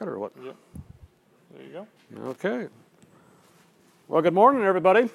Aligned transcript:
or 0.00 0.18
what? 0.18 0.32
Yep. 0.42 0.56
There 1.54 1.62
you 1.66 1.72
go. 1.72 1.86
Okay. 2.30 2.68
Well, 4.08 4.22
good 4.22 4.32
morning, 4.32 4.62
everybody. 4.62 5.10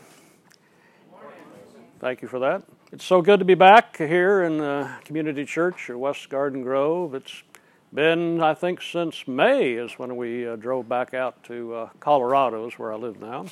Thank 1.99 2.21
you 2.21 2.27
for 2.27 2.39
that. 2.39 2.63
It's 2.91 3.03
so 3.03 3.21
good 3.21 3.39
to 3.39 3.45
be 3.45 3.55
back 3.55 3.97
here 3.97 4.43
in 4.43 4.59
the 4.59 4.89
community 5.03 5.45
church 5.45 5.89
at 5.89 5.99
West 5.99 6.29
Garden 6.29 6.61
Grove. 6.61 7.15
It's 7.15 7.41
been, 7.91 8.41
I 8.41 8.53
think, 8.53 8.81
since 8.81 9.27
May 9.27 9.73
is 9.73 9.93
when 9.93 10.15
we 10.15 10.47
uh, 10.47 10.57
drove 10.57 10.87
back 10.87 11.13
out 11.13 11.43
to 11.45 11.73
uh, 11.73 11.89
Colorado, 11.99 12.67
is 12.67 12.77
where 12.77 12.93
I 12.93 12.97
live 12.97 13.19
now. 13.19 13.47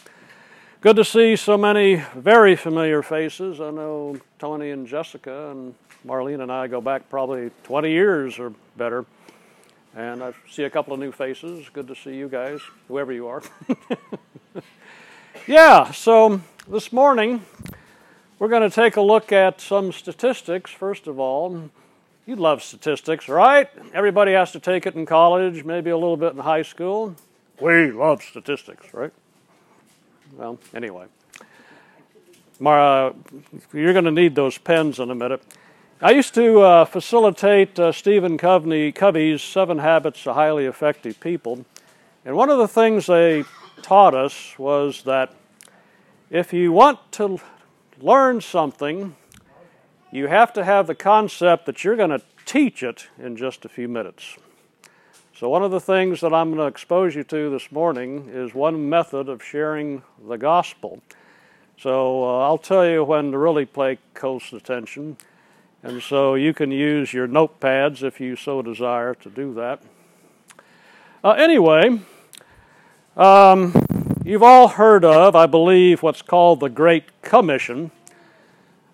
Good 0.81 0.97
to 0.97 1.03
see 1.03 1.35
so 1.35 1.57
many 1.57 2.03
very 2.15 2.55
familiar 2.55 3.01
faces. 3.01 3.59
I 3.59 3.71
know 3.71 4.19
Tony 4.37 4.69
and 4.69 4.85
Jessica 4.85 5.49
and 5.49 5.73
Marlene 6.05 6.41
and 6.41 6.51
I 6.51 6.67
go 6.67 6.81
back 6.81 7.09
probably 7.09 7.49
20 7.63 7.89
years 7.89 8.37
or 8.37 8.53
better. 8.77 9.05
And 9.95 10.21
I 10.21 10.33
see 10.51 10.63
a 10.63 10.69
couple 10.69 10.93
of 10.93 10.99
new 10.99 11.13
faces. 11.13 11.69
Good 11.71 11.87
to 11.87 11.95
see 11.95 12.15
you 12.15 12.27
guys, 12.27 12.59
whoever 12.89 13.13
you 13.13 13.27
are. 13.27 13.41
yeah, 15.47 15.89
so 15.91 16.41
this 16.67 16.91
morning 16.91 17.45
we're 18.37 18.49
going 18.49 18.69
to 18.69 18.75
take 18.75 18.97
a 18.97 19.01
look 19.01 19.31
at 19.31 19.61
some 19.61 19.93
statistics, 19.93 20.69
first 20.69 21.07
of 21.07 21.17
all. 21.17 21.69
You 22.25 22.35
love 22.35 22.61
statistics, 22.61 23.29
right? 23.29 23.69
Everybody 23.93 24.33
has 24.33 24.51
to 24.51 24.59
take 24.59 24.85
it 24.85 24.95
in 24.95 25.05
college, 25.05 25.63
maybe 25.63 25.91
a 25.91 25.97
little 25.97 26.17
bit 26.17 26.33
in 26.33 26.39
high 26.39 26.63
school. 26.63 27.15
We 27.61 27.91
love 27.91 28.21
statistics, 28.21 28.93
right? 28.93 29.13
Well, 30.35 30.59
anyway. 30.73 31.05
Mara, 32.59 33.15
you're 33.71 33.93
going 33.93 34.05
to 34.05 34.11
need 34.11 34.35
those 34.35 34.57
pens 34.57 34.99
in 34.99 35.09
a 35.09 35.15
minute. 35.15 35.41
I 36.05 36.11
used 36.11 36.35
to 36.35 36.59
uh, 36.61 36.85
facilitate 36.85 37.79
uh, 37.79 37.91
Stephen 37.91 38.37
Covey, 38.37 38.91
Covey's 38.91 39.41
Seven 39.41 39.79
Habits 39.79 40.27
of 40.27 40.35
Highly 40.35 40.67
Effective 40.67 41.19
People. 41.19 41.65
And 42.23 42.35
one 42.35 42.51
of 42.51 42.59
the 42.59 42.67
things 42.67 43.07
they 43.07 43.43
taught 43.81 44.13
us 44.13 44.53
was 44.59 45.01
that 45.05 45.33
if 46.29 46.53
you 46.53 46.71
want 46.71 46.99
to 47.13 47.39
learn 47.99 48.39
something, 48.39 49.15
you 50.11 50.27
have 50.27 50.53
to 50.53 50.63
have 50.63 50.85
the 50.85 50.93
concept 50.93 51.65
that 51.65 51.83
you're 51.83 51.95
going 51.95 52.11
to 52.11 52.21
teach 52.45 52.83
it 52.83 53.07
in 53.17 53.35
just 53.35 53.65
a 53.65 53.69
few 53.69 53.87
minutes. 53.87 54.37
So, 55.35 55.49
one 55.49 55.63
of 55.63 55.71
the 55.71 55.81
things 55.81 56.21
that 56.21 56.35
I'm 56.35 56.49
going 56.49 56.59
to 56.59 56.67
expose 56.67 57.15
you 57.15 57.23
to 57.23 57.49
this 57.49 57.71
morning 57.71 58.29
is 58.31 58.53
one 58.53 58.87
method 58.87 59.27
of 59.27 59.43
sharing 59.43 60.03
the 60.23 60.37
gospel. 60.37 61.01
So, 61.79 62.23
uh, 62.25 62.41
I'll 62.41 62.59
tell 62.59 62.87
you 62.87 63.03
when 63.03 63.31
to 63.31 63.39
really 63.39 63.65
pay 63.65 63.97
close 64.13 64.53
attention. 64.53 65.17
And 65.85 66.01
so 66.01 66.33
you 66.33 66.51
can 66.51 66.71
use 66.71 67.13
your 67.13 67.27
notepads 67.27 68.01
if 68.01 68.19
you 68.19 68.35
so 68.35 68.63
desire 68.63 69.13
to 69.13 69.29
do 69.29 69.53
that. 69.53 69.83
Uh, 71.23 71.33
anyway, 71.33 71.99
um, 73.15 73.71
you've 74.25 74.41
all 74.41 74.67
heard 74.67 75.05
of, 75.05 75.35
I 75.35 75.45
believe, 75.45 76.01
what's 76.01 76.23
called 76.23 76.59
the 76.59 76.69
Great 76.69 77.21
Commission. 77.21 77.91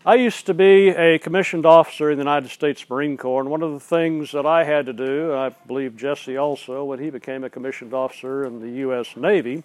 I 0.06 0.16
used 0.16 0.45
to 0.47 0.53
be 0.53 0.89
a 0.89 1.17
commissioned 1.17 1.66
officer 1.66 2.12
in 2.12 2.17
the 2.17 2.23
United 2.23 2.50
States 2.50 2.84
Marine 2.89 3.16
Corps, 3.16 3.39
and 3.39 3.50
one 3.50 3.64
of 3.64 3.72
the 3.72 3.80
things 3.80 4.34
that 4.34 4.45
I 4.45 4.66
had 4.66 4.86
to 4.88 4.94
do, 4.94 5.34
I 5.34 5.47
believe 5.67 5.95
Jesse 5.95 6.36
also, 6.36 6.84
when 6.84 7.00
he 7.00 7.09
became 7.09 7.45
a 7.45 7.50
commissioned 7.50 7.94
officer 7.94 8.44
in 8.44 8.59
the 8.59 8.80
U.S. 8.80 9.16
Navy, 9.16 9.64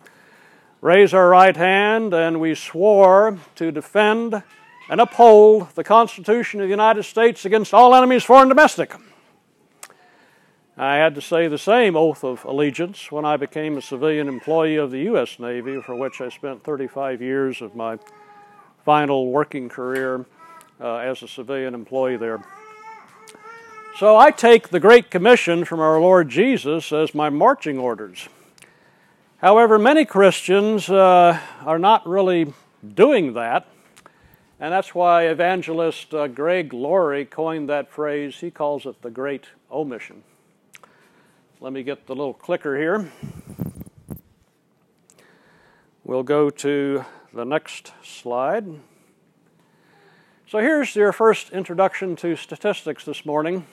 raise 0.81 1.13
our 1.13 1.29
right 1.29 1.57
hand 1.57 2.15
and 2.15 2.41
we 2.41 2.55
swore 2.55 3.41
to 3.57 3.73
defend 3.73 4.45
and 4.89 5.01
uphold 5.01 5.69
the 5.75 5.85
Constitution 5.85 6.61
of 6.61 6.67
the 6.67 6.71
United 6.71 7.03
States 7.03 7.45
against 7.45 7.75
all 7.75 7.95
enemies, 7.95 8.25
foreign 8.25 8.43
and 8.43 8.51
domestic. 8.51 8.95
I 10.79 10.97
had 10.97 11.15
to 11.15 11.23
say 11.23 11.49
the 11.49 11.59
same 11.59 11.97
oath 11.97 12.23
of 12.23 12.45
allegiance 12.45 13.11
when 13.11 13.25
I 13.25 13.39
became 13.39 13.79
a 13.79 13.83
civilian 13.83 14.29
employee 14.29 14.77
of 14.77 14.91
the 14.91 15.01
U.S. 15.05 15.39
Navy, 15.39 15.81
for 15.81 15.95
which 15.95 16.21
I 16.21 16.29
spent 16.29 16.63
35 16.63 17.23
years 17.23 17.63
of 17.63 17.75
my 17.75 17.99
final 18.85 19.31
working 19.31 19.71
career 19.71 20.27
uh, 20.79 20.97
as 20.97 21.23
a 21.23 21.29
civilian 21.29 21.75
employee 21.75 22.19
there. 22.19 22.45
So 23.99 24.19
I 24.19 24.31
take 24.31 24.69
the 24.69 24.79
Great 24.79 25.11
Commission 25.11 25.65
from 25.65 25.81
our 25.81 25.99
Lord 25.99 26.29
Jesus 26.29 26.93
as 26.93 27.15
my 27.15 27.31
marching 27.31 27.79
orders. 27.79 28.29
However, 29.39 29.79
many 29.79 30.05
Christians 30.05 30.91
uh, 30.91 31.41
are 31.65 31.79
not 31.79 32.07
really 32.07 32.53
doing 32.95 33.33
that. 33.33 33.67
And 34.59 34.73
that's 34.73 34.95
why 34.95 35.25
evangelist 35.25 36.15
uh, 36.15 36.29
Greg 36.29 36.73
Laurie 36.73 37.27
coined 37.27 37.69
that 37.69 37.91
phrase. 37.91 38.37
He 38.37 38.51
calls 38.51 38.87
it 38.87 39.03
the 39.03 39.11
Great 39.11 39.49
Omission. 39.71 40.23
Let 41.61 41.75
me 41.75 41.83
get 41.83 42.07
the 42.07 42.15
little 42.15 42.33
clicker 42.33 42.75
here. 42.79 43.13
We'll 46.05 46.23
go 46.23 46.49
to 46.49 47.05
the 47.35 47.45
next 47.45 47.93
slide. 48.03 48.65
So 50.49 50.59
here's 50.59 50.97
your 50.97 51.13
first 51.13 51.51
introduction 51.51 52.17
to 52.17 52.35
statistics 52.35 53.05
this 53.05 53.27
morning. 53.27 53.67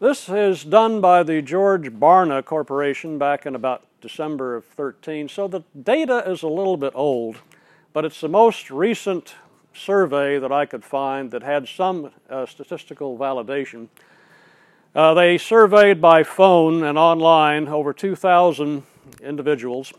This 0.00 0.28
is 0.28 0.64
done 0.64 1.00
by 1.00 1.22
the 1.22 1.40
George 1.40 1.88
Barna 1.92 2.44
Corporation 2.44 3.16
back 3.16 3.46
in 3.46 3.54
about 3.54 3.86
December 4.02 4.54
of 4.54 4.66
13. 4.66 5.30
So 5.30 5.48
the 5.48 5.62
data 5.80 6.28
is 6.28 6.42
a 6.42 6.48
little 6.48 6.76
bit 6.76 6.92
old, 6.94 7.36
but 7.94 8.04
it's 8.04 8.20
the 8.20 8.28
most 8.28 8.70
recent 8.70 9.34
survey 9.74 10.38
that 10.38 10.52
I 10.52 10.66
could 10.66 10.84
find 10.84 11.30
that 11.30 11.42
had 11.42 11.68
some 11.68 12.10
uh, 12.28 12.46
statistical 12.46 13.18
validation. 13.18 13.88
Uh, 14.94 15.14
they 15.14 15.38
surveyed 15.38 16.00
by 16.00 16.22
phone 16.22 16.84
and 16.84 16.98
online 16.98 17.68
over 17.68 17.92
2,000 17.92 18.82
individuals. 19.22 19.92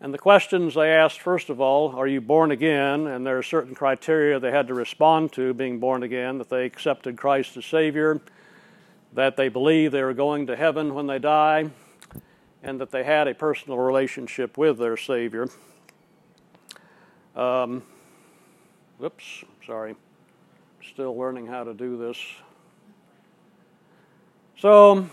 And 0.00 0.12
the 0.12 0.18
questions 0.18 0.74
they 0.74 0.90
asked, 0.90 1.20
first 1.20 1.48
of 1.48 1.60
all, 1.60 1.96
are 1.96 2.06
you 2.06 2.20
born 2.20 2.50
again? 2.50 3.06
And 3.06 3.24
there 3.24 3.38
are 3.38 3.42
certain 3.42 3.74
criteria 3.74 4.38
they 4.38 4.50
had 4.50 4.68
to 4.68 4.74
respond 4.74 5.32
to 5.32 5.54
being 5.54 5.78
born 5.78 6.02
again 6.02 6.38
that 6.38 6.50
they 6.50 6.66
accepted 6.66 7.16
Christ 7.16 7.56
as 7.56 7.64
Savior, 7.64 8.20
that 9.14 9.36
they 9.36 9.48
believe 9.48 9.92
they 9.92 10.02
are 10.02 10.12
going 10.12 10.48
to 10.48 10.56
heaven 10.56 10.92
when 10.92 11.06
they 11.06 11.18
die, 11.18 11.70
and 12.62 12.80
that 12.80 12.90
they 12.90 13.04
had 13.04 13.28
a 13.28 13.34
personal 13.34 13.78
relationship 13.78 14.58
with 14.58 14.78
their 14.78 14.96
Savior. 14.96 15.48
Um, 17.36 17.82
Whoops, 18.98 19.44
sorry. 19.66 19.96
Still 20.92 21.16
learning 21.16 21.46
how 21.46 21.64
to 21.64 21.74
do 21.74 21.96
this. 21.96 22.18
So, 24.58 25.08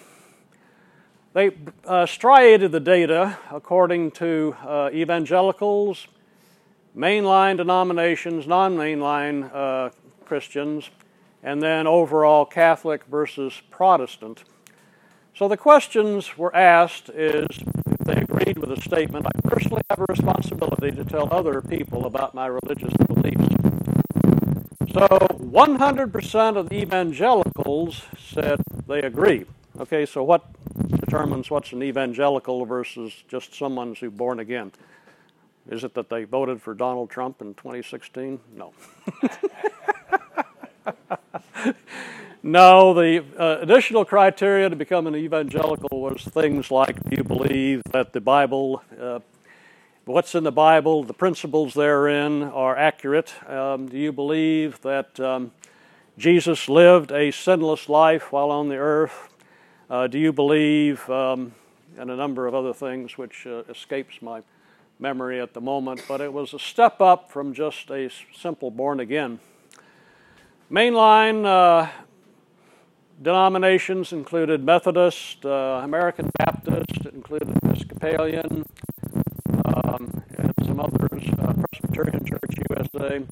they 1.33 1.51
uh, 1.85 2.05
striated 2.05 2.71
the 2.71 2.79
data 2.79 3.37
according 3.49 4.11
to 4.11 4.55
uh, 4.65 4.89
evangelicals, 4.93 6.07
mainline 6.95 7.57
denominations, 7.57 8.45
non 8.45 8.75
mainline 8.75 9.49
uh, 9.53 9.89
Christians, 10.25 10.89
and 11.41 11.61
then 11.61 11.87
overall 11.87 12.45
Catholic 12.45 13.05
versus 13.05 13.61
Protestant. 13.71 14.43
So 15.35 15.47
the 15.47 15.57
questions 15.57 16.37
were 16.37 16.55
asked 16.55 17.09
is 17.09 17.47
if 17.49 17.97
they 17.99 18.21
agreed 18.21 18.57
with 18.57 18.69
the 18.69 18.81
statement, 18.81 19.25
I 19.25 19.49
personally 19.49 19.81
have 19.89 19.99
a 19.99 20.05
responsibility 20.09 20.91
to 20.91 21.05
tell 21.05 21.29
other 21.31 21.61
people 21.61 22.05
about 22.05 22.35
my 22.35 22.47
religious 22.47 22.93
beliefs. 23.07 23.70
So 24.93 25.07
100% 25.07 26.57
of 26.57 26.67
the 26.67 26.81
evangelicals 26.81 28.01
said 28.17 28.61
they 28.89 29.01
agree. 29.01 29.45
Okay, 29.79 30.05
so 30.05 30.21
what 30.21 30.43
determines 30.99 31.49
what's 31.49 31.71
an 31.71 31.81
evangelical 31.81 32.65
versus 32.65 33.23
just 33.29 33.55
someone 33.55 33.95
who's 33.95 34.11
born 34.11 34.41
again? 34.41 34.73
Is 35.69 35.85
it 35.85 35.93
that 35.93 36.09
they 36.09 36.25
voted 36.25 36.61
for 36.61 36.73
Donald 36.73 37.09
Trump 37.09 37.41
in 37.41 37.53
2016? 37.53 38.41
No. 38.53 38.73
no, 42.43 42.93
the 42.93 43.23
uh, 43.37 43.59
additional 43.61 44.03
criteria 44.03 44.69
to 44.69 44.75
become 44.75 45.07
an 45.07 45.15
evangelical 45.15 46.01
was 46.01 46.23
things 46.23 46.69
like 46.69 47.01
do 47.09 47.15
you 47.15 47.23
believe 47.23 47.81
that 47.91 48.11
the 48.11 48.19
Bible 48.19 48.83
uh, 48.99 49.19
what's 50.11 50.35
in 50.35 50.43
the 50.43 50.51
Bible, 50.51 51.05
the 51.05 51.13
principles 51.13 51.73
therein 51.73 52.43
are 52.43 52.77
accurate? 52.77 53.33
Um, 53.49 53.87
do 53.87 53.97
you 53.97 54.11
believe 54.11 54.81
that 54.81 55.17
um, 55.21 55.51
Jesus 56.17 56.67
lived 56.67 57.13
a 57.13 57.31
sinless 57.31 57.87
life 57.87 58.29
while 58.29 58.51
on 58.51 58.67
the 58.67 58.75
earth? 58.75 59.29
Uh, 59.89 60.07
do 60.07 60.19
you 60.19 60.33
believe, 60.33 61.09
um, 61.09 61.53
and 61.97 62.11
a 62.11 62.15
number 62.17 62.45
of 62.45 62.53
other 62.53 62.73
things 62.73 63.17
which 63.17 63.47
uh, 63.47 63.63
escapes 63.69 64.21
my 64.21 64.41
memory 64.99 65.39
at 65.39 65.53
the 65.53 65.61
moment, 65.61 66.03
but 66.09 66.19
it 66.19 66.33
was 66.33 66.53
a 66.53 66.59
step 66.59 66.99
up 66.99 67.31
from 67.31 67.53
just 67.53 67.89
a 67.89 68.09
simple 68.37 68.69
born 68.69 68.99
again. 68.99 69.39
Mainline 70.69 71.45
uh, 71.45 71.89
denominations 73.21 74.11
included 74.11 74.61
Methodist, 74.61 75.45
uh, 75.45 75.79
American 75.81 76.29
Baptist, 76.37 77.05
it 77.05 77.13
included 77.13 77.49
Episcopalian, 77.63 78.65
some 80.65 80.79
others, 80.79 81.23
uh, 81.39 81.53
Presbyterian 81.71 82.25
Church 82.25 82.57
USA. 82.69 83.23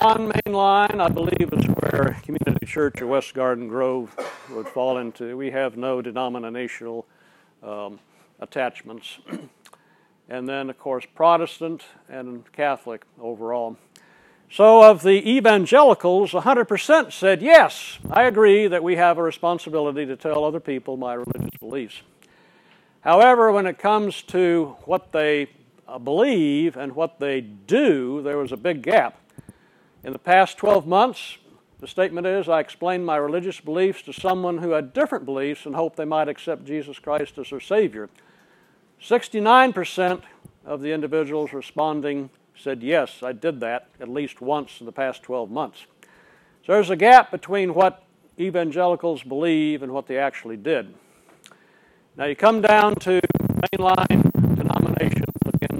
On 0.00 0.30
mainline, 0.30 1.00
I 1.00 1.08
believe, 1.08 1.52
is 1.52 1.64
where 1.66 2.16
Community 2.22 2.66
Church 2.66 3.00
of 3.00 3.08
West 3.08 3.34
Garden 3.34 3.68
Grove 3.68 4.14
would 4.50 4.68
fall 4.68 4.98
into. 4.98 5.36
We 5.36 5.50
have 5.50 5.76
no 5.76 6.00
denominational 6.00 7.06
um, 7.62 7.98
attachments. 8.40 9.18
and 10.28 10.48
then, 10.48 10.70
of 10.70 10.78
course, 10.78 11.04
Protestant 11.14 11.82
and 12.08 12.50
Catholic 12.52 13.04
overall. 13.20 13.76
So, 14.50 14.82
of 14.82 15.02
the 15.02 15.28
evangelicals, 15.28 16.32
100% 16.32 17.12
said, 17.12 17.40
Yes, 17.40 17.98
I 18.10 18.24
agree 18.24 18.66
that 18.66 18.82
we 18.82 18.96
have 18.96 19.18
a 19.18 19.22
responsibility 19.22 20.06
to 20.06 20.16
tell 20.16 20.44
other 20.44 20.60
people 20.60 20.96
my 20.96 21.14
religious 21.14 21.56
beliefs. 21.60 22.02
However, 23.02 23.50
when 23.52 23.66
it 23.66 23.78
comes 23.78 24.22
to 24.22 24.76
what 24.84 25.12
they 25.12 25.48
Uh, 25.90 25.98
believe 25.98 26.76
and 26.76 26.94
what 26.94 27.18
they 27.18 27.40
do, 27.40 28.22
there 28.22 28.38
was 28.38 28.52
a 28.52 28.56
big 28.56 28.80
gap. 28.80 29.18
In 30.04 30.12
the 30.12 30.20
past 30.20 30.56
12 30.56 30.86
months, 30.86 31.38
the 31.80 31.88
statement 31.88 32.28
is 32.28 32.48
I 32.48 32.60
explained 32.60 33.04
my 33.04 33.16
religious 33.16 33.58
beliefs 33.58 34.02
to 34.02 34.12
someone 34.12 34.58
who 34.58 34.70
had 34.70 34.92
different 34.92 35.24
beliefs 35.24 35.66
and 35.66 35.74
hoped 35.74 35.96
they 35.96 36.04
might 36.04 36.28
accept 36.28 36.64
Jesus 36.64 37.00
Christ 37.00 37.38
as 37.38 37.50
their 37.50 37.58
Savior. 37.58 38.08
69% 39.02 40.22
of 40.64 40.80
the 40.80 40.92
individuals 40.92 41.52
responding 41.52 42.30
said, 42.56 42.84
Yes, 42.84 43.24
I 43.24 43.32
did 43.32 43.58
that 43.58 43.88
at 43.98 44.08
least 44.08 44.40
once 44.40 44.78
in 44.78 44.86
the 44.86 44.92
past 44.92 45.24
12 45.24 45.50
months. 45.50 45.86
So 46.64 46.74
there's 46.74 46.90
a 46.90 46.96
gap 46.96 47.32
between 47.32 47.74
what 47.74 48.04
evangelicals 48.38 49.24
believe 49.24 49.82
and 49.82 49.90
what 49.90 50.06
they 50.06 50.18
actually 50.18 50.56
did. 50.56 50.94
Now 52.16 52.26
you 52.26 52.36
come 52.36 52.60
down 52.60 52.94
to 52.96 53.20
mainline 53.72 54.29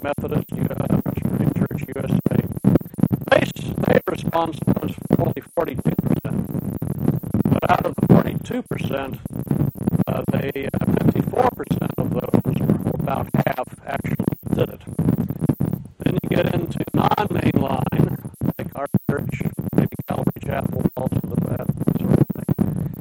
Methodist, 0.03 0.53
uh, 0.53 1.01
Presbyterian 1.03 1.53
Church 1.55 1.85
USA. 1.95 2.39
They, 3.31 3.45
their 3.87 4.01
response 4.07 4.59
was 4.67 4.95
only 5.19 5.43
42%. 5.59 5.81
But 7.45 7.71
out 7.71 7.87
of 7.87 7.95
the 7.97 8.07
42%, 8.07 9.19
uh, 10.07 10.23
they, 10.33 10.69
uh, 10.73 10.79
54% 10.79 11.89
of 11.99 12.11
those, 12.11 12.95
about 13.01 13.29
half, 13.47 13.69
actually 13.87 14.27
did 14.55 14.69
it. 14.71 14.81
Then 15.99 16.19
you 16.23 16.29
get 16.31 16.55
into 16.55 16.85
non-mainline, 16.95 18.33
like 18.59 18.71
our 18.75 18.87
church, 19.11 19.43
maybe 19.75 19.97
Calvary 20.09 20.41
Chapel, 20.45 20.83
also 20.97 21.21
the 21.23 21.41
that 21.51 21.67
sort 21.99 22.19
of 22.21 22.27
thing. 22.37 22.97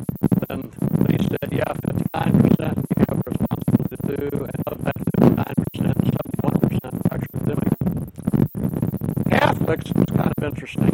Then 0.48 0.62
they 1.06 1.18
said, 1.24 1.50
yeah, 1.51 1.74
59% 1.74 2.75
you 2.75 3.06
have 3.07 3.18
a 3.18 3.30
responsibility 3.30 3.96
to 3.96 4.18
do, 4.18 4.44
and 4.46 4.63
of 4.68 4.84
that 4.84 4.98
59%, 5.22 6.10
71% 6.19 7.12
actually 7.12 7.44
doing 7.46 7.68
it. 7.72 9.30
Catholics 9.30 9.92
was 9.96 10.06
kind 10.16 10.34
of 10.38 10.44
interesting. 10.44 10.94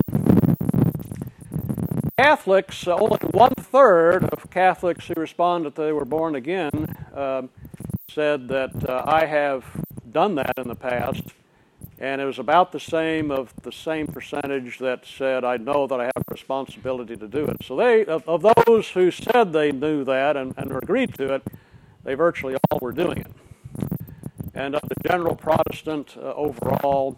Catholics, 2.46 2.88
uh, 2.88 2.94
only 2.94 3.18
one 3.32 3.56
third 3.56 4.26
of 4.26 4.52
Catholics 4.52 5.08
who 5.08 5.16
responded 5.18 5.74
that 5.74 5.82
they 5.82 5.92
were 5.92 6.06
born 6.06 6.36
again 6.36 6.96
uh, 7.16 7.42
said 8.08 8.48
that 8.50 8.88
uh, 8.88 9.02
I 9.04 9.26
have 9.26 9.66
done 10.12 10.36
that 10.36 10.54
in 10.60 10.68
the 10.68 10.76
past, 10.76 11.24
and 11.98 12.22
it 12.22 12.26
was 12.26 12.38
about 12.38 12.72
the 12.72 12.80
same 12.80 13.32
of 13.32 13.52
the 13.64 13.72
same 13.72 14.06
percentage 14.06 14.78
that 14.78 15.08
said 15.08 15.44
I 15.44 15.58
know 15.58 15.88
that 15.88 16.00
I 16.00 16.04
have 16.04 16.18
a 16.18 16.32
responsibility 16.32 17.18
to 17.18 17.28
do 17.28 17.48
it. 17.48 17.64
So 17.64 17.76
they, 17.78 18.06
of, 18.06 18.30
of 18.30 18.46
those 18.68 18.90
who 18.90 19.10
said 19.10 19.52
they 19.52 19.72
knew 19.72 20.04
that 20.04 20.38
and, 20.38 20.54
and 20.56 20.72
agreed 20.72 21.16
to 21.16 21.34
it, 21.34 21.44
they 22.04 22.14
virtually 22.14 22.58
all 22.70 22.78
were 22.80 22.92
doing 22.92 23.18
it. 23.18 23.32
And 24.54 24.76
of 24.76 24.84
the 24.88 25.10
general 25.10 25.36
Protestant 25.36 26.16
uh, 26.16 26.32
overall, 26.36 27.18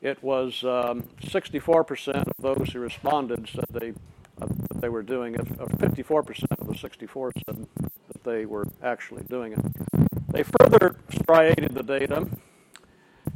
it 0.00 0.22
was 0.22 0.64
um, 0.64 1.02
64% 1.20 2.24
of 2.26 2.32
those 2.38 2.72
who 2.72 2.78
responded 2.78 3.50
said 3.50 3.66
they 3.70 3.92
that 4.38 4.80
they 4.80 4.88
were 4.88 5.02
doing 5.02 5.34
it. 5.34 5.40
Uh, 5.60 5.66
54% 5.66 6.44
of 6.58 6.66
the 6.66 6.74
64 6.74 7.32
said 7.46 7.66
that 8.08 8.24
they 8.24 8.46
were 8.46 8.66
actually 8.82 9.24
doing 9.24 9.52
it. 9.52 9.60
They 10.32 10.42
further 10.42 10.96
striated 11.10 11.74
the 11.74 11.82
data, 11.82 12.28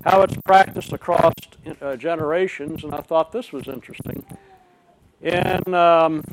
how 0.04 0.22
it's 0.22 0.36
practiced 0.44 0.92
across 0.92 1.32
uh, 1.80 1.96
generations, 1.96 2.84
and 2.84 2.94
I 2.94 3.00
thought 3.00 3.32
this 3.32 3.52
was 3.52 3.68
interesting. 3.68 4.24
In 5.20 5.74
um, 5.74 6.24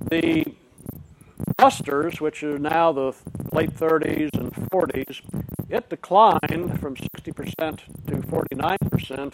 the 0.00 0.44
clusters, 1.56 2.20
which 2.20 2.42
are 2.42 2.58
now 2.58 2.92
the 2.92 3.14
late 3.52 3.74
30s 3.74 4.34
and 4.34 4.52
40s, 4.52 5.20
it 5.68 5.88
declined 5.88 6.80
from 6.80 6.96
60% 6.96 7.78
to 8.06 8.16
49% 8.16 9.32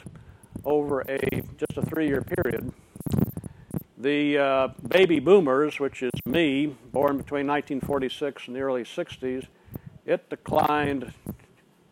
over 0.64 1.00
a 1.02 1.42
just 1.56 1.76
a 1.76 1.82
three-year 1.82 2.22
period. 2.22 2.72
The 3.96 4.38
uh, 4.38 4.68
baby 4.88 5.20
boomers, 5.20 5.78
which 5.78 6.02
is 6.02 6.10
me, 6.26 6.66
born 6.90 7.16
between 7.16 7.46
1946 7.46 8.48
and 8.48 8.56
the 8.56 8.60
early 8.60 8.82
60s, 8.82 9.46
it 10.04 10.28
declined. 10.28 11.12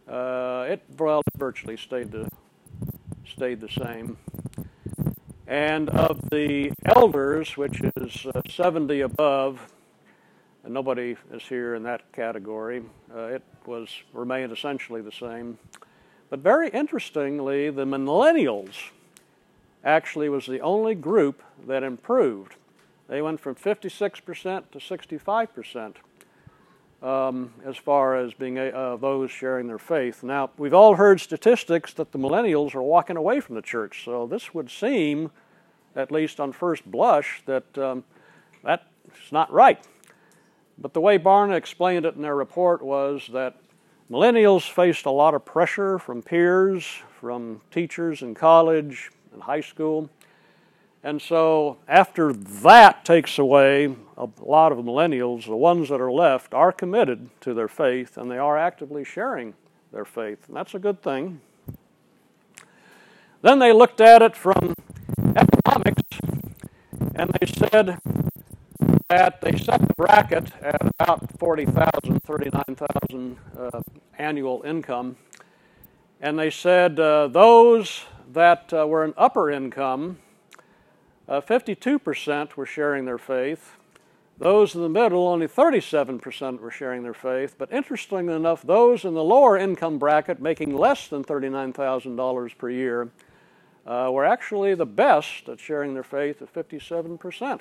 Uh, 0.08 0.66
it 0.68 0.82
well, 0.98 1.22
virtually 1.36 1.76
stayed 1.76 2.10
the 2.10 2.28
stayed 3.24 3.60
the 3.60 3.68
same. 3.68 4.18
And 5.46 5.90
of 5.90 6.28
the 6.30 6.72
elders, 6.84 7.56
which 7.56 7.80
is 7.96 8.26
uh, 8.26 8.40
70 8.48 9.02
above, 9.02 9.72
and 10.64 10.74
nobody 10.74 11.16
is 11.32 11.42
here 11.42 11.76
in 11.76 11.84
that 11.84 12.12
category. 12.12 12.82
Uh, 13.14 13.26
it 13.26 13.42
was 13.64 13.88
remained 14.12 14.50
essentially 14.50 15.02
the 15.02 15.12
same. 15.12 15.56
But 16.30 16.40
very 16.40 16.68
interestingly, 16.70 17.70
the 17.70 17.84
millennials 17.84 18.74
actually 19.84 20.28
was 20.28 20.46
the 20.46 20.60
only 20.60 20.94
group 20.94 21.42
that 21.66 21.82
improved. 21.82 22.56
They 23.08 23.20
went 23.20 23.40
from 23.40 23.54
56% 23.54 24.70
to 24.70 24.78
65% 24.78 25.94
um, 27.02 27.52
as 27.64 27.76
far 27.76 28.16
as 28.16 28.32
being 28.32 28.58
a, 28.58 28.66
uh, 28.68 28.96
those 28.96 29.30
sharing 29.30 29.66
their 29.66 29.78
faith. 29.78 30.22
Now, 30.22 30.50
we've 30.56 30.74
all 30.74 30.94
heard 30.94 31.20
statistics 31.20 31.92
that 31.94 32.12
the 32.12 32.18
millennials 32.18 32.74
are 32.74 32.82
walking 32.82 33.16
away 33.16 33.40
from 33.40 33.56
the 33.56 33.62
church, 33.62 34.04
so 34.04 34.26
this 34.26 34.54
would 34.54 34.70
seem, 34.70 35.30
at 35.96 36.12
least 36.12 36.38
on 36.38 36.52
first 36.52 36.88
blush, 36.90 37.42
that 37.46 37.76
um, 37.76 38.04
that's 38.62 38.84
not 39.32 39.52
right. 39.52 39.84
But 40.78 40.94
the 40.94 41.00
way 41.00 41.18
Barna 41.18 41.56
explained 41.56 42.06
it 42.06 42.14
in 42.14 42.22
their 42.22 42.36
report 42.36 42.82
was 42.82 43.28
that 43.32 43.56
millennials 44.10 44.68
faced 44.70 45.06
a 45.06 45.10
lot 45.10 45.34
of 45.34 45.44
pressure 45.44 45.98
from 45.98 46.22
peers, 46.22 46.86
from 47.20 47.60
teachers 47.70 48.22
in 48.22 48.34
college, 48.34 49.10
in 49.34 49.40
high 49.40 49.60
school. 49.60 50.10
And 51.04 51.20
so, 51.20 51.78
after 51.88 52.32
that 52.32 53.04
takes 53.04 53.38
away 53.38 53.96
a 54.16 54.28
lot 54.40 54.70
of 54.70 54.78
millennials, 54.78 55.46
the 55.46 55.56
ones 55.56 55.88
that 55.88 56.00
are 56.00 56.12
left 56.12 56.54
are 56.54 56.70
committed 56.70 57.28
to 57.40 57.54
their 57.54 57.66
faith 57.66 58.16
and 58.16 58.30
they 58.30 58.38
are 58.38 58.56
actively 58.56 59.04
sharing 59.04 59.54
their 59.92 60.04
faith. 60.04 60.46
And 60.46 60.56
that's 60.56 60.74
a 60.74 60.78
good 60.78 61.02
thing. 61.02 61.40
Then 63.42 63.58
they 63.58 63.72
looked 63.72 64.00
at 64.00 64.22
it 64.22 64.36
from 64.36 64.74
economics 65.34 66.02
and 67.16 67.30
they 67.40 67.46
said 67.46 67.98
that 69.08 69.40
they 69.40 69.56
set 69.58 69.80
the 69.80 69.94
bracket 69.96 70.52
at 70.62 70.80
about 71.00 71.38
40,000, 71.38 72.22
39,000 72.22 73.36
uh, 73.58 73.80
annual 74.18 74.62
income. 74.64 75.16
And 76.20 76.38
they 76.38 76.50
said 76.50 77.00
uh, 77.00 77.26
those 77.26 78.04
that 78.32 78.72
uh, 78.72 78.86
were 78.86 79.04
in 79.04 79.14
upper 79.16 79.50
income, 79.50 80.18
uh, 81.28 81.40
52% 81.40 82.56
were 82.56 82.66
sharing 82.66 83.04
their 83.04 83.18
faith. 83.18 83.76
Those 84.38 84.74
in 84.74 84.82
the 84.82 84.88
middle, 84.88 85.28
only 85.28 85.46
37% 85.46 86.60
were 86.60 86.70
sharing 86.70 87.02
their 87.02 87.14
faith. 87.14 87.54
But 87.58 87.72
interestingly 87.72 88.34
enough, 88.34 88.62
those 88.62 89.04
in 89.04 89.14
the 89.14 89.22
lower 89.22 89.56
income 89.56 89.98
bracket, 89.98 90.40
making 90.40 90.76
less 90.76 91.08
than 91.08 91.22
$39,000 91.22 92.58
per 92.58 92.70
year, 92.70 93.10
uh, 93.86 94.10
were 94.12 94.24
actually 94.24 94.74
the 94.74 94.86
best 94.86 95.48
at 95.48 95.60
sharing 95.60 95.94
their 95.94 96.02
faith 96.02 96.40
at 96.42 96.52
57%. 96.52 97.60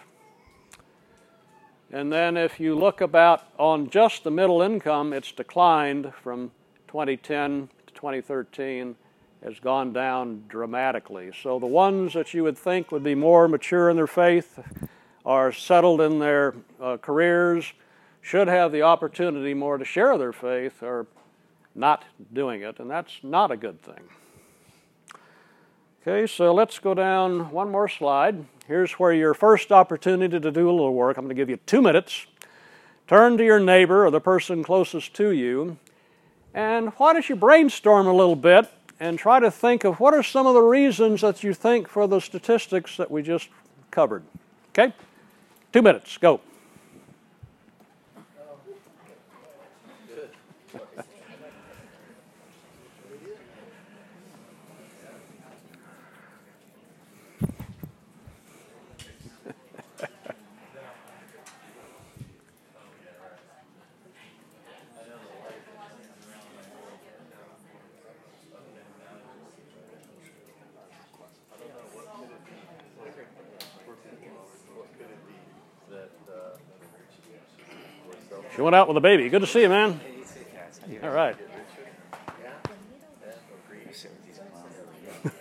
And 1.91 2.11
then 2.11 2.37
if 2.37 2.59
you 2.59 2.73
look 2.73 3.01
about 3.01 3.43
on 3.59 3.89
just 3.89 4.23
the 4.23 4.31
middle 4.31 4.61
income, 4.61 5.11
it's 5.11 5.31
declined 5.31 6.13
from 6.23 6.51
2010 6.87 7.69
to 7.87 7.93
2013 7.93 8.95
has 9.43 9.59
gone 9.59 9.91
down 9.91 10.43
dramatically. 10.47 11.31
So 11.41 11.57
the 11.59 11.65
ones 11.65 12.13
that 12.13 12.33
you 12.33 12.43
would 12.43 12.57
think 12.57 12.91
would 12.91 13.03
be 13.03 13.15
more 13.15 13.47
mature 13.47 13.89
in 13.89 13.95
their 13.95 14.07
faith 14.07 14.59
are 15.25 15.51
settled 15.51 16.01
in 16.01 16.19
their 16.19 16.55
uh, 16.81 16.97
careers, 16.97 17.73
should 18.21 18.47
have 18.47 18.71
the 18.71 18.83
opportunity 18.83 19.53
more 19.53 19.77
to 19.77 19.85
share 19.85 20.17
their 20.17 20.33
faith, 20.33 20.83
are 20.83 21.07
not 21.73 22.03
doing 22.33 22.61
it, 22.61 22.79
and 22.79 22.89
that's 22.89 23.19
not 23.23 23.51
a 23.51 23.57
good 23.57 23.81
thing. 23.81 24.01
Okay, 26.01 26.25
so 26.25 26.53
let's 26.53 26.79
go 26.79 26.93
down 26.93 27.51
one 27.51 27.69
more 27.69 27.87
slide. 27.87 28.45
Here's 28.67 28.93
where 28.93 29.13
your 29.13 29.33
first 29.33 29.71
opportunity 29.71 30.39
to 30.39 30.51
do 30.51 30.69
a 30.69 30.71
little 30.71 30.93
work. 30.93 31.17
I'm 31.17 31.25
going 31.25 31.35
to 31.35 31.39
give 31.39 31.49
you 31.49 31.57
two 31.65 31.81
minutes. 31.81 32.25
Turn 33.07 33.37
to 33.37 33.43
your 33.43 33.59
neighbor 33.59 34.05
or 34.05 34.11
the 34.11 34.21
person 34.21 34.63
closest 34.63 35.13
to 35.15 35.31
you, 35.31 35.77
and 36.53 36.89
why 36.97 37.13
don't 37.13 37.27
you 37.27 37.35
brainstorm 37.35 38.07
a 38.07 38.13
little 38.13 38.35
bit 38.35 38.69
and 39.01 39.17
try 39.17 39.39
to 39.39 39.49
think 39.49 39.83
of 39.83 39.99
what 39.99 40.13
are 40.13 40.21
some 40.21 40.45
of 40.45 40.53
the 40.53 40.61
reasons 40.61 41.21
that 41.21 41.43
you 41.43 41.55
think 41.55 41.89
for 41.89 42.07
the 42.07 42.21
statistics 42.21 42.95
that 42.97 43.09
we 43.09 43.23
just 43.23 43.49
covered. 43.89 44.21
Okay? 44.69 44.93
Two 45.73 45.81
minutes, 45.81 46.17
go. 46.19 46.39
She 78.61 78.63
went 78.63 78.75
out 78.75 78.87
with 78.87 78.95
a 78.95 79.01
baby. 79.01 79.27
Good 79.27 79.41
to 79.41 79.47
see 79.47 79.61
you, 79.61 79.69
man. 79.69 79.99
All 81.01 81.09
right. 81.09 81.35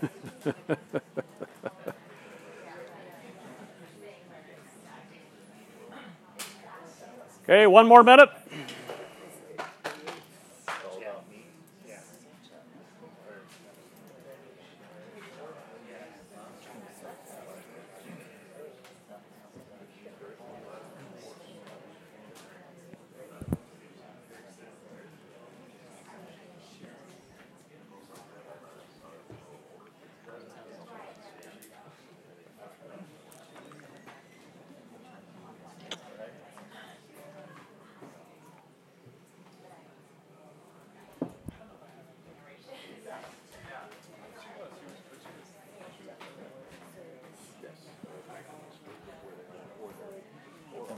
okay, 7.44 7.66
one 7.66 7.86
more 7.86 8.02
minute. 8.02 8.30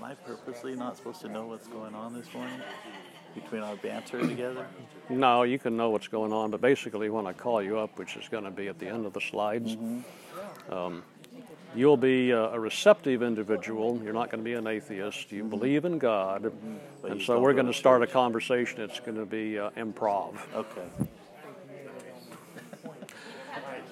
Am 0.03 0.11
I 0.11 0.15
purposely 0.15 0.75
not 0.93 0.99
supposed 0.99 1.23
to 1.23 1.29
know 1.31 1.47
what's 1.47 1.69
going 1.69 1.95
on 1.95 2.13
this 2.13 2.27
morning 2.35 2.61
between 3.35 3.63
our 3.63 3.77
banter 3.77 4.21
together? 4.21 4.67
No, 5.09 5.43
you 5.43 5.59
can 5.59 5.75
know 5.75 5.89
what's 5.89 6.07
going 6.07 6.35
on, 6.35 6.51
but 6.51 6.61
basically, 6.61 7.09
when 7.09 7.27
I 7.27 7.33
call 7.33 7.63
you 7.63 7.79
up, 7.79 7.99
which 7.99 8.15
is 8.17 8.29
going 8.29 8.45
to 8.45 8.51
be 8.51 8.69
at 8.69 8.79
the 8.79 8.89
end 8.89 9.07
of 9.07 9.15
the 9.15 9.21
slides, 9.23 9.75
um, 10.69 11.03
you'll 11.75 11.97
be 11.97 12.33
a, 12.33 12.43
a 12.43 12.61
receptive 12.61 13.23
individual. 13.23 14.03
You're 14.05 14.13
not 14.13 14.31
going 14.31 14.41
to 14.41 14.45
be 14.45 14.53
an 14.53 14.67
atheist. 14.67 15.33
You 15.33 15.45
believe 15.45 15.87
in 15.87 15.97
God, 15.97 16.53
But 17.01 17.13
and 17.13 17.23
so 17.23 17.41
we're 17.41 17.55
going 17.55 17.65
to 17.65 17.73
to 17.73 17.79
start 17.79 18.03
a 18.03 18.07
conversation. 18.07 18.83
It's 18.83 19.01
going 19.01 19.17
to 19.17 19.25
be 19.25 19.59
uh, 19.59 19.71
improv. 19.71 20.35
Okay. 20.55 21.09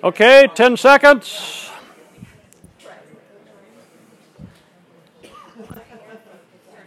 Okay, 0.05 0.49
10 0.55 0.77
seconds. 0.77 1.70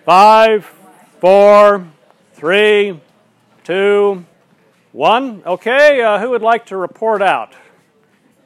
Five, 0.06 0.66
four, 1.22 1.88
three, 2.34 3.00
two, 3.64 4.26
one. 4.92 5.42
Okay, 5.46 6.02
uh, 6.02 6.20
who 6.20 6.32
would 6.32 6.42
like 6.42 6.66
to 6.66 6.76
report 6.76 7.22
out? 7.22 7.54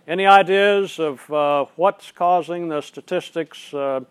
Any 0.08 0.28
ideas 0.28 1.00
of 1.00 1.28
uh, 1.32 1.66
what's 1.76 2.12
causing 2.12 2.70
the 2.70 2.82
statistics? 2.82 3.74
Uh, 3.74 4.02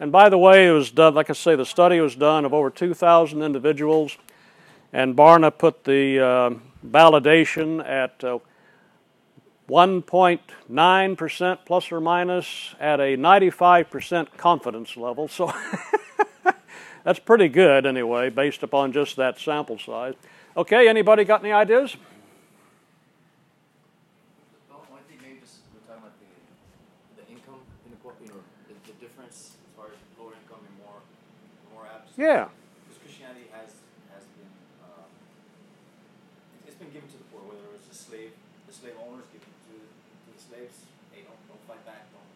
and 0.00 0.10
by 0.10 0.28
the 0.28 0.36
way, 0.36 0.66
it 0.66 0.72
was 0.72 0.90
done, 0.90 1.14
like 1.14 1.30
I 1.30 1.34
say, 1.34 1.54
the 1.54 1.64
study 1.64 2.00
was 2.00 2.16
done 2.16 2.44
of 2.44 2.52
over 2.52 2.70
2,000 2.70 3.40
individuals, 3.40 4.18
and 4.92 5.14
Barna 5.14 5.56
put 5.56 5.84
the 5.84 6.18
uh, 6.18 6.50
validation 6.84 7.88
at 7.88 8.24
uh, 8.24 8.40
1.9% 9.68 11.58
plus 11.64 11.92
or 11.92 12.00
minus 12.00 12.74
at 12.80 12.98
a 12.98 13.16
95% 13.16 14.36
confidence 14.36 14.96
level. 14.96 15.28
So 15.28 15.54
that's 17.04 17.18
pretty 17.18 17.48
good 17.48 17.86
anyway, 17.86 18.30
based 18.30 18.62
upon 18.62 18.92
just 18.92 19.16
that 19.16 19.38
sample 19.38 19.78
size. 19.78 20.14
Okay, 20.56 20.88
anybody 20.88 21.24
got 21.24 21.44
any 21.44 21.52
ideas? 21.52 21.96
Oh, 24.72 24.80
I 24.90 25.02
think 25.08 25.20
maybe 25.22 25.38
just 25.40 25.60
we're 25.74 25.84
talking 25.86 26.02
about 26.02 26.16
the, 26.18 27.22
the 27.22 27.24
income 27.30 27.60
inequality, 27.86 28.32
or 28.32 28.40
the, 28.66 28.74
the 28.88 28.96
difference 28.98 29.58
as 29.60 29.70
far 29.76 29.86
as 29.92 30.00
lower 30.18 30.32
income 30.32 30.64
and 30.64 30.74
more, 30.80 30.98
more 31.74 31.84
apps. 31.86 32.10
Yeah. 32.16 32.48
Because 32.88 32.98
Christianity 33.04 33.52
has, 33.52 33.70
has 34.14 34.24
been, 34.34 34.50
uh, 34.82 35.04
it's 36.66 36.78
been 36.78 36.90
given 36.90 37.10
to 37.12 37.18
the 37.18 37.28
poor, 37.28 37.42
whether 37.44 37.66
it 37.68 37.74
was 37.76 37.86
the 37.90 37.98
slave, 37.98 38.32
the 38.66 38.74
slave 38.74 38.96
owners 39.02 39.26
giving 39.34 39.52
to, 39.68 39.76
to 39.76 40.28
the 40.32 40.40
slaves, 40.40 40.86
hey, 41.10 41.26
don't, 41.26 41.38
don't 41.50 41.62
fight 41.66 41.84
back, 41.84 42.08
don't, 42.14 42.30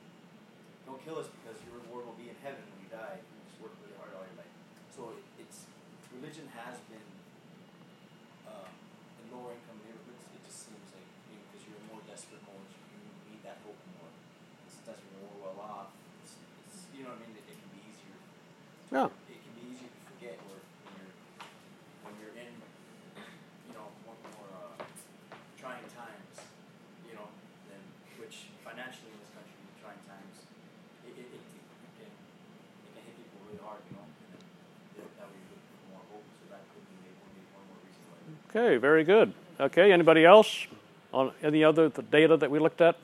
don't 0.84 1.00
kill 1.06 1.16
us 1.22 1.30
because 1.40 1.56
your 1.64 1.78
reward 1.80 2.04
will 2.04 2.18
be 2.18 2.26
in 2.28 2.36
heaven 2.42 2.60
when 2.74 2.82
you 2.82 2.90
die. 2.90 3.22
You 3.22 3.46
just 3.46 3.62
work 3.62 3.72
really 3.80 3.94
hard 3.94 4.10
all 4.18 4.26
your 4.26 4.38
life. 4.42 4.50
So 4.90 5.14
it, 5.14 5.46
it's, 5.46 5.70
religion 6.10 6.50
has 6.58 6.82
been, 6.90 7.06
uh, 8.48 8.66
in 8.66 9.28
lower 9.30 9.52
income 9.54 9.78
neighborhoods, 9.84 10.24
it 10.34 10.42
just 10.42 10.66
seems 10.66 10.82
like, 10.90 11.06
you 11.30 11.38
know, 11.38 11.44
because 11.52 11.62
you're 11.68 11.78
in 11.78 11.86
more 11.92 12.02
desperate 12.08 12.42
mode, 12.48 12.66
you 12.66 12.98
need 13.30 13.44
that 13.44 13.60
hope 13.62 13.78
more. 13.94 14.10
And 14.10 14.66
sometimes 14.72 14.98
when 15.04 15.12
you're 15.12 15.28
more 15.28 15.52
well 15.52 15.60
off, 15.60 15.92
it's, 16.24 16.34
it's, 16.66 16.88
you 16.96 17.04
know 17.06 17.14
what 17.14 17.20
I 17.20 17.30
mean, 17.30 17.36
it, 17.36 17.44
it 17.46 17.56
can 17.60 17.70
be 17.76 17.84
easier 17.84 18.16
Yeah. 18.88 19.12
it 19.28 19.36
can 19.44 19.52
be 19.52 19.68
easy 19.68 19.84
to 19.84 19.98
forget 20.08 20.36
where 20.48 20.64
when 20.64 20.96
you're 20.96 21.12
when 22.08 22.12
you're 22.24 22.36
in 22.40 22.52
you 23.68 23.72
know 23.76 23.84
more, 24.08 24.16
more 24.32 24.48
uh, 24.48 24.80
trying 25.60 25.84
times 25.92 26.34
you 27.04 27.12
know 27.12 27.28
than 27.68 27.80
which 28.16 28.48
financially 28.64 29.12
in 29.12 29.20
this 29.20 29.28
country 29.36 29.60
trying 29.84 30.00
times 30.08 30.48
it, 31.04 31.20
it, 31.20 31.28
it, 31.28 31.36
it 31.36 31.92
can 32.00 32.08
it 32.08 32.90
can 32.96 33.02
hit 33.04 33.14
people 33.20 33.44
really 33.44 33.60
hard 33.60 33.84
you 33.92 34.00
know 34.00 34.08
and 34.08 34.28
then 34.32 35.04
that 35.20 35.28
way 35.28 35.36
you're 35.36 35.52
looking 35.52 35.68
for 35.84 35.86
more 35.92 36.04
hope 36.08 36.24
so 36.40 36.44
that 36.48 36.64
could 36.72 36.84
be 36.88 36.96
maybe 37.04 37.20
one, 37.20 37.32
maybe 37.36 37.52
one 37.52 37.64
more 37.68 37.80
reason 37.84 38.02
why 38.08 38.16
Okay, 38.48 38.80
very 38.80 39.04
good. 39.04 39.36
Okay, 39.60 39.92
anybody 39.92 40.24
else 40.24 40.64
on 41.12 41.36
any 41.44 41.60
other 41.60 41.92
the 41.92 42.00
data 42.08 42.40
that 42.40 42.48
we 42.48 42.56
looked 42.56 42.80
at? 42.80 42.96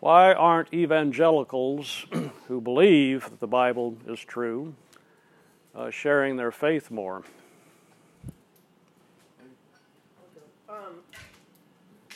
Why 0.00 0.32
aren't 0.32 0.72
evangelicals 0.72 2.06
who 2.46 2.60
believe 2.60 3.24
that 3.24 3.40
the 3.40 3.48
Bible 3.48 3.96
is 4.06 4.20
true 4.20 4.74
uh, 5.74 5.90
sharing 5.90 6.36
their 6.36 6.52
faith 6.52 6.88
more? 6.88 7.24
Um, 10.68 11.00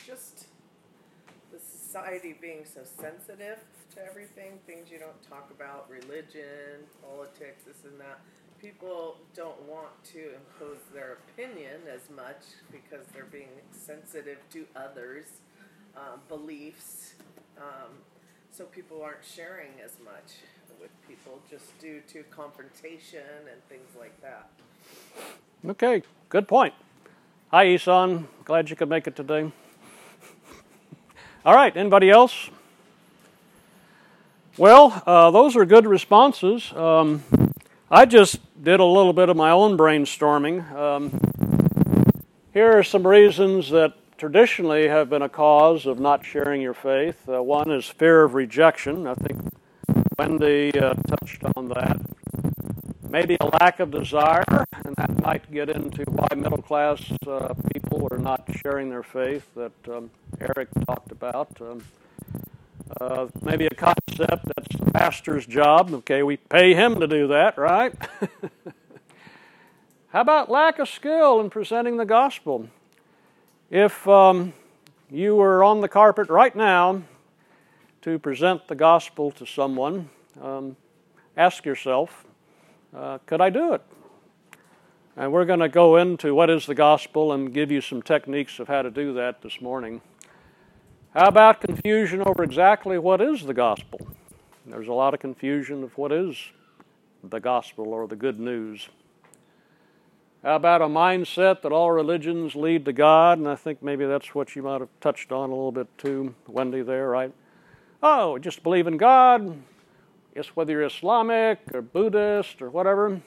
just 0.07 0.45
the 1.51 1.59
society 1.59 2.37
being 2.39 2.63
so 2.63 2.81
sensitive 2.85 3.59
to 3.95 4.05
everything, 4.05 4.59
things 4.65 4.89
you 4.89 4.97
don't 4.97 5.21
talk 5.29 5.51
about, 5.51 5.89
religion, 5.89 6.87
politics, 7.01 7.63
this 7.67 7.83
and 7.83 7.99
that. 7.99 8.21
People 8.61 9.17
don't 9.35 9.61
want 9.63 9.89
to 10.05 10.19
impose 10.19 10.79
their 10.93 11.17
opinion 11.27 11.81
as 11.93 12.09
much 12.15 12.43
because 12.71 13.05
they're 13.13 13.25
being 13.25 13.49
sensitive 13.71 14.37
to 14.51 14.65
others' 14.73 15.25
um, 15.97 16.21
beliefs. 16.29 17.15
Um, 17.57 17.91
so 18.51 18.65
people 18.65 19.01
aren't 19.01 19.23
sharing 19.23 19.71
as 19.83 19.97
much 20.03 20.37
with 20.79 20.91
people 21.07 21.39
just 21.49 21.77
due 21.79 22.01
to 22.09 22.23
confrontation 22.23 23.21
and 23.51 23.63
things 23.69 23.89
like 23.97 24.19
that. 24.21 24.49
Okay, 25.67 26.03
good 26.29 26.47
point. 26.47 26.73
Hi, 27.51 27.67
Isan. 27.67 28.27
Glad 28.45 28.69
you 28.69 28.75
could 28.75 28.89
make 28.89 29.07
it 29.07 29.15
today. 29.15 29.51
All 31.45 31.53
right, 31.53 31.75
anybody 31.75 32.09
else? 32.09 32.49
Well, 34.57 35.01
uh, 35.05 35.31
those 35.31 35.55
are 35.55 35.65
good 35.65 35.87
responses. 35.87 36.71
Um, 36.73 37.23
I 37.89 38.05
just 38.05 38.39
did 38.63 38.79
a 38.79 38.85
little 38.85 39.13
bit 39.13 39.29
of 39.29 39.37
my 39.37 39.51
own 39.51 39.77
brainstorming. 39.77 40.71
Um, 40.75 41.19
here 42.53 42.77
are 42.77 42.83
some 42.83 43.05
reasons 43.07 43.69
that 43.71 43.93
traditionally 44.23 44.87
have 44.87 45.09
been 45.09 45.21
a 45.21 45.27
cause 45.27 45.85
of 45.85 45.99
not 45.99 46.23
sharing 46.23 46.61
your 46.61 46.73
faith. 46.73 47.27
Uh, 47.27 47.43
one 47.43 47.69
is 47.69 47.85
fear 47.85 48.23
of 48.23 48.33
rejection. 48.33 49.05
I 49.05 49.15
think 49.15 49.37
Wendy 50.17 50.71
uh, 50.79 50.93
touched 50.93 51.43
on 51.57 51.67
that. 51.67 51.99
Maybe 53.09 53.35
a 53.41 53.47
lack 53.47 53.81
of 53.81 53.91
desire, 53.91 54.63
and 54.85 54.95
that 54.95 55.21
might 55.21 55.51
get 55.51 55.69
into 55.69 56.03
why 56.03 56.29
middle 56.37 56.61
class 56.61 57.03
uh, 57.27 57.53
people 57.73 58.07
are 58.11 58.17
not 58.17 58.47
sharing 58.63 58.89
their 58.89 59.03
faith 59.03 59.45
that 59.55 59.73
um, 59.89 60.09
Eric 60.39 60.69
talked 60.87 61.11
about. 61.11 61.49
Um, 61.59 61.83
uh, 63.01 63.27
maybe 63.41 63.65
a 63.65 63.75
concept 63.75 64.45
that's 64.55 64.77
the 64.79 64.89
pastor's 64.93 65.45
job. 65.45 65.93
Okay, 65.93 66.23
we 66.23 66.37
pay 66.37 66.73
him 66.73 67.01
to 67.01 67.07
do 67.07 67.27
that, 67.27 67.57
right? 67.57 67.93
How 70.11 70.21
about 70.21 70.49
lack 70.49 70.79
of 70.79 70.87
skill 70.87 71.41
in 71.41 71.49
presenting 71.49 71.97
the 71.97 72.05
gospel? 72.05 72.69
If 73.75 74.07
um, 74.07 74.53
you 75.09 75.35
were 75.35 75.63
on 75.63 75.81
the 75.81 75.87
carpet 75.87 76.29
right 76.29 76.55
now 76.55 77.01
to 78.03 78.19
present 78.19 78.67
the 78.67 78.75
gospel 78.75 79.31
to 79.31 79.47
someone, 79.47 80.11
um, 80.39 80.77
ask 81.35 81.65
yourself, 81.65 82.23
uh, 82.95 83.17
could 83.25 83.41
I 83.41 83.49
do 83.49 83.73
it? 83.73 83.81
And 85.17 85.31
we're 85.31 85.45
going 85.45 85.61
to 85.61 85.69
go 85.69 85.95
into 85.95 86.35
what 86.35 86.51
is 86.51 86.67
the 86.67 86.75
gospel 86.75 87.33
and 87.33 87.51
give 87.51 87.71
you 87.71 87.81
some 87.81 88.03
techniques 88.03 88.59
of 88.59 88.67
how 88.67 88.83
to 88.83 88.91
do 88.91 89.11
that 89.15 89.41
this 89.41 89.59
morning. 89.59 90.01
How 91.15 91.27
about 91.27 91.59
confusion 91.59 92.21
over 92.21 92.43
exactly 92.43 92.99
what 92.99 93.21
is 93.21 93.41
the 93.41 93.55
gospel? 93.55 94.05
There's 94.67 94.87
a 94.87 94.93
lot 94.93 95.15
of 95.15 95.19
confusion 95.19 95.83
of 95.83 95.97
what 95.97 96.11
is 96.11 96.37
the 97.23 97.39
gospel 97.39 97.87
or 97.87 98.07
the 98.07 98.15
good 98.15 98.39
news. 98.39 98.87
How 100.43 100.57
about 100.57 100.81
a 100.81 100.87
mindset 100.87 101.61
that 101.61 101.71
all 101.71 101.89
religions 101.89 102.53
lead 102.53 102.83
to 102.83 102.91
God? 102.91 103.37
And 103.37 103.47
I 103.47 103.55
think 103.55 103.81
maybe 103.81 104.05
that's 104.05 104.35
what 104.35 104.57
you 104.57 104.61
might 104.61 104.81
have 104.81 104.89
touched 104.99 105.31
on 105.31 105.51
a 105.51 105.53
little 105.53 105.71
bit 105.71 105.87
too, 105.97 106.35
Wendy, 106.47 106.81
there, 106.81 107.07
right? 107.07 107.31
Oh, 108.01 108.37
just 108.37 108.61
believe 108.61 108.85
in 108.85 108.97
God. 108.97 109.57
Yes, 110.35 110.47
whether 110.47 110.73
you're 110.73 110.83
Islamic 110.83 111.59
or 111.73 111.81
Buddhist 111.81 112.61
or 112.61 112.69
whatever. 112.69 113.21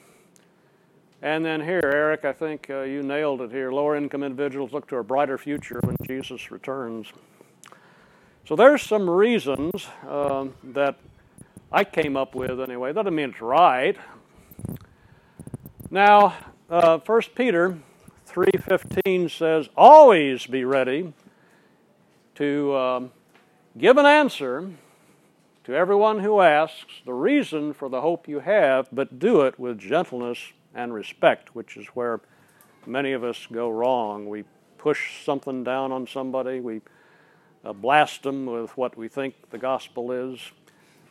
And 1.23 1.43
then 1.43 1.59
here, 1.61 1.81
Eric, 1.83 2.23
I 2.23 2.33
think 2.33 2.69
uh, 2.69 2.81
you 2.81 3.01
nailed 3.01 3.41
it 3.41 3.49
here. 3.49 3.71
Lower 3.71 3.95
income 3.95 4.21
individuals 4.21 4.71
look 4.71 4.87
to 4.89 4.97
a 4.97 5.03
brighter 5.03 5.39
future 5.39 5.79
when 5.83 5.95
Jesus 6.05 6.51
returns. 6.51 7.07
So 8.47 8.55
there's 8.55 8.83
some 8.83 9.09
reasons 9.09 9.87
um, 10.07 10.53
that 10.63 10.99
I 11.71 11.83
came 11.83 12.15
up 12.15 12.35
with 12.35 12.61
anyway. 12.61 12.93
That 12.93 13.05
doesn't 13.05 13.15
mean 13.15 13.31
it's 13.31 13.41
right. 13.41 13.97
Now, 15.89 16.35
uh, 16.69 16.99
1 16.99 17.21
Peter 17.35 17.77
3.15 18.27 19.31
says, 19.31 19.69
Always 19.75 20.45
be 20.45 20.63
ready 20.65 21.13
to 22.35 22.75
um, 22.75 23.11
give 23.77 23.97
an 23.97 24.05
answer 24.05 24.69
to 25.63 25.73
everyone 25.73 26.19
who 26.19 26.41
asks 26.41 27.01
the 27.05 27.13
reason 27.13 27.73
for 27.73 27.89
the 27.89 28.01
hope 28.01 28.27
you 28.27 28.39
have, 28.39 28.87
but 28.91 29.19
do 29.19 29.41
it 29.41 29.59
with 29.59 29.77
gentleness 29.77 30.39
and 30.73 30.93
respect, 30.93 31.55
which 31.55 31.77
is 31.77 31.87
where 31.87 32.21
many 32.85 33.13
of 33.13 33.23
us 33.23 33.47
go 33.51 33.69
wrong. 33.69 34.27
We 34.27 34.43
push 34.77 35.23
something 35.23 35.63
down 35.63 35.91
on 35.91 36.05
somebody, 36.05 36.59
we 36.59 36.81
uh, 37.65 37.73
blast 37.73 38.23
them 38.23 38.45
with 38.45 38.77
what 38.77 38.97
we 38.97 39.07
think 39.07 39.35
the 39.49 39.57
gospel 39.57 40.11
is. 40.11 40.39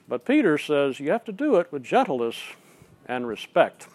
But 0.09 0.25
Peter 0.25 0.57
says 0.57 1.01
you 1.01 1.11
have 1.11 1.25
to 1.25 1.33
do 1.33 1.57
it 1.57 1.73
with 1.73 1.83
gentleness 1.83 2.37
and 3.07 3.27
respect. 3.27 3.89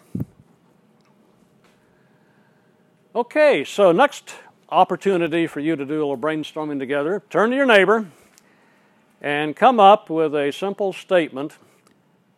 Okay, 3.14 3.62
so 3.64 3.92
next 3.92 4.34
opportunity 4.70 5.46
for 5.46 5.60
you 5.60 5.76
to 5.76 5.84
do 5.84 5.96
a 5.96 6.00
little 6.00 6.16
brainstorming 6.16 6.78
together. 6.78 7.22
Turn 7.28 7.50
to 7.50 7.56
your 7.56 7.66
neighbor 7.66 8.06
and 9.20 9.54
come 9.54 9.78
up 9.78 10.08
with 10.08 10.34
a 10.34 10.50
simple 10.50 10.94
statement 10.94 11.58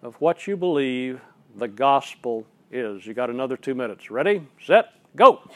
of 0.02 0.20
what 0.20 0.48
you 0.48 0.56
believe 0.56 1.20
the 1.54 1.68
gospel 1.68 2.44
is. 2.72 3.06
You 3.06 3.14
got 3.14 3.30
another 3.30 3.56
two 3.56 3.76
minutes. 3.76 4.10
Ready, 4.10 4.48
set, 4.66 4.86
go. 5.14 5.48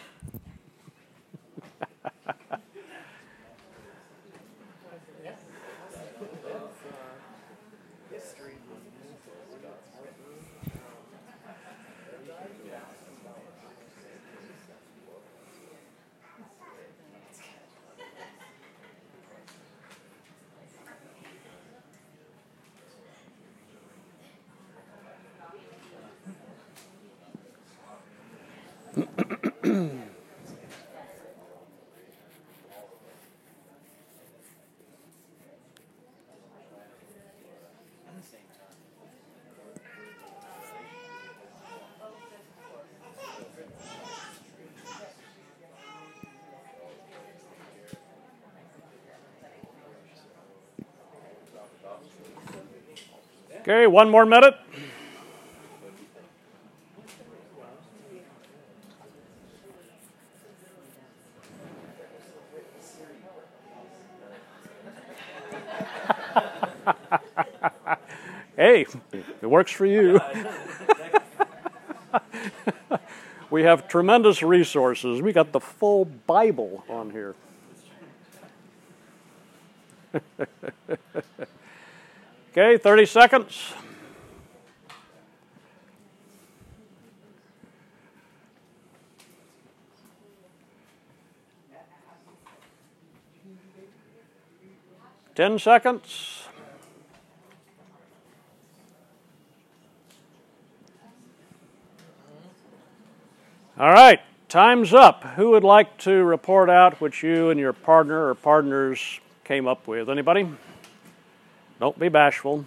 Okay, 53.68 53.86
one 53.86 54.08
more 54.08 54.24
minute. 54.24 54.54
hey, 68.56 68.86
it 69.12 69.46
works 69.46 69.70
for 69.70 69.84
you. 69.84 70.18
we 73.50 73.64
have 73.64 73.86
tremendous 73.86 74.42
resources. 74.42 75.20
We 75.20 75.34
got 75.34 75.52
the 75.52 75.60
full 75.60 76.06
Bible 76.06 76.84
on 76.88 77.10
here. 77.10 77.34
Okay, 82.50 82.78
30 82.78 83.06
seconds. 83.06 83.74
Ten 95.38 95.58
seconds. 95.60 96.48
All 103.78 103.92
right, 103.92 104.20
time's 104.48 104.92
up. 104.92 105.22
Who 105.36 105.50
would 105.50 105.62
like 105.62 105.96
to 105.98 106.24
report 106.24 106.68
out 106.68 107.00
what 107.00 107.22
you 107.22 107.50
and 107.50 107.60
your 107.60 107.72
partner 107.72 108.26
or 108.26 108.34
partners 108.34 109.20
came 109.44 109.68
up 109.68 109.86
with? 109.86 110.10
Anybody? 110.10 110.48
Don't 111.80 111.96
be 111.96 112.08
bashful. 112.08 112.64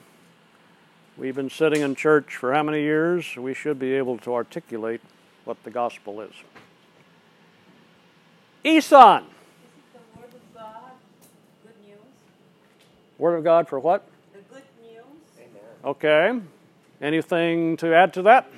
We've 1.17 1.35
been 1.35 1.49
sitting 1.49 1.81
in 1.81 1.95
church 1.95 2.37
for 2.37 2.53
how 2.53 2.63
many 2.63 2.81
years? 2.81 3.35
We 3.35 3.53
should 3.53 3.77
be 3.77 3.93
able 3.93 4.17
to 4.19 4.33
articulate 4.33 5.01
what 5.43 5.61
the 5.65 5.69
gospel 5.69 6.21
is. 6.21 6.31
Eson. 8.63 9.23
Word 10.15 10.25
of 10.25 10.53
God, 10.53 10.91
good 11.63 11.73
news. 11.85 11.97
Word 13.17 13.35
of 13.35 13.43
God 13.43 13.67
for 13.67 13.79
what? 13.79 14.07
The 14.31 14.39
good 14.53 14.63
news. 14.81 15.03
Okay. 15.83 16.39
Anything 17.01 17.75
to 17.77 17.93
add 17.93 18.13
to 18.13 18.21
that? 18.21 18.49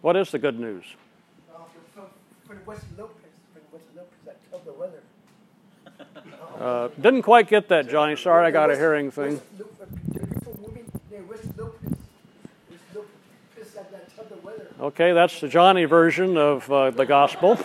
What 0.00 0.16
is 0.16 0.30
the 0.30 0.38
good 0.38 0.60
news? 0.60 0.84
Uh, 1.52 1.62
West 2.66 2.84
Lopez, 2.96 3.14
West 3.72 3.84
Lopez, 3.96 4.08
that 4.26 4.36
tell 4.50 4.60
the 4.60 4.72
weather. 4.72 5.00
Uh, 6.58 6.88
didn't 7.00 7.22
quite 7.22 7.48
get 7.48 7.68
that, 7.68 7.88
Johnny. 7.88 8.16
Sorry, 8.16 8.46
I 8.46 8.50
got 8.50 8.70
a 8.70 8.76
hearing 8.76 9.10
thing. 9.10 9.34
West 9.34 9.44
Lo- 9.58 9.66
uh, 9.80 9.86
the 9.90 10.18
beautiful 10.18 10.52
woman 10.60 10.84
named 11.10 11.28
West 11.28 11.44
Lopez. 11.56 11.90
West 12.70 12.82
Lopez, 12.94 13.70
that, 13.74 13.90
that 13.90 14.14
tell 14.14 14.24
the 14.24 14.36
weather. 14.46 14.68
Okay, 14.80 15.12
that's 15.12 15.40
the 15.40 15.48
Johnny 15.48 15.84
version 15.84 16.36
of 16.36 16.70
uh, 16.70 16.90
the 16.90 17.06
gospel. 17.06 17.58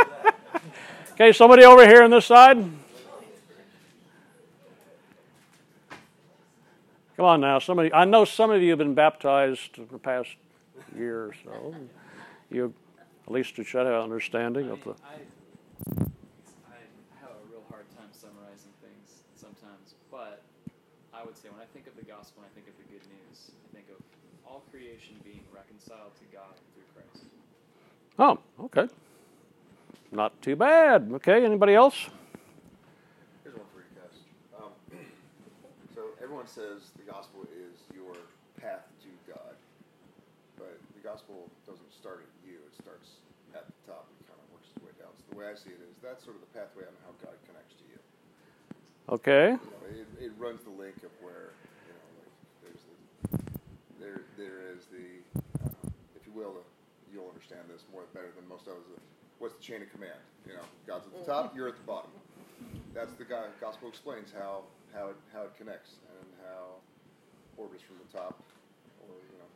okay, 1.12 1.32
somebody 1.32 1.64
over 1.64 1.86
here 1.86 2.02
on 2.02 2.10
this 2.10 2.26
side. 2.26 2.58
Come 7.20 7.26
on 7.26 7.40
now, 7.42 7.58
somebody. 7.58 7.92
I 7.92 8.06
know 8.06 8.24
some 8.24 8.50
of 8.50 8.62
you 8.62 8.70
have 8.70 8.78
been 8.78 8.94
baptized 8.94 9.76
in 9.76 9.88
the 9.92 9.98
past 9.98 10.30
year 10.96 11.24
or 11.24 11.34
so. 11.44 11.74
You 12.50 12.72
at 13.26 13.30
least 13.30 13.56
should 13.56 13.66
have 13.66 13.86
an 13.86 13.92
understanding 13.92 14.70
of 14.70 14.82
the. 14.82 14.96
I, 15.04 15.20
I 16.64 16.80
have 17.20 17.36
a 17.36 17.44
real 17.52 17.60
hard 17.68 17.84
time 17.92 18.08
summarizing 18.10 18.72
things 18.80 19.20
sometimes, 19.36 19.92
but 20.10 20.40
I 21.12 21.22
would 21.22 21.36
say 21.36 21.50
when 21.50 21.60
I 21.60 21.68
think 21.74 21.86
of 21.86 21.94
the 21.94 22.08
gospel, 22.08 22.42
I 22.42 22.48
think 22.54 22.68
of 22.68 22.76
the 22.80 22.88
good 22.88 23.04
news. 23.12 23.52
I 23.52 23.76
think 23.76 23.86
of 23.92 24.00
all 24.48 24.59
creation 24.70 25.18
being 25.24 25.42
reconciled 25.52 26.14
to 26.18 26.26
God 26.32 26.54
through 26.74 26.86
Christ. 26.94 27.26
Oh, 28.18 28.38
okay. 28.66 28.86
Not 30.12 30.34
too 30.42 30.56
bad. 30.56 31.10
Okay, 31.22 31.44
anybody 31.44 31.74
else? 31.74 32.10
Here's 33.42 33.54
one 33.54 33.66
for 33.70 33.82
you 33.82 33.94
guys. 33.94 34.16
Um, 34.58 34.74
so 35.94 36.02
everyone 36.22 36.46
says 36.46 36.90
the 36.98 37.06
gospel 37.06 37.46
is 37.54 37.78
your 37.94 38.14
path 38.58 38.90
to 39.06 39.10
God, 39.30 39.54
but 40.58 40.78
the 40.98 41.02
gospel 41.06 41.46
doesn't 41.66 41.92
start 41.94 42.26
at 42.26 42.32
you. 42.42 42.58
It 42.66 42.74
starts 42.74 43.22
at 43.54 43.66
the 43.66 43.78
top 43.86 44.10
and 44.10 44.18
kind 44.26 44.38
of 44.42 44.46
works 44.50 44.66
its 44.74 44.82
way 44.82 44.94
down. 44.98 45.14
So 45.14 45.30
the 45.30 45.38
way 45.38 45.46
I 45.46 45.54
see 45.54 45.70
it 45.70 45.78
is 45.78 45.94
that's 46.02 46.26
sort 46.26 46.34
of 46.34 46.42
the 46.42 46.52
pathway 46.54 46.90
on 46.90 46.94
how 47.06 47.14
God 47.22 47.38
connects 47.46 47.78
to 47.78 47.84
you. 47.86 47.98
Okay. 49.14 49.54
You 49.54 49.70
know, 49.70 49.82
it, 49.94 50.08
it 50.30 50.32
runs 50.38 50.62
the 50.66 50.74
link 50.74 50.98
of 51.06 51.14
where 51.22 51.54
you 51.86 51.94
know, 51.94 52.06
like 52.18 52.34
there's 52.66 52.82
the 52.82 53.99
there 54.10 54.22
there 54.36 54.58
is 54.74 54.86
the 54.90 55.22
uh, 55.62 55.70
if 56.18 56.26
you 56.26 56.32
will, 56.34 56.58
you'll 57.12 57.28
understand 57.28 57.62
this 57.70 57.84
more 57.92 58.02
better 58.14 58.30
than 58.34 58.46
most 58.48 58.66
of 58.66 58.74
us. 58.74 58.84
What's 59.38 59.54
the 59.54 59.62
chain 59.62 59.82
of 59.82 59.90
command? 59.90 60.18
You 60.46 60.54
know, 60.54 60.66
God's 60.86 61.06
at 61.06 61.14
the 61.14 61.24
top, 61.24 61.54
you're 61.54 61.68
at 61.68 61.76
the 61.76 61.86
bottom. 61.86 62.10
That's 62.92 63.14
the 63.14 63.24
God, 63.24 63.54
gospel 63.60 63.88
explains 63.88 64.34
how 64.34 64.66
how 64.92 65.14
it 65.14 65.18
how 65.32 65.46
it 65.46 65.54
connects 65.56 66.02
and 66.18 66.26
how 66.42 66.82
orders 67.56 67.80
from 67.86 67.96
the 68.02 68.10
top, 68.10 68.42
or 69.06 69.14
you 69.14 69.38
know, 69.38 69.50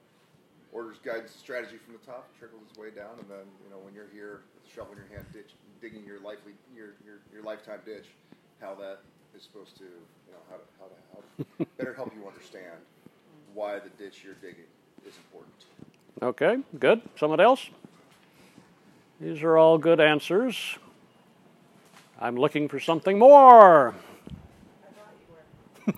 orders 0.72 0.96
guidance 1.02 1.34
strategy 1.34 1.76
from 1.76 1.98
the 1.98 2.04
top 2.06 2.30
trickles 2.38 2.62
its 2.70 2.78
way 2.78 2.94
down, 2.94 3.18
and 3.18 3.28
then 3.28 3.46
you 3.64 3.70
know 3.70 3.82
when 3.82 3.92
you're 3.92 4.12
here 4.14 4.46
with 4.54 4.70
a 4.70 4.70
shovel 4.70 4.94
in 4.94 5.02
your 5.02 5.10
hand, 5.10 5.26
ditch, 5.34 5.58
digging 5.82 6.06
your 6.06 6.20
lively 6.22 6.54
your, 6.72 6.94
your 7.02 7.18
your 7.34 7.42
lifetime 7.42 7.82
ditch, 7.84 8.06
how 8.62 8.74
that 8.78 9.02
is 9.34 9.42
supposed 9.42 9.76
to 9.76 9.84
you 9.84 10.32
know 10.32 10.42
how 10.48 10.56
to 10.56 10.66
how 10.78 10.86
to, 10.86 10.96
how 11.12 11.20
to 11.20 11.66
better 11.76 11.92
help 11.92 12.14
you 12.14 12.22
understand 12.24 12.78
why 13.54 13.78
the 13.78 13.88
ditch 13.90 14.22
you're 14.24 14.34
digging 14.34 14.64
is 15.06 15.14
important. 15.16 15.54
Okay, 16.22 16.58
good. 16.78 17.00
Someone 17.16 17.40
else? 17.40 17.70
These 19.20 19.42
are 19.42 19.56
all 19.56 19.78
good 19.78 20.00
answers. 20.00 20.76
I'm 22.20 22.36
looking 22.36 22.68
for 22.68 22.80
something 22.80 23.18
more. 23.18 23.94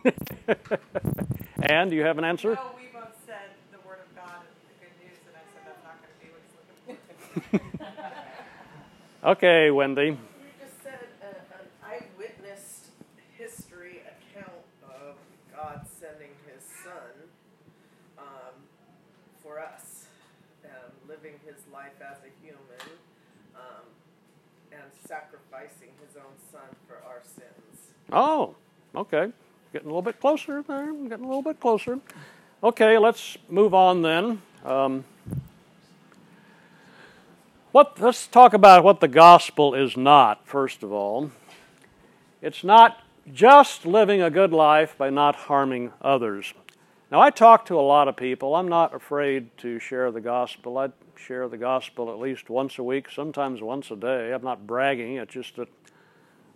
and 1.62 1.90
do 1.90 1.96
you 1.96 2.02
have 2.04 2.18
an 2.18 2.24
answer? 2.24 2.54
Well, 2.54 2.74
we 2.76 2.88
both 2.92 3.14
said 3.24 3.50
the 3.70 3.78
word 3.86 3.98
of 4.00 4.16
God 4.16 4.42
is 4.42 4.56
the 4.68 4.74
good 4.84 4.94
news, 5.04 5.18
and 5.26 5.36
I 5.36 5.44
said 5.54 5.62
that's 5.66 5.84
not 5.84 5.96
going 6.02 6.12
to 6.12 6.20
be 6.22 6.30
what 6.32 6.42
he's 6.42 7.52
looking 7.52 7.60
for. 7.60 7.66
Okay, 9.26 9.72
Wendy. 9.72 10.02
You 10.02 10.18
just 10.60 10.82
said 10.84 11.00
an, 11.20 11.34
an 11.58 11.66
eyewitness 11.82 12.90
history 13.36 14.02
account 14.06 14.62
of 14.84 15.16
God 15.52 15.84
sending 15.98 16.30
His 16.46 16.62
Son 16.84 17.26
um, 18.18 18.54
for 19.42 19.58
us, 19.58 20.06
um, 20.64 20.92
living 21.08 21.35
His 21.46 21.62
life 21.72 21.94
as 22.00 22.18
a 22.18 22.44
human, 22.44 22.98
um, 23.54 23.86
and 24.72 24.82
sacrificing 25.06 25.90
His 26.04 26.16
own 26.16 26.34
Son 26.50 26.68
for 26.88 26.96
our 27.06 27.22
sins. 27.22 27.92
Oh, 28.12 28.56
okay. 28.94 29.32
Getting 29.72 29.86
a 29.86 29.90
little 29.90 30.02
bit 30.02 30.20
closer 30.20 30.62
there. 30.62 30.92
Getting 30.92 31.24
a 31.24 31.28
little 31.28 31.42
bit 31.42 31.60
closer. 31.60 32.00
Okay, 32.64 32.98
let's 32.98 33.38
move 33.48 33.74
on 33.74 34.02
then. 34.02 34.42
Um, 34.64 35.04
what, 37.72 38.00
let's 38.00 38.26
talk 38.26 38.54
about 38.54 38.82
what 38.82 39.00
the 39.00 39.08
gospel 39.08 39.74
is 39.74 39.96
not, 39.96 40.46
first 40.48 40.82
of 40.82 40.90
all. 40.90 41.30
It's 42.42 42.64
not 42.64 43.02
just 43.32 43.84
living 43.84 44.22
a 44.22 44.30
good 44.30 44.52
life 44.52 44.96
by 44.96 45.10
not 45.10 45.36
harming 45.36 45.92
others. 46.00 46.54
Now, 47.08 47.20
I 47.20 47.30
talk 47.30 47.66
to 47.66 47.78
a 47.78 47.82
lot 47.82 48.08
of 48.08 48.16
people. 48.16 48.56
I'm 48.56 48.66
not 48.66 48.92
afraid 48.92 49.56
to 49.58 49.78
share 49.78 50.10
the 50.10 50.20
gospel. 50.20 50.76
I 50.76 50.90
share 51.14 51.48
the 51.48 51.56
gospel 51.56 52.10
at 52.10 52.18
least 52.18 52.50
once 52.50 52.78
a 52.78 52.82
week, 52.82 53.12
sometimes 53.12 53.62
once 53.62 53.92
a 53.92 53.96
day. 53.96 54.32
I'm 54.32 54.42
not 54.42 54.66
bragging, 54.66 55.14
it's 55.16 55.32
just 55.32 55.54
that 55.54 55.68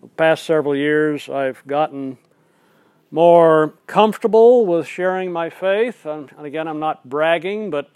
the 0.00 0.08
past 0.08 0.44
several 0.44 0.74
years 0.74 1.28
I've 1.28 1.64
gotten 1.68 2.18
more 3.12 3.74
comfortable 3.86 4.66
with 4.66 4.88
sharing 4.88 5.30
my 5.30 5.50
faith. 5.50 6.04
And, 6.04 6.32
again, 6.36 6.66
I'm 6.66 6.80
not 6.80 7.08
bragging, 7.08 7.70
but 7.70 7.88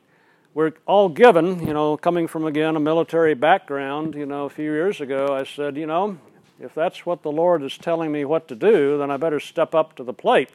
we're 0.54 0.74
all 0.86 1.08
given, 1.08 1.66
you 1.66 1.72
know, 1.72 1.96
coming 1.96 2.28
from 2.28 2.46
again 2.46 2.76
a 2.76 2.80
military 2.80 3.34
background, 3.34 4.14
you 4.14 4.26
know, 4.26 4.44
a 4.44 4.50
few 4.50 4.70
years 4.70 5.00
ago, 5.00 5.34
I 5.34 5.42
said, 5.42 5.76
you 5.76 5.86
know, 5.86 6.18
if 6.60 6.72
that's 6.72 7.04
what 7.04 7.24
the 7.24 7.32
Lord 7.32 7.64
is 7.64 7.76
telling 7.76 8.12
me 8.12 8.24
what 8.24 8.46
to 8.46 8.54
do, 8.54 8.96
then 8.96 9.10
I 9.10 9.16
better 9.16 9.40
step 9.40 9.74
up 9.74 9.96
to 9.96 10.04
the 10.04 10.12
plate. 10.12 10.50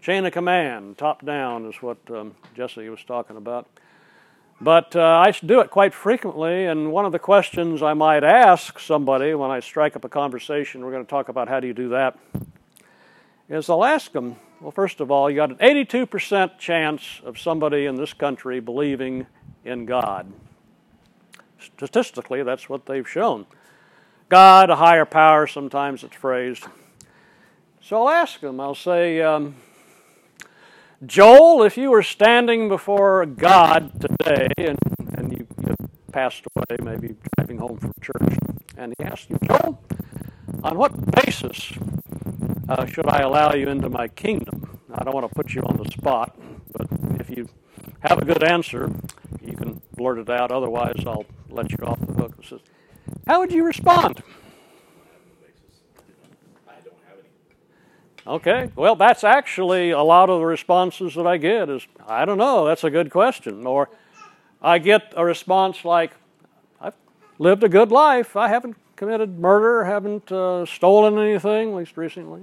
Chain 0.00 0.24
of 0.26 0.32
command, 0.32 0.96
top 0.96 1.24
down, 1.24 1.66
is 1.66 1.82
what 1.82 1.98
um, 2.10 2.34
Jesse 2.54 2.88
was 2.88 3.02
talking 3.04 3.36
about. 3.36 3.66
But 4.60 4.94
uh, 4.96 5.22
I 5.24 5.30
do 5.30 5.60
it 5.60 5.70
quite 5.70 5.92
frequently, 5.92 6.66
and 6.66 6.92
one 6.92 7.04
of 7.04 7.12
the 7.12 7.18
questions 7.18 7.82
I 7.82 7.94
might 7.94 8.24
ask 8.24 8.78
somebody 8.78 9.34
when 9.34 9.50
I 9.50 9.60
strike 9.60 9.96
up 9.96 10.04
a 10.04 10.08
conversation, 10.08 10.84
we're 10.84 10.92
going 10.92 11.04
to 11.04 11.10
talk 11.10 11.28
about 11.28 11.48
how 11.48 11.60
do 11.60 11.66
you 11.66 11.74
do 11.74 11.88
that, 11.90 12.16
is 13.48 13.68
I'll 13.68 13.84
ask 13.84 14.12
them, 14.12 14.36
well, 14.60 14.70
first 14.70 15.00
of 15.00 15.10
all, 15.10 15.28
you 15.30 15.36
got 15.36 15.50
an 15.50 15.56
82% 15.58 16.58
chance 16.58 17.20
of 17.24 17.38
somebody 17.38 17.86
in 17.86 17.96
this 17.96 18.12
country 18.12 18.60
believing 18.60 19.26
in 19.64 19.84
God. 19.84 20.32
Statistically, 21.76 22.42
that's 22.42 22.68
what 22.68 22.86
they've 22.86 23.08
shown. 23.08 23.46
God, 24.28 24.70
a 24.70 24.76
higher 24.76 25.04
power, 25.04 25.46
sometimes 25.46 26.04
it's 26.04 26.16
phrased. 26.16 26.66
So 27.80 28.02
I'll 28.02 28.10
ask 28.10 28.40
them, 28.40 28.60
I'll 28.60 28.74
say, 28.74 29.22
um, 29.22 29.54
Joel, 31.06 31.62
if 31.62 31.76
you 31.76 31.90
were 31.90 32.02
standing 32.02 32.68
before 32.68 33.24
God 33.24 34.00
today 34.00 34.48
and, 34.58 34.78
and 35.14 35.32
you, 35.32 35.46
you 35.64 35.76
passed 36.10 36.44
away, 36.56 36.76
maybe 36.82 37.14
driving 37.36 37.58
home 37.58 37.78
from 37.78 37.92
church, 38.00 38.36
and 38.76 38.92
he 38.98 39.04
asked 39.04 39.30
you, 39.30 39.38
Joel, 39.44 39.80
on 40.64 40.76
what 40.76 40.92
basis 41.12 41.72
uh, 42.68 42.84
should 42.86 43.08
I 43.08 43.20
allow 43.20 43.54
you 43.54 43.68
into 43.68 43.88
my 43.88 44.08
kingdom? 44.08 44.80
I 44.92 45.04
don't 45.04 45.14
want 45.14 45.28
to 45.28 45.34
put 45.34 45.54
you 45.54 45.62
on 45.62 45.76
the 45.76 45.88
spot, 45.88 46.36
but 46.72 46.88
if 47.20 47.30
you 47.30 47.48
have 48.00 48.18
a 48.18 48.24
good 48.24 48.42
answer, 48.42 48.90
you 49.40 49.56
can 49.56 49.80
blurt 49.94 50.18
it 50.18 50.28
out. 50.28 50.50
Otherwise, 50.50 51.04
I'll 51.06 51.26
let 51.48 51.70
you 51.70 51.78
off 51.84 52.00
the 52.00 52.12
hook. 52.14 52.34
How 53.28 53.38
would 53.38 53.52
you 53.52 53.64
respond? 53.64 54.20
Okay, 58.28 58.70
well, 58.76 58.94
that's 58.94 59.24
actually 59.24 59.88
a 59.88 60.02
lot 60.02 60.28
of 60.28 60.40
the 60.40 60.44
responses 60.44 61.14
that 61.14 61.26
I 61.26 61.38
get 61.38 61.70
is, 61.70 61.86
I 62.06 62.26
don't 62.26 62.36
know, 62.36 62.66
that's 62.66 62.84
a 62.84 62.90
good 62.90 63.10
question. 63.10 63.66
Or 63.66 63.88
I 64.60 64.78
get 64.80 65.14
a 65.16 65.24
response 65.24 65.82
like, 65.82 66.12
I've 66.78 66.92
lived 67.38 67.64
a 67.64 67.70
good 67.70 67.90
life. 67.90 68.36
I 68.36 68.48
haven't 68.48 68.76
committed 68.96 69.38
murder, 69.38 69.82
haven't 69.84 70.30
uh, 70.30 70.66
stolen 70.66 71.18
anything, 71.18 71.70
at 71.70 71.76
least 71.76 71.96
recently. 71.96 72.42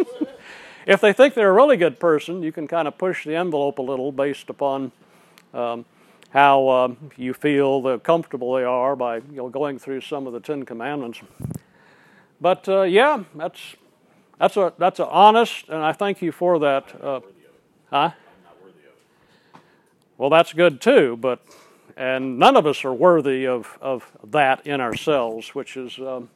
if 0.86 1.00
they 1.00 1.14
think 1.14 1.32
they're 1.32 1.48
a 1.48 1.54
really 1.54 1.78
good 1.78 1.98
person, 1.98 2.42
you 2.42 2.52
can 2.52 2.68
kind 2.68 2.86
of 2.86 2.98
push 2.98 3.24
the 3.24 3.34
envelope 3.34 3.78
a 3.78 3.82
little 3.82 4.12
based 4.12 4.50
upon 4.50 4.92
um, 5.54 5.86
how 6.28 6.68
um, 6.68 7.10
you 7.16 7.32
feel 7.32 7.80
the 7.80 7.98
comfortable 8.00 8.52
they 8.52 8.64
are 8.64 8.94
by 8.96 9.16
you 9.16 9.24
know, 9.30 9.48
going 9.48 9.78
through 9.78 10.02
some 10.02 10.26
of 10.26 10.34
the 10.34 10.40
Ten 10.40 10.66
Commandments. 10.66 11.22
But 12.38 12.68
uh, 12.68 12.82
yeah, 12.82 13.24
that's 13.34 13.76
that's 14.40 14.56
a 14.56 14.72
that's 14.78 14.98
a 14.98 15.06
honest, 15.06 15.68
and 15.68 15.84
I 15.84 15.92
thank 15.92 16.22
you 16.22 16.32
for 16.32 16.58
that. 16.60 17.04
Uh, 17.04 17.20
huh? 17.90 18.10
Well, 20.16 20.30
that's 20.30 20.54
good 20.54 20.80
too, 20.80 21.18
but 21.20 21.40
and 21.94 22.38
none 22.38 22.56
of 22.56 22.66
us 22.66 22.82
are 22.86 22.94
worthy 22.94 23.46
of 23.46 23.78
of 23.82 24.10
that 24.24 24.66
in 24.66 24.80
ourselves, 24.80 25.54
which 25.54 25.76
is. 25.76 25.98
Um, 25.98 26.30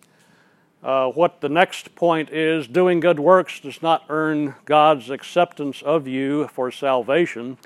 uh, 0.82 1.10
what 1.12 1.40
the 1.40 1.48
next 1.48 1.94
point 1.94 2.28
is 2.28 2.68
doing 2.68 3.00
good 3.00 3.18
works 3.18 3.58
does 3.58 3.80
not 3.80 4.04
earn 4.10 4.54
God's 4.66 5.08
acceptance 5.08 5.80
of 5.80 6.06
you 6.06 6.46
for 6.48 6.70
salvation. 6.70 7.56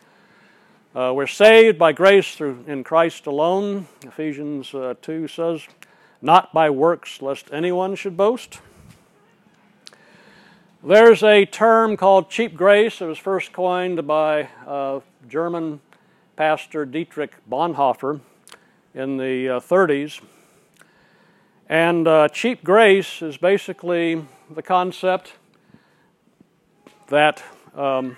Uh, 0.95 1.13
we're 1.13 1.27
saved 1.27 1.81
by 1.81 1.91
grace 1.91 2.37
through 2.37 2.63
in 2.69 2.85
Christ 2.85 3.27
alone. 3.27 3.89
Ephesians 4.05 4.73
uh, 4.73 4.95
2 5.03 5.27
says, 5.27 5.67
not 6.23 6.55
by 6.55 6.71
works, 6.71 7.21
lest 7.21 7.49
anyone 7.53 7.97
should 7.97 8.17
boast. 8.17 8.61
There's 10.85 11.25
a 11.25 11.45
term 11.45 11.97
called 11.97 12.31
cheap 12.31 12.55
grace. 12.55 13.01
It 13.01 13.07
was 13.07 13.19
first 13.19 13.53
coined 13.53 14.07
by 14.07 14.49
uh, 14.65 15.01
German 15.29 15.81
pastor 16.37 16.87
Dietrich 16.87 17.35
Bonhoeffer 17.51 18.21
in 18.95 19.17
the 19.17 19.57
uh, 19.57 19.59
30s. 19.59 20.21
And 21.69 22.07
uh, 22.07 22.29
cheap 22.29 22.63
grace 22.63 23.23
is 23.23 23.37
basically 23.37 24.25
the 24.49 24.63
concept 24.63 25.33
that 27.09 27.43
um, 27.75 28.17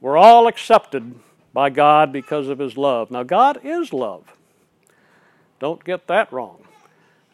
we're 0.00 0.16
all 0.16 0.48
accepted 0.48 1.14
by 1.52 1.70
God 1.70 2.12
because 2.12 2.48
of 2.48 2.58
His 2.58 2.76
love. 2.76 3.12
Now, 3.12 3.22
God 3.22 3.60
is 3.62 3.92
love. 3.92 4.24
Don't 5.60 5.84
get 5.84 6.08
that 6.08 6.32
wrong. 6.32 6.64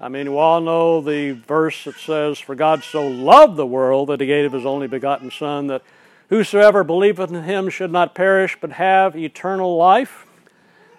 I 0.01 0.09
mean, 0.09 0.31
we 0.31 0.39
all 0.39 0.61
know 0.61 1.01
the 1.01 1.33
verse 1.33 1.85
that 1.85 1.97
says, 1.97 2.39
For 2.39 2.55
God 2.55 2.85
so 2.85 3.07
loved 3.07 3.57
the 3.57 3.67
world 3.67 4.09
that 4.09 4.21
He 4.21 4.29
gave 4.29 4.53
His 4.53 4.65
only 4.65 4.87
begotten 4.87 5.31
Son, 5.31 5.67
that 5.67 5.83
whosoever 6.29 6.85
believeth 6.85 7.31
in 7.33 7.43
Him 7.43 7.69
should 7.69 7.91
not 7.91 8.15
perish 8.15 8.57
but 8.61 8.73
have 8.73 9.17
eternal 9.17 9.77
life. 9.77 10.25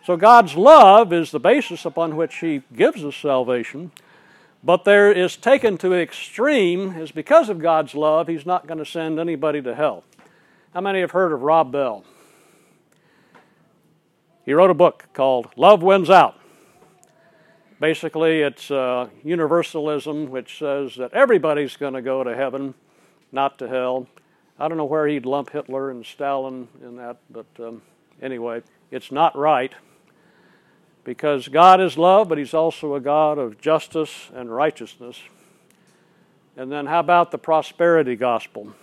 So, 0.05 0.17
God's 0.17 0.55
love 0.55 1.13
is 1.13 1.31
the 1.31 1.39
basis 1.39 1.85
upon 1.85 2.17
which 2.17 2.37
He 2.37 2.63
gives 2.75 3.03
us 3.05 3.15
salvation. 3.15 3.91
But 4.61 4.83
there 4.83 5.09
is 5.09 5.37
taken 5.37 5.77
to 5.77 5.93
extreme 5.93 6.97
is 6.97 7.11
because 7.11 7.47
of 7.47 7.59
God's 7.59 7.95
love, 7.95 8.27
He's 8.27 8.45
not 8.45 8.67
going 8.67 8.79
to 8.79 8.85
send 8.85 9.17
anybody 9.17 9.61
to 9.61 9.75
hell. 9.75 10.03
How 10.73 10.81
many 10.81 10.99
have 10.99 11.11
heard 11.11 11.31
of 11.31 11.41
Rob 11.41 11.71
Bell? 11.71 12.03
He 14.45 14.53
wrote 14.53 14.71
a 14.71 14.75
book 14.75 15.05
called 15.13 15.47
Love 15.55 15.81
Wins 15.83 16.09
Out. 16.09 16.38
Basically, 17.79 18.41
it's 18.41 18.69
uh, 18.69 19.07
universalism, 19.23 20.29
which 20.29 20.59
says 20.59 20.95
that 20.95 21.13
everybody's 21.13 21.77
going 21.77 21.93
to 21.93 22.01
go 22.01 22.23
to 22.23 22.35
heaven, 22.35 22.73
not 23.31 23.57
to 23.59 23.69
hell. 23.69 24.07
I 24.59 24.67
don't 24.67 24.77
know 24.77 24.85
where 24.85 25.07
he'd 25.07 25.25
lump 25.25 25.51
Hitler 25.51 25.89
and 25.89 26.05
Stalin 26.05 26.67
in 26.83 26.97
that, 26.97 27.17
but 27.29 27.45
um, 27.59 27.81
anyway, 28.21 28.63
it's 28.91 29.11
not 29.11 29.37
right 29.37 29.73
because 31.03 31.47
God 31.47 31.81
is 31.81 31.97
love, 31.97 32.29
but 32.29 32.37
He's 32.37 32.53
also 32.53 32.95
a 32.95 32.99
God 32.99 33.37
of 33.37 33.59
justice 33.59 34.29
and 34.33 34.53
righteousness. 34.53 35.19
And 36.57 36.71
then, 36.71 36.85
how 36.85 36.99
about 36.99 37.31
the 37.31 37.37
prosperity 37.37 38.15
gospel? 38.15 38.73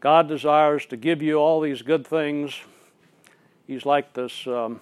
God 0.00 0.26
desires 0.26 0.84
to 0.86 0.96
give 0.96 1.22
you 1.22 1.36
all 1.36 1.60
these 1.60 1.82
good 1.82 2.06
things. 2.06 2.60
He's 3.66 3.86
like 3.86 4.12
this 4.14 4.46
um, 4.46 4.80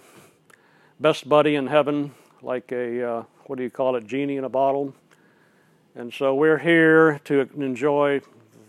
best 0.98 1.28
buddy 1.28 1.54
in 1.54 1.66
heaven, 1.66 2.12
like 2.42 2.72
a, 2.72 3.08
uh, 3.08 3.24
what 3.46 3.56
do 3.56 3.62
you 3.62 3.70
call 3.70 3.96
it, 3.96 4.06
genie 4.06 4.36
in 4.36 4.44
a 4.44 4.48
bottle. 4.48 4.94
And 5.94 6.12
so 6.12 6.34
we're 6.34 6.58
here 6.58 7.20
to 7.24 7.48
enjoy 7.56 8.20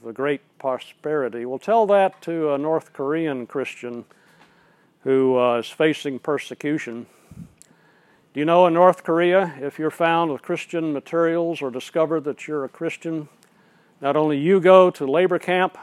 the 0.04 0.12
great 0.12 0.42
prosperity. 0.58 1.46
We'll 1.46 1.60
tell 1.60 1.86
that 1.88 2.22
to 2.24 2.54
a 2.54 2.58
North 2.58 2.94
Korean 2.94 3.46
Christian 3.46 4.06
who 5.04 5.38
uh, 5.38 5.60
is 5.60 5.70
facing 5.70 6.20
persecution. 6.20 7.06
Do 8.34 8.40
you 8.40 8.46
know 8.46 8.66
in 8.66 8.74
North 8.74 9.04
Korea, 9.04 9.54
if 9.60 9.78
you're 9.78 9.92
found 9.92 10.32
with 10.32 10.42
Christian 10.42 10.94
materials 10.94 11.62
or 11.62 11.70
discovered 11.70 12.24
that 12.24 12.48
you're 12.48 12.64
a 12.64 12.70
Christian, 12.70 13.28
not 14.00 14.16
only 14.16 14.38
you 14.38 14.60
go 14.60 14.90
to 14.90 15.06
labor 15.06 15.38
camp, 15.38 15.78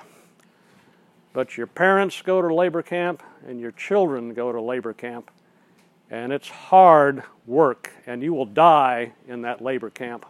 but 1.33 1.57
your 1.57 1.67
parents 1.67 2.23
go 2.23 2.41
to 2.41 2.53
labor 2.53 2.83
camp 2.83 3.23
and 3.47 3.61
your 3.61 3.73
children 3.73 4.35
go 4.35 4.51
to 4.51 4.61
labor 4.61 4.93
camp. 4.93 5.31
And 6.11 6.33
it's 6.33 6.49
hard 6.49 7.23
work, 7.47 7.93
and 8.07 8.23
you 8.23 8.33
will 8.33 8.47
die 8.47 9.13
in 9.27 9.43
that 9.43 9.61
labor 9.61 9.91
camp. 9.91 10.25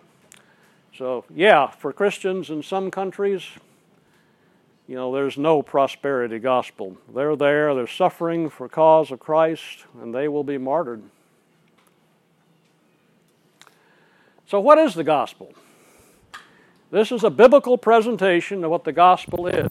So, 0.97 1.25
yeah, 1.33 1.69
for 1.69 1.93
Christians 1.93 2.51
in 2.51 2.63
some 2.63 2.91
countries, 2.91 3.45
you 4.89 4.97
know, 4.97 5.15
there's 5.15 5.39
no 5.39 5.63
prosperity 5.63 6.39
gospel. 6.39 6.97
They're 7.15 7.37
there, 7.37 7.75
they're 7.75 7.87
suffering 7.87 8.49
for 8.51 8.69
cause 8.69 9.13
of 9.13 9.21
Christ, 9.21 9.85
and 10.01 10.15
they 10.15 10.27
will 10.27 10.45
be 10.45 10.59
martyred. 10.59 11.03
So, 14.47 14.59
what 14.59 14.79
is 14.79 14.95
the 14.95 15.05
gospel? 15.05 15.53
This 16.91 17.13
is 17.13 17.23
a 17.23 17.29
biblical 17.29 17.77
presentation 17.77 18.65
of 18.65 18.71
what 18.71 18.85
the 18.85 18.93
gospel 18.93 19.47
is. 19.47 19.69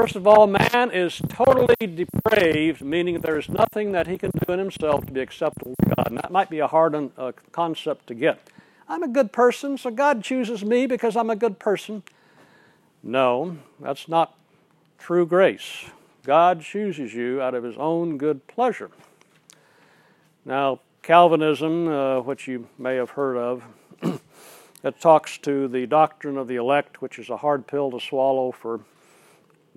First 0.00 0.14
of 0.14 0.28
all, 0.28 0.46
man 0.46 0.92
is 0.92 1.20
totally 1.28 1.74
depraved, 1.80 2.82
meaning 2.82 3.20
there 3.20 3.36
is 3.36 3.48
nothing 3.48 3.90
that 3.90 4.06
he 4.06 4.16
can 4.16 4.30
do 4.30 4.52
in 4.52 4.60
himself 4.60 5.04
to 5.06 5.12
be 5.12 5.18
acceptable 5.18 5.74
to 5.82 5.88
God. 5.96 6.06
And 6.06 6.18
that 6.18 6.30
might 6.30 6.48
be 6.48 6.60
a 6.60 6.68
hard 6.68 6.94
uh, 6.94 7.32
concept 7.50 8.06
to 8.06 8.14
get. 8.14 8.38
I'm 8.88 9.02
a 9.02 9.08
good 9.08 9.32
person, 9.32 9.76
so 9.76 9.90
God 9.90 10.22
chooses 10.22 10.64
me 10.64 10.86
because 10.86 11.16
I'm 11.16 11.30
a 11.30 11.34
good 11.34 11.58
person. 11.58 12.04
No, 13.02 13.56
that's 13.80 14.06
not 14.06 14.36
true 15.00 15.26
grace. 15.26 15.86
God 16.22 16.60
chooses 16.62 17.12
you 17.12 17.42
out 17.42 17.56
of 17.56 17.64
his 17.64 17.76
own 17.76 18.18
good 18.18 18.46
pleasure. 18.46 18.92
Now, 20.44 20.78
Calvinism, 21.02 21.88
uh, 21.88 22.20
which 22.20 22.46
you 22.46 22.68
may 22.78 22.94
have 22.94 23.10
heard 23.10 23.36
of, 23.36 23.64
it 24.84 25.00
talks 25.00 25.38
to 25.38 25.66
the 25.66 25.88
doctrine 25.88 26.38
of 26.38 26.46
the 26.46 26.54
elect, 26.54 27.02
which 27.02 27.18
is 27.18 27.30
a 27.30 27.38
hard 27.38 27.66
pill 27.66 27.90
to 27.90 27.98
swallow 27.98 28.52
for 28.52 28.78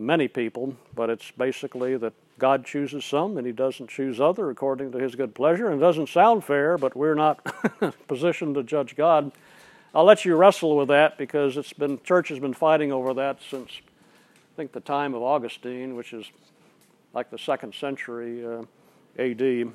many 0.01 0.27
people, 0.27 0.75
but 0.95 1.09
it's 1.09 1.31
basically 1.31 1.95
that 1.97 2.13
God 2.39 2.65
chooses 2.65 3.05
some 3.05 3.37
and 3.37 3.45
He 3.45 3.53
doesn't 3.53 3.89
choose 3.89 4.19
other 4.19 4.49
according 4.49 4.91
to 4.93 4.97
His 4.97 5.15
good 5.15 5.35
pleasure. 5.35 5.67
And 5.67 5.79
it 5.79 5.85
doesn't 5.85 6.09
sound 6.09 6.43
fair, 6.43 6.77
but 6.77 6.95
we're 6.95 7.15
not 7.15 7.39
positioned 8.07 8.55
to 8.55 8.63
judge 8.63 8.95
God. 8.95 9.31
I'll 9.93 10.05
let 10.05 10.25
you 10.25 10.35
wrestle 10.35 10.77
with 10.77 10.87
that 10.87 11.17
because 11.17 11.57
it's 11.57 11.73
been 11.73 12.01
church 12.01 12.29
has 12.29 12.39
been 12.39 12.53
fighting 12.53 12.91
over 12.91 13.13
that 13.15 13.39
since 13.47 13.69
I 13.69 14.55
think 14.55 14.71
the 14.71 14.79
time 14.79 15.13
of 15.13 15.21
Augustine, 15.21 15.95
which 15.95 16.13
is 16.13 16.25
like 17.13 17.29
the 17.29 17.37
second 17.37 17.75
century 17.75 18.45
uh, 18.45 18.63
A.D. 19.17 19.65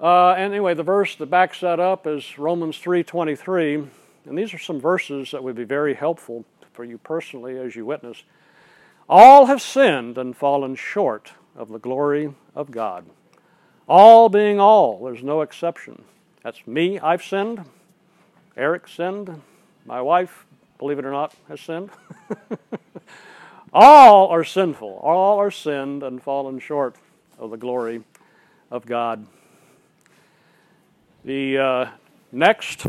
Uh, 0.00 0.30
anyway, 0.30 0.74
the 0.74 0.82
verse 0.82 1.16
that 1.16 1.26
backs 1.26 1.60
that 1.60 1.80
up 1.80 2.06
is 2.06 2.38
Romans 2.38 2.78
3:23, 2.78 3.88
and 4.26 4.38
these 4.38 4.54
are 4.54 4.58
some 4.58 4.80
verses 4.80 5.32
that 5.32 5.42
would 5.42 5.56
be 5.56 5.64
very 5.64 5.94
helpful 5.94 6.44
for 6.78 6.84
you 6.84 6.96
personally 6.96 7.58
as 7.58 7.74
you 7.74 7.84
witness. 7.84 8.22
All 9.08 9.46
have 9.46 9.60
sinned 9.60 10.16
and 10.16 10.36
fallen 10.36 10.76
short 10.76 11.32
of 11.56 11.70
the 11.70 11.80
glory 11.80 12.32
of 12.54 12.70
God. 12.70 13.04
All 13.88 14.28
being 14.28 14.60
all, 14.60 15.02
there's 15.04 15.24
no 15.24 15.40
exception. 15.40 16.04
That's 16.44 16.64
me, 16.68 17.00
I've 17.00 17.24
sinned. 17.24 17.64
Eric 18.56 18.86
sinned. 18.86 19.42
My 19.86 20.00
wife, 20.00 20.46
believe 20.78 21.00
it 21.00 21.04
or 21.04 21.10
not, 21.10 21.34
has 21.48 21.60
sinned. 21.60 21.90
all 23.72 24.28
are 24.28 24.44
sinful. 24.44 25.00
All 25.02 25.40
are 25.40 25.50
sinned 25.50 26.04
and 26.04 26.22
fallen 26.22 26.60
short 26.60 26.94
of 27.40 27.50
the 27.50 27.56
glory 27.56 28.04
of 28.70 28.86
God. 28.86 29.26
The 31.24 31.58
uh, 31.58 31.86
next 32.30 32.86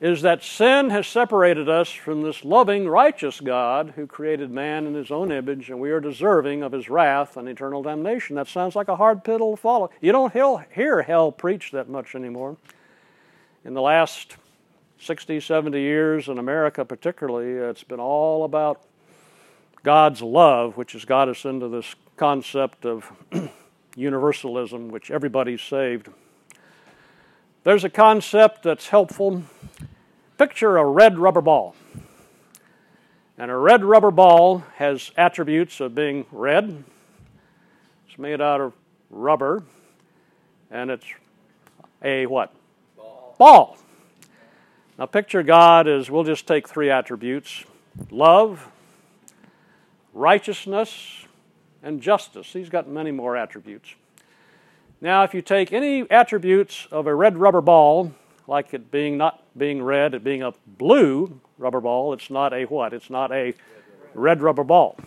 is 0.00 0.22
that 0.22 0.42
sin 0.42 0.90
has 0.90 1.06
separated 1.06 1.68
us 1.68 1.90
from 1.90 2.22
this 2.22 2.44
loving, 2.44 2.86
righteous 2.86 3.40
God 3.40 3.94
who 3.96 4.06
created 4.06 4.50
man 4.50 4.86
in 4.86 4.94
his 4.94 5.10
own 5.10 5.32
image, 5.32 5.70
and 5.70 5.80
we 5.80 5.90
are 5.90 6.00
deserving 6.00 6.62
of 6.62 6.72
his 6.72 6.90
wrath 6.90 7.36
and 7.36 7.48
eternal 7.48 7.82
damnation. 7.82 8.36
That 8.36 8.46
sounds 8.46 8.76
like 8.76 8.88
a 8.88 8.96
hard 8.96 9.24
pill 9.24 9.52
to 9.52 9.56
follow. 9.56 9.90
You 10.02 10.12
don't 10.12 10.34
hear 10.72 11.02
hell 11.02 11.32
preached 11.32 11.72
that 11.72 11.88
much 11.88 12.14
anymore. 12.14 12.58
In 13.64 13.72
the 13.72 13.80
last 13.80 14.36
60, 15.00 15.40
70 15.40 15.80
years, 15.80 16.28
in 16.28 16.38
America 16.38 16.84
particularly, 16.84 17.52
it's 17.52 17.84
been 17.84 18.00
all 18.00 18.44
about 18.44 18.82
God's 19.82 20.20
love, 20.20 20.76
which 20.76 20.92
has 20.92 21.04
got 21.06 21.28
us 21.28 21.44
into 21.44 21.68
this 21.68 21.94
concept 22.16 22.84
of 22.84 23.10
universalism, 23.96 24.88
which 24.88 25.10
everybody's 25.10 25.62
saved. 25.62 26.10
There's 27.66 27.82
a 27.82 27.90
concept 27.90 28.62
that's 28.62 28.90
helpful. 28.90 29.42
Picture 30.38 30.76
a 30.76 30.84
red 30.84 31.18
rubber 31.18 31.40
ball. 31.40 31.74
And 33.36 33.50
a 33.50 33.56
red 33.56 33.82
rubber 33.82 34.12
ball 34.12 34.62
has 34.76 35.10
attributes 35.16 35.80
of 35.80 35.92
being 35.92 36.26
red. 36.30 36.84
It's 38.08 38.20
made 38.20 38.40
out 38.40 38.60
of 38.60 38.72
rubber. 39.10 39.64
And 40.70 40.92
it's 40.92 41.06
a 42.04 42.26
what? 42.26 42.54
Ball. 42.96 43.34
ball. 43.36 43.78
Now 44.96 45.06
picture 45.06 45.42
God 45.42 45.88
as 45.88 46.08
we'll 46.08 46.22
just 46.22 46.46
take 46.46 46.68
three 46.68 46.88
attributes 46.88 47.64
love, 48.12 48.64
righteousness, 50.14 51.26
and 51.82 52.00
justice. 52.00 52.52
He's 52.52 52.68
got 52.68 52.88
many 52.88 53.10
more 53.10 53.36
attributes. 53.36 53.96
Now, 55.00 55.24
if 55.24 55.34
you 55.34 55.42
take 55.42 55.72
any 55.72 56.10
attributes 56.10 56.88
of 56.90 57.06
a 57.06 57.14
red 57.14 57.36
rubber 57.36 57.60
ball, 57.60 58.14
like 58.46 58.72
it 58.72 58.90
being 58.90 59.18
not 59.18 59.42
being 59.56 59.82
red, 59.82 60.14
it 60.14 60.24
being 60.24 60.42
a 60.42 60.54
blue 60.66 61.40
rubber 61.58 61.80
ball, 61.80 62.14
it's 62.14 62.30
not 62.30 62.54
a 62.54 62.64
what? 62.64 62.94
It's 62.94 63.10
not 63.10 63.30
a 63.30 63.52
red 64.14 64.40
rubber 64.40 64.64
ball. 64.64 64.98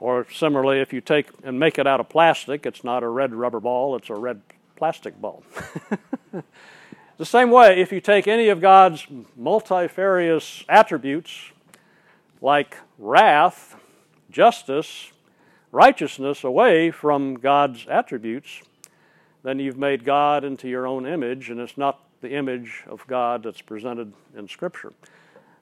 Or 0.00 0.26
similarly, 0.32 0.80
if 0.80 0.92
you 0.92 1.00
take 1.00 1.28
and 1.44 1.60
make 1.60 1.78
it 1.78 1.86
out 1.86 2.00
of 2.00 2.08
plastic, 2.08 2.66
it's 2.66 2.82
not 2.82 3.02
a 3.04 3.08
red 3.08 3.34
rubber 3.34 3.60
ball, 3.60 3.94
it's 3.94 4.10
a 4.10 4.14
red 4.14 4.40
plastic 4.74 5.20
ball. 5.20 5.44
the 7.18 7.26
same 7.26 7.50
way, 7.50 7.80
if 7.80 7.92
you 7.92 8.00
take 8.00 8.26
any 8.26 8.48
of 8.48 8.60
God's 8.60 9.06
multifarious 9.36 10.64
attributes, 10.68 11.52
like 12.40 12.78
wrath, 12.98 13.76
justice, 14.30 15.12
righteousness 15.72 16.44
away 16.44 16.90
from 16.90 17.34
God's 17.34 17.86
attributes, 17.88 18.62
then 19.42 19.58
you've 19.58 19.78
made 19.78 20.04
God 20.04 20.44
into 20.44 20.68
your 20.68 20.86
own 20.86 21.06
image, 21.06 21.50
and 21.50 21.60
it's 21.60 21.78
not 21.78 22.00
the 22.20 22.34
image 22.34 22.84
of 22.86 23.06
God 23.06 23.42
that's 23.42 23.62
presented 23.62 24.12
in 24.36 24.48
Scripture. 24.48 24.92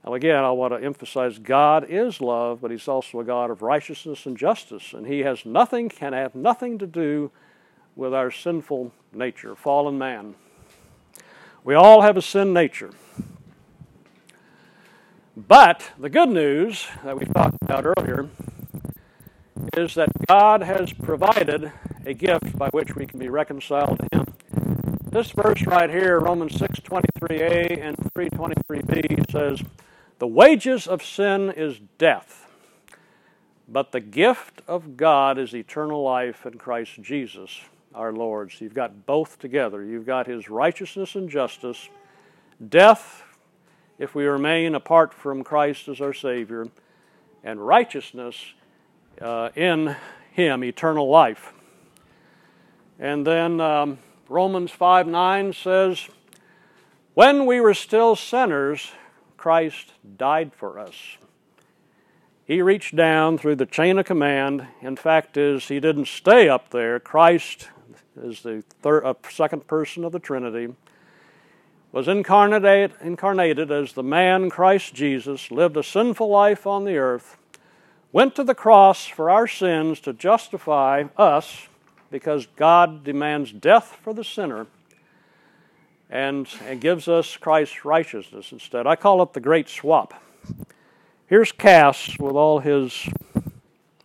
Now, 0.04 0.14
again, 0.14 0.42
I 0.42 0.50
want 0.50 0.72
to 0.72 0.84
emphasize 0.84 1.38
God 1.38 1.86
is 1.88 2.20
love, 2.20 2.60
but 2.60 2.70
He's 2.70 2.88
also 2.88 3.20
a 3.20 3.24
God 3.24 3.50
of 3.50 3.62
righteousness 3.62 4.26
and 4.26 4.36
justice, 4.36 4.92
and 4.92 5.06
He 5.06 5.20
has 5.20 5.44
nothing, 5.44 5.88
can 5.88 6.12
have 6.12 6.34
nothing 6.34 6.78
to 6.78 6.86
do 6.86 7.30
with 7.94 8.14
our 8.14 8.30
sinful 8.30 8.92
nature, 9.12 9.54
fallen 9.54 9.98
man. 9.98 10.34
We 11.64 11.74
all 11.74 12.02
have 12.02 12.16
a 12.16 12.22
sin 12.22 12.52
nature. 12.52 12.90
But 15.36 15.90
the 15.98 16.08
good 16.08 16.30
news 16.30 16.88
that 17.04 17.18
we 17.18 17.24
talked 17.26 17.58
about 17.62 17.84
earlier 17.84 18.28
is 19.76 19.94
that 19.94 20.10
God 20.26 20.62
has 20.62 20.92
provided 20.92 21.72
a 22.04 22.14
gift 22.14 22.58
by 22.58 22.68
which 22.68 22.94
we 22.96 23.06
can 23.06 23.18
be 23.18 23.28
reconciled 23.28 23.98
to 23.98 24.18
Him. 24.18 24.34
This 25.10 25.30
verse 25.30 25.66
right 25.66 25.90
here, 25.90 26.20
Romans 26.20 26.54
6:23a 26.54 27.80
and 27.80 27.96
3:23b 27.96 29.30
says, 29.30 29.62
The 30.18 30.26
wages 30.26 30.86
of 30.86 31.02
sin 31.02 31.50
is 31.50 31.80
death, 31.98 32.46
but 33.68 33.92
the 33.92 34.00
gift 34.00 34.62
of 34.66 34.96
God 34.96 35.38
is 35.38 35.54
eternal 35.54 36.02
life 36.02 36.44
in 36.44 36.58
Christ 36.58 37.00
Jesus 37.00 37.60
our 37.94 38.12
Lord. 38.12 38.52
So 38.52 38.64
you've 38.64 38.74
got 38.74 39.06
both 39.06 39.38
together. 39.38 39.82
You've 39.82 40.06
got 40.06 40.26
His 40.26 40.48
righteousness 40.48 41.14
and 41.14 41.28
justice, 41.28 41.88
death 42.66 43.24
if 43.98 44.14
we 44.14 44.24
remain 44.26 44.74
apart 44.74 45.12
from 45.12 45.42
Christ 45.42 45.88
as 45.88 46.00
our 46.00 46.12
Savior, 46.12 46.68
and 47.42 47.66
righteousness 47.66 48.54
uh, 49.20 49.50
in 49.54 49.96
Him, 50.32 50.64
eternal 50.64 51.08
life. 51.08 51.52
And 52.98 53.26
then 53.26 53.60
um, 53.60 53.98
Romans 54.28 54.70
5 54.70 55.06
9 55.06 55.52
says, 55.52 56.08
When 57.14 57.46
we 57.46 57.60
were 57.60 57.74
still 57.74 58.16
sinners, 58.16 58.90
Christ 59.36 59.92
died 60.16 60.52
for 60.54 60.78
us. 60.78 61.18
He 62.44 62.62
reached 62.62 62.96
down 62.96 63.38
through 63.38 63.56
the 63.56 63.66
chain 63.66 63.98
of 63.98 64.06
command. 64.06 64.66
In 64.80 64.96
fact, 64.96 65.36
is 65.36 65.68
he 65.68 65.80
didn't 65.80 66.08
stay 66.08 66.48
up 66.48 66.70
there. 66.70 66.98
Christ 66.98 67.68
is 68.16 68.42
the 68.42 68.64
third, 68.82 69.04
uh, 69.04 69.14
second 69.30 69.66
person 69.66 70.04
of 70.04 70.12
the 70.12 70.18
Trinity 70.18 70.74
was 71.92 72.08
incarnate, 72.08 72.92
incarnated 73.00 73.70
as 73.70 73.92
the 73.92 74.02
man 74.02 74.50
Christ 74.50 74.94
Jesus, 74.94 75.50
lived 75.50 75.76
a 75.76 75.82
sinful 75.82 76.28
life 76.28 76.66
on 76.66 76.84
the 76.84 76.96
earth, 76.98 77.37
went 78.12 78.34
to 78.36 78.44
the 78.44 78.54
cross 78.54 79.06
for 79.06 79.30
our 79.30 79.46
sins 79.46 80.00
to 80.00 80.12
justify 80.12 81.04
us 81.16 81.68
because 82.10 82.46
God 82.56 83.04
demands 83.04 83.52
death 83.52 83.98
for 84.02 84.14
the 84.14 84.24
sinner 84.24 84.66
and, 86.10 86.48
and 86.66 86.80
gives 86.80 87.06
us 87.06 87.36
Christ's 87.36 87.84
righteousness 87.84 88.52
instead. 88.52 88.86
I 88.86 88.96
call 88.96 89.22
it 89.22 89.34
the 89.34 89.40
great 89.40 89.68
swap. 89.68 90.14
Here's 91.26 91.52
Cass 91.52 92.18
with 92.18 92.34
all 92.34 92.60
his 92.60 93.08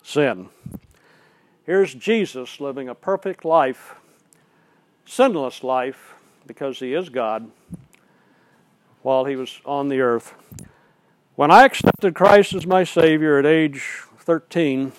sin. 0.03 0.49
Here's 1.65 1.93
Jesus 1.93 2.59
living 2.59 2.89
a 2.89 2.95
perfect 2.95 3.45
life, 3.45 3.95
sinless 5.05 5.63
life, 5.63 6.15
because 6.45 6.79
he 6.79 6.93
is 6.93 7.07
God 7.07 7.49
while 9.01 9.23
he 9.23 9.37
was 9.37 9.61
on 9.65 9.87
the 9.87 10.01
earth. 10.01 10.33
When 11.35 11.49
I 11.49 11.65
accepted 11.65 12.13
Christ 12.13 12.53
as 12.53 12.67
my 12.67 12.83
Savior 12.83 13.39
at 13.39 13.45
age 13.47 14.03
13, 14.19 14.91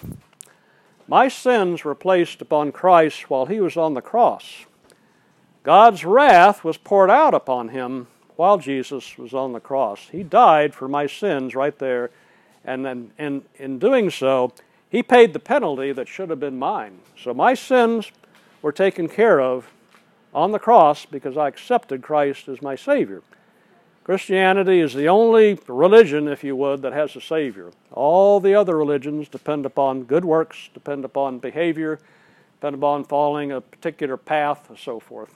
my 1.06 1.28
sins 1.28 1.84
were 1.84 1.94
placed 1.94 2.42
upon 2.42 2.72
Christ 2.72 3.30
while 3.30 3.46
he 3.46 3.60
was 3.60 3.76
on 3.76 3.94
the 3.94 4.02
cross. 4.02 4.64
God's 5.62 6.04
wrath 6.04 6.64
was 6.64 6.76
poured 6.76 7.08
out 7.08 7.34
upon 7.34 7.68
him 7.68 8.08
while 8.34 8.58
Jesus 8.58 9.16
was 9.16 9.32
on 9.32 9.52
the 9.52 9.60
cross. 9.60 10.08
He 10.10 10.24
died 10.24 10.74
for 10.74 10.88
my 10.88 11.06
sins 11.06 11.54
right 11.54 11.78
there, 11.78 12.10
and 12.64 12.84
then 12.84 13.12
in, 13.16 13.44
in 13.56 13.78
doing 13.78 14.10
so, 14.10 14.52
he 14.90 15.04
paid 15.04 15.34
the 15.34 15.38
penalty 15.38 15.92
that 15.92 16.08
should 16.08 16.30
have 16.30 16.40
been 16.40 16.58
mine. 16.58 16.98
So 17.16 17.32
my 17.32 17.54
sins 17.54 18.10
were 18.60 18.72
taken 18.72 19.08
care 19.08 19.40
of 19.40 19.70
on 20.34 20.50
the 20.50 20.58
cross 20.58 21.06
because 21.06 21.36
I 21.36 21.46
accepted 21.46 22.02
Christ 22.02 22.48
as 22.48 22.60
my 22.60 22.74
Savior. 22.74 23.22
Christianity 24.04 24.80
is 24.80 24.92
the 24.92 25.08
only 25.08 25.58
religion, 25.66 26.28
if 26.28 26.44
you 26.44 26.54
would, 26.56 26.82
that 26.82 26.92
has 26.92 27.16
a 27.16 27.22
Savior. 27.22 27.72
All 27.90 28.38
the 28.38 28.54
other 28.54 28.76
religions 28.76 29.30
depend 29.30 29.64
upon 29.64 30.04
good 30.04 30.26
works, 30.26 30.68
depend 30.74 31.06
upon 31.06 31.38
behavior, 31.38 31.98
depend 32.60 32.74
upon 32.74 33.04
following 33.04 33.50
a 33.50 33.62
particular 33.62 34.18
path, 34.18 34.68
and 34.68 34.78
so 34.78 35.00
forth. 35.00 35.34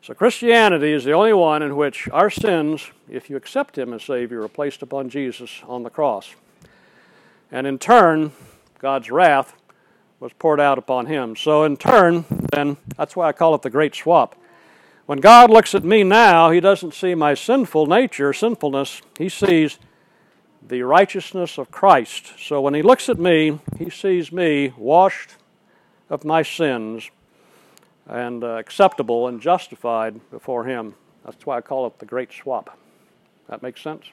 So 0.00 0.14
Christianity 0.14 0.92
is 0.92 1.04
the 1.04 1.12
only 1.12 1.34
one 1.34 1.62
in 1.62 1.76
which 1.76 2.08
our 2.08 2.30
sins, 2.30 2.90
if 3.06 3.28
you 3.28 3.36
accept 3.36 3.76
Him 3.76 3.92
as 3.92 4.02
Savior, 4.02 4.42
are 4.42 4.48
placed 4.48 4.80
upon 4.80 5.10
Jesus 5.10 5.60
on 5.68 5.82
the 5.82 5.90
cross. 5.90 6.34
And 7.52 7.66
in 7.66 7.78
turn, 7.78 8.32
God's 8.78 9.10
wrath 9.10 9.54
was 10.20 10.32
poured 10.32 10.58
out 10.58 10.78
upon 10.78 11.04
Him. 11.04 11.36
So 11.36 11.64
in 11.64 11.76
turn, 11.76 12.24
then, 12.50 12.78
that's 12.96 13.14
why 13.14 13.28
I 13.28 13.32
call 13.32 13.54
it 13.54 13.60
the 13.60 13.68
great 13.68 13.94
swap. 13.94 14.36
When 15.10 15.18
God 15.18 15.50
looks 15.50 15.74
at 15.74 15.82
me 15.82 16.04
now, 16.04 16.52
He 16.52 16.60
doesn't 16.60 16.94
see 16.94 17.16
my 17.16 17.34
sinful 17.34 17.86
nature, 17.86 18.32
sinfulness. 18.32 19.02
He 19.18 19.28
sees 19.28 19.80
the 20.62 20.82
righteousness 20.82 21.58
of 21.58 21.72
Christ. 21.72 22.34
So 22.38 22.60
when 22.60 22.74
He 22.74 22.82
looks 22.82 23.08
at 23.08 23.18
me, 23.18 23.58
He 23.76 23.90
sees 23.90 24.30
me 24.30 24.72
washed 24.76 25.30
of 26.10 26.24
my 26.24 26.42
sins 26.42 27.10
and 28.06 28.44
uh, 28.44 28.50
acceptable 28.50 29.26
and 29.26 29.40
justified 29.40 30.20
before 30.30 30.66
Him. 30.66 30.94
That's 31.24 31.44
why 31.44 31.56
I 31.56 31.60
call 31.60 31.88
it 31.88 31.98
the 31.98 32.06
great 32.06 32.32
swap. 32.32 32.78
That 33.48 33.64
makes 33.64 33.82
sense? 33.82 34.04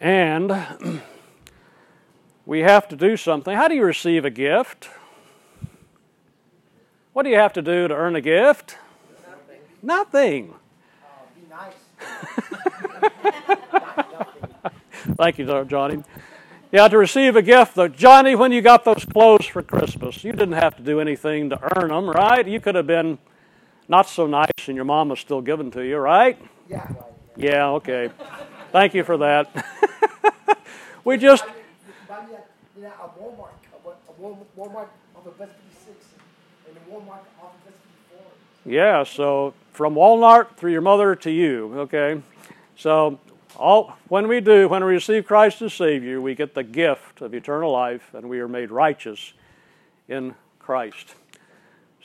And 0.00 0.52
we 2.46 2.60
have 2.60 2.86
to 2.90 2.94
do 2.94 3.16
something. 3.16 3.56
How 3.56 3.66
do 3.66 3.74
you 3.74 3.84
receive 3.84 4.24
a 4.24 4.30
gift? 4.30 4.88
What 7.12 7.24
do 7.24 7.30
you 7.30 7.36
have 7.36 7.52
to 7.54 7.62
do 7.62 7.88
to 7.88 7.94
earn 7.94 8.14
a 8.14 8.20
gift? 8.20 8.76
Nothing. 9.82 10.54
Nothing. 11.48 11.76
Thank 15.16 15.38
you, 15.38 15.64
Johnny. 15.64 16.04
Yeah, 16.70 16.86
to 16.86 16.96
receive 16.96 17.34
a 17.34 17.42
gift, 17.42 17.74
though. 17.74 17.88
Johnny, 17.88 18.36
when 18.36 18.52
you 18.52 18.62
got 18.62 18.84
those 18.84 19.04
clothes 19.04 19.46
for 19.46 19.60
Christmas, 19.60 20.22
you 20.22 20.30
didn't 20.30 20.52
have 20.52 20.76
to 20.76 20.82
do 20.82 21.00
anything 21.00 21.50
to 21.50 21.58
earn 21.76 21.88
them, 21.88 22.08
right? 22.08 22.46
You 22.46 22.60
could 22.60 22.76
have 22.76 22.86
been 22.86 23.18
not 23.88 24.08
so 24.08 24.28
nice 24.28 24.50
and 24.68 24.76
your 24.76 24.84
mom 24.84 25.08
was 25.08 25.18
still 25.18 25.40
giving 25.40 25.72
to 25.72 25.82
you, 25.82 25.96
right? 25.96 26.38
Yeah. 26.68 26.86
Yeah, 27.36 27.70
okay. 27.70 28.10
Thank 28.70 28.94
you 28.94 29.02
for 29.02 29.16
that. 29.16 29.50
we 31.04 31.16
just. 31.16 31.44
Walmart, 34.20 34.46
Walmart 34.56 34.88
Yeah, 38.64 39.04
so 39.04 39.54
from 39.72 39.94
Walmart 39.94 40.56
through 40.56 40.72
your 40.72 40.80
mother 40.80 41.14
to 41.16 41.30
you, 41.30 41.72
okay? 41.80 42.20
So 42.76 43.18
all 43.56 43.96
when 44.08 44.28
we 44.28 44.40
do, 44.40 44.68
when 44.68 44.84
we 44.84 44.92
receive 44.92 45.26
Christ 45.26 45.62
as 45.62 45.72
Savior, 45.72 46.20
we 46.20 46.34
get 46.34 46.54
the 46.54 46.62
gift 46.62 47.20
of 47.20 47.34
eternal 47.34 47.72
life 47.72 48.14
and 48.14 48.28
we 48.28 48.40
are 48.40 48.48
made 48.48 48.70
righteous 48.70 49.32
in 50.08 50.34
Christ. 50.58 51.14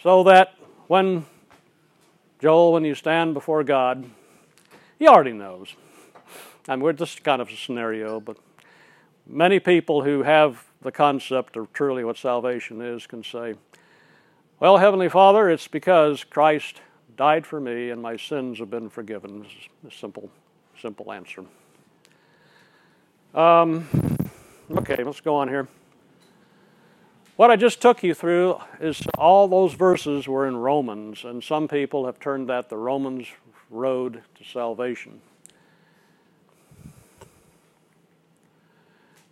So 0.01 0.23
that 0.23 0.55
when 0.87 1.25
Joel, 2.39 2.73
when 2.73 2.85
you 2.85 2.95
stand 2.95 3.33
before 3.33 3.63
God, 3.63 4.09
he 4.99 5.07
already 5.07 5.33
knows. 5.33 5.75
And 6.67 6.81
we're 6.81 6.93
just 6.93 7.23
kind 7.23 7.41
of 7.41 7.49
a 7.49 7.55
scenario, 7.55 8.19
but 8.19 8.37
many 9.27 9.59
people 9.59 10.03
who 10.03 10.23
have 10.23 10.65
the 10.81 10.91
concept 10.91 11.57
of 11.57 11.71
truly 11.73 12.03
what 12.03 12.17
salvation 12.17 12.81
is 12.81 13.07
can 13.07 13.23
say, 13.23 13.55
well, 14.59 14.77
Heavenly 14.77 15.09
Father, 15.09 15.49
it's 15.49 15.67
because 15.67 16.23
Christ 16.23 16.81
died 17.17 17.45
for 17.45 17.59
me 17.59 17.89
and 17.89 18.01
my 18.01 18.15
sins 18.15 18.59
have 18.59 18.69
been 18.69 18.89
forgiven. 18.89 19.43
This 19.43 19.51
is 19.51 19.93
a 19.93 19.97
simple, 19.99 20.29
simple 20.81 21.11
answer. 21.11 21.43
Um, 23.33 23.87
okay, 24.71 25.03
let's 25.03 25.19
go 25.19 25.35
on 25.35 25.49
here. 25.49 25.67
What 27.35 27.51
I 27.51 27.57
just 27.57 27.81
took 27.81 28.01
you 28.01 28.13
through 28.13 28.61
is 28.79 29.01
all 29.17 29.49
those 29.49 29.73
verses 29.73 30.25
were 30.25 30.47
in 30.47 30.55
Romans, 30.55 31.25
and 31.25 31.43
some 31.43 31.67
people 31.67 32.05
have 32.05 32.17
turned 32.17 32.47
that 32.47 32.69
the 32.69 32.77
Romans 32.77 33.27
road 33.69 34.21
to 34.35 34.43
salvation. 34.45 35.19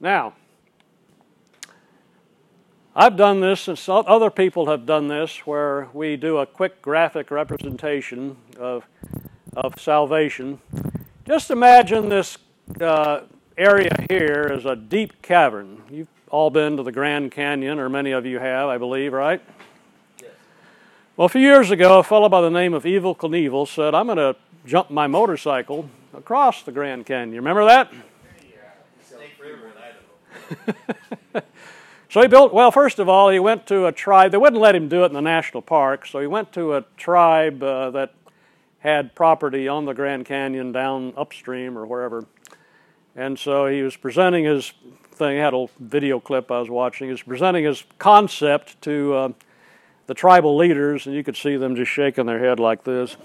Now, 0.02 0.34
I've 2.96 3.18
done 3.18 3.40
this, 3.40 3.68
and 3.68 3.80
other 3.90 4.30
people 4.30 4.68
have 4.68 4.86
done 4.86 5.08
this, 5.08 5.48
where 5.48 5.88
we 5.94 6.16
do 6.16 6.38
a 6.38 6.46
quick 6.46 6.80
graphic 6.80 7.32
representation 7.32 8.38
of, 8.60 8.86
of 9.56 9.82
salvation. 9.82 10.60
Just 11.26 11.50
imagine 11.50 12.10
this 12.10 12.38
uh, 12.80 13.22
area 13.58 14.06
here 14.10 14.48
is 14.54 14.66
a 14.66 14.76
deep 14.76 15.24
cavern. 15.24 15.82
You've 15.90 16.08
all 16.30 16.52
been 16.52 16.78
to 16.78 16.84
the 16.84 16.92
Grand 16.92 17.32
Canyon, 17.32 17.80
or 17.80 17.90
many 17.90 18.12
of 18.12 18.28
you 18.28 18.38
have, 18.38 18.70
I 18.70 18.78
believe, 18.78 19.12
right? 19.12 19.42
Yes. 20.22 20.30
Well, 21.18 21.26
a 21.26 21.30
few 21.30 21.42
years 21.42 21.72
ago, 21.72 21.98
a 21.98 22.04
fellow 22.04 22.30
by 22.30 22.42
the 22.42 22.52
name 22.52 22.76
of 22.76 22.84
Evel 22.84 23.18
Knievel 23.18 23.68
said, 23.68 23.96
I'm 23.96 24.06
going 24.06 24.18
to 24.18 24.36
jump 24.68 24.92
my 24.92 25.08
motorcycle 25.08 25.90
across 26.16 26.62
the 26.62 26.72
Grand 26.72 27.08
Canyon. 27.08 27.34
You 27.34 27.42
Remember 27.42 27.66
that? 27.66 27.92
Yeah. 27.92 28.58
Snake 29.04 29.32
River 29.42 29.72
in 29.72 29.74
Idaho. 31.34 31.48
So 32.14 32.22
he 32.22 32.28
built, 32.28 32.54
well, 32.54 32.70
first 32.70 33.00
of 33.00 33.10
all, 33.10 33.32
he 33.32 33.40
went 33.40 33.66
to 33.66 33.88
a 33.88 33.92
tribe. 33.92 34.30
They 34.30 34.38
wouldn't 34.38 34.62
let 34.62 34.76
him 34.76 34.88
do 34.88 35.02
it 35.02 35.08
in 35.08 35.14
the 35.14 35.20
national 35.20 35.64
park, 35.64 36.06
so 36.06 36.20
he 36.20 36.28
went 36.28 36.54
to 36.54 36.76
a 36.76 36.86
tribe 36.96 37.64
uh, 37.64 37.90
that 37.90 38.14
had 38.78 39.16
property 39.16 39.68
on 39.68 39.86
the 39.86 39.94
Grand 39.94 40.28
Canyon 40.28 40.72
down 40.72 41.14
upstream 41.18 41.76
or 41.76 41.88
wherever. 41.88 42.28
And 43.16 43.40
so 43.40 43.66
he 43.66 43.82
was 43.82 43.96
presenting 43.96 44.44
his 44.46 44.74
thing, 45.14 45.40
had 45.40 45.56
a 45.56 45.66
video 45.80 46.20
clip 46.20 46.52
I 46.52 46.60
was 46.60 46.70
watching. 46.70 47.08
He 47.08 47.12
was 47.14 47.24
presenting 47.24 47.64
his 47.64 47.84
concept 47.98 48.80
to 48.84 49.14
uh, 49.16 49.30
the 50.06 50.14
tribal 50.14 50.56
leaders, 50.56 51.08
and 51.08 51.16
you 51.16 51.24
could 51.24 51.36
see 51.36 51.58
them 51.58 51.76
just 51.76 51.90
shaking 51.90 52.28
their 52.28 52.38
head 52.38 52.60
like 52.60 52.84
this. 52.84 53.18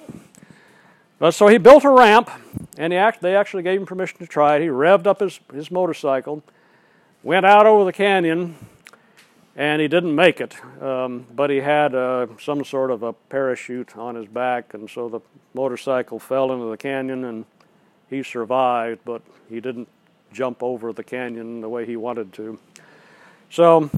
But 1.18 1.32
so 1.32 1.48
he 1.48 1.58
built 1.58 1.84
a 1.84 1.90
ramp, 1.90 2.30
and 2.78 2.94
act, 2.94 3.20
they 3.20 3.36
actually 3.36 3.64
gave 3.64 3.80
him 3.80 3.86
permission 3.86 4.16
to 4.20 4.26
try 4.26 4.56
it. 4.56 4.62
He 4.62 4.68
revved 4.68 5.06
up 5.06 5.20
his, 5.20 5.40
his 5.52 5.70
motorcycle, 5.70 6.42
went 7.22 7.44
out 7.44 7.66
over 7.66 7.84
the 7.84 7.92
canyon, 7.92 8.56
and 9.58 9.82
he 9.82 9.88
didn't 9.88 10.14
make 10.14 10.40
it. 10.40 10.56
Um, 10.80 11.26
but 11.34 11.50
he 11.50 11.56
had 11.56 11.92
uh, 11.92 12.28
some 12.40 12.64
sort 12.64 12.92
of 12.92 13.02
a 13.02 13.12
parachute 13.12 13.96
on 13.96 14.14
his 14.14 14.28
back, 14.28 14.72
and 14.72 14.88
so 14.88 15.08
the 15.08 15.20
motorcycle 15.52 16.20
fell 16.20 16.52
into 16.52 16.66
the 16.66 16.76
canyon, 16.76 17.24
and 17.24 17.44
he 18.08 18.22
survived, 18.22 19.00
but 19.04 19.20
he 19.50 19.60
didn't 19.60 19.88
jump 20.32 20.62
over 20.62 20.92
the 20.92 21.02
canyon 21.02 21.60
the 21.60 21.68
way 21.68 21.84
he 21.84 21.96
wanted 21.96 22.32
to. 22.34 22.56
So, 23.50 23.90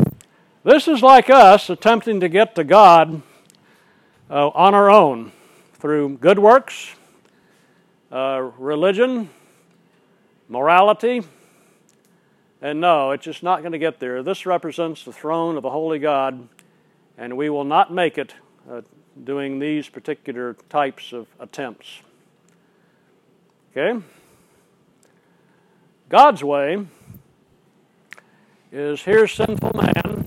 this 0.64 0.88
is 0.88 1.02
like 1.02 1.28
us 1.28 1.68
attempting 1.68 2.20
to 2.20 2.28
get 2.30 2.54
to 2.54 2.64
God 2.64 3.20
uh, 4.30 4.48
on 4.48 4.74
our 4.74 4.90
own 4.90 5.30
through 5.74 6.16
good 6.16 6.38
works, 6.38 6.94
uh, 8.10 8.50
religion, 8.56 9.28
morality. 10.48 11.22
And 12.62 12.80
no, 12.80 13.10
it's 13.12 13.24
just 13.24 13.42
not 13.42 13.60
going 13.60 13.72
to 13.72 13.78
get 13.78 14.00
there. 14.00 14.22
This 14.22 14.44
represents 14.44 15.04
the 15.04 15.12
throne 15.12 15.56
of 15.56 15.64
a 15.64 15.70
holy 15.70 15.98
God, 15.98 16.48
and 17.16 17.36
we 17.36 17.48
will 17.48 17.64
not 17.64 17.92
make 17.92 18.18
it 18.18 18.34
uh, 18.70 18.82
doing 19.24 19.58
these 19.58 19.88
particular 19.88 20.54
types 20.68 21.12
of 21.12 21.26
attempts. 21.38 22.00
Okay? 23.70 24.02
God's 26.10 26.44
way 26.44 26.86
is 28.70 29.02
here's 29.02 29.32
sinful 29.32 29.72
man, 29.74 30.26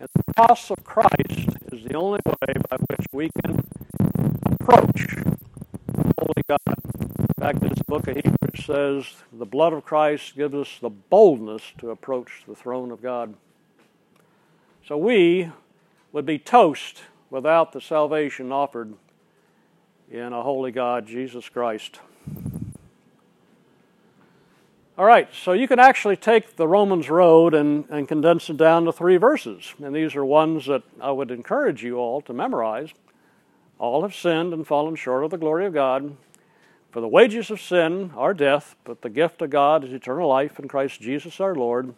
and 0.00 0.08
the 0.14 0.34
cross 0.34 0.70
of 0.70 0.82
Christ 0.82 1.50
is 1.70 1.84
the 1.84 1.94
only 1.94 2.20
way 2.26 2.52
by 2.68 2.76
which 2.90 3.06
we 3.12 3.30
can 3.42 3.64
approach 4.46 5.06
holy 6.18 6.42
God. 6.48 7.03
In 7.44 7.50
fact, 7.50 7.60
this 7.60 7.82
book 7.82 8.08
of 8.08 8.16
Hebrews 8.16 8.64
says 8.64 9.04
the 9.30 9.44
blood 9.44 9.74
of 9.74 9.84
Christ 9.84 10.34
gives 10.34 10.54
us 10.54 10.78
the 10.80 10.88
boldness 10.88 11.74
to 11.76 11.90
approach 11.90 12.42
the 12.48 12.54
throne 12.54 12.90
of 12.90 13.02
God. 13.02 13.34
So 14.88 14.96
we 14.96 15.52
would 16.10 16.24
be 16.24 16.38
toast 16.38 17.02
without 17.28 17.72
the 17.72 17.82
salvation 17.82 18.50
offered 18.50 18.94
in 20.10 20.32
a 20.32 20.42
holy 20.42 20.72
God, 20.72 21.06
Jesus 21.06 21.46
Christ. 21.50 22.00
All 24.96 25.04
right, 25.04 25.28
so 25.34 25.52
you 25.52 25.68
can 25.68 25.78
actually 25.78 26.16
take 26.16 26.56
the 26.56 26.66
Romans 26.66 27.10
road 27.10 27.52
and, 27.52 27.84
and 27.90 28.08
condense 28.08 28.48
it 28.48 28.56
down 28.56 28.86
to 28.86 28.92
three 28.92 29.18
verses. 29.18 29.74
And 29.84 29.94
these 29.94 30.16
are 30.16 30.24
ones 30.24 30.64
that 30.64 30.82
I 30.98 31.10
would 31.10 31.30
encourage 31.30 31.84
you 31.84 31.98
all 31.98 32.22
to 32.22 32.32
memorize. 32.32 32.88
All 33.78 34.00
have 34.00 34.14
sinned 34.14 34.54
and 34.54 34.66
fallen 34.66 34.96
short 34.96 35.24
of 35.24 35.30
the 35.30 35.36
glory 35.36 35.66
of 35.66 35.74
God. 35.74 36.16
For 36.94 37.00
the 37.00 37.08
wages 37.08 37.50
of 37.50 37.60
sin 37.60 38.12
are 38.16 38.32
death, 38.32 38.76
but 38.84 39.02
the 39.02 39.10
gift 39.10 39.42
of 39.42 39.50
God 39.50 39.82
is 39.82 39.92
eternal 39.92 40.28
life 40.28 40.60
in 40.60 40.68
Christ 40.68 41.00
Jesus 41.00 41.40
our 41.40 41.52
Lord. 41.52 41.92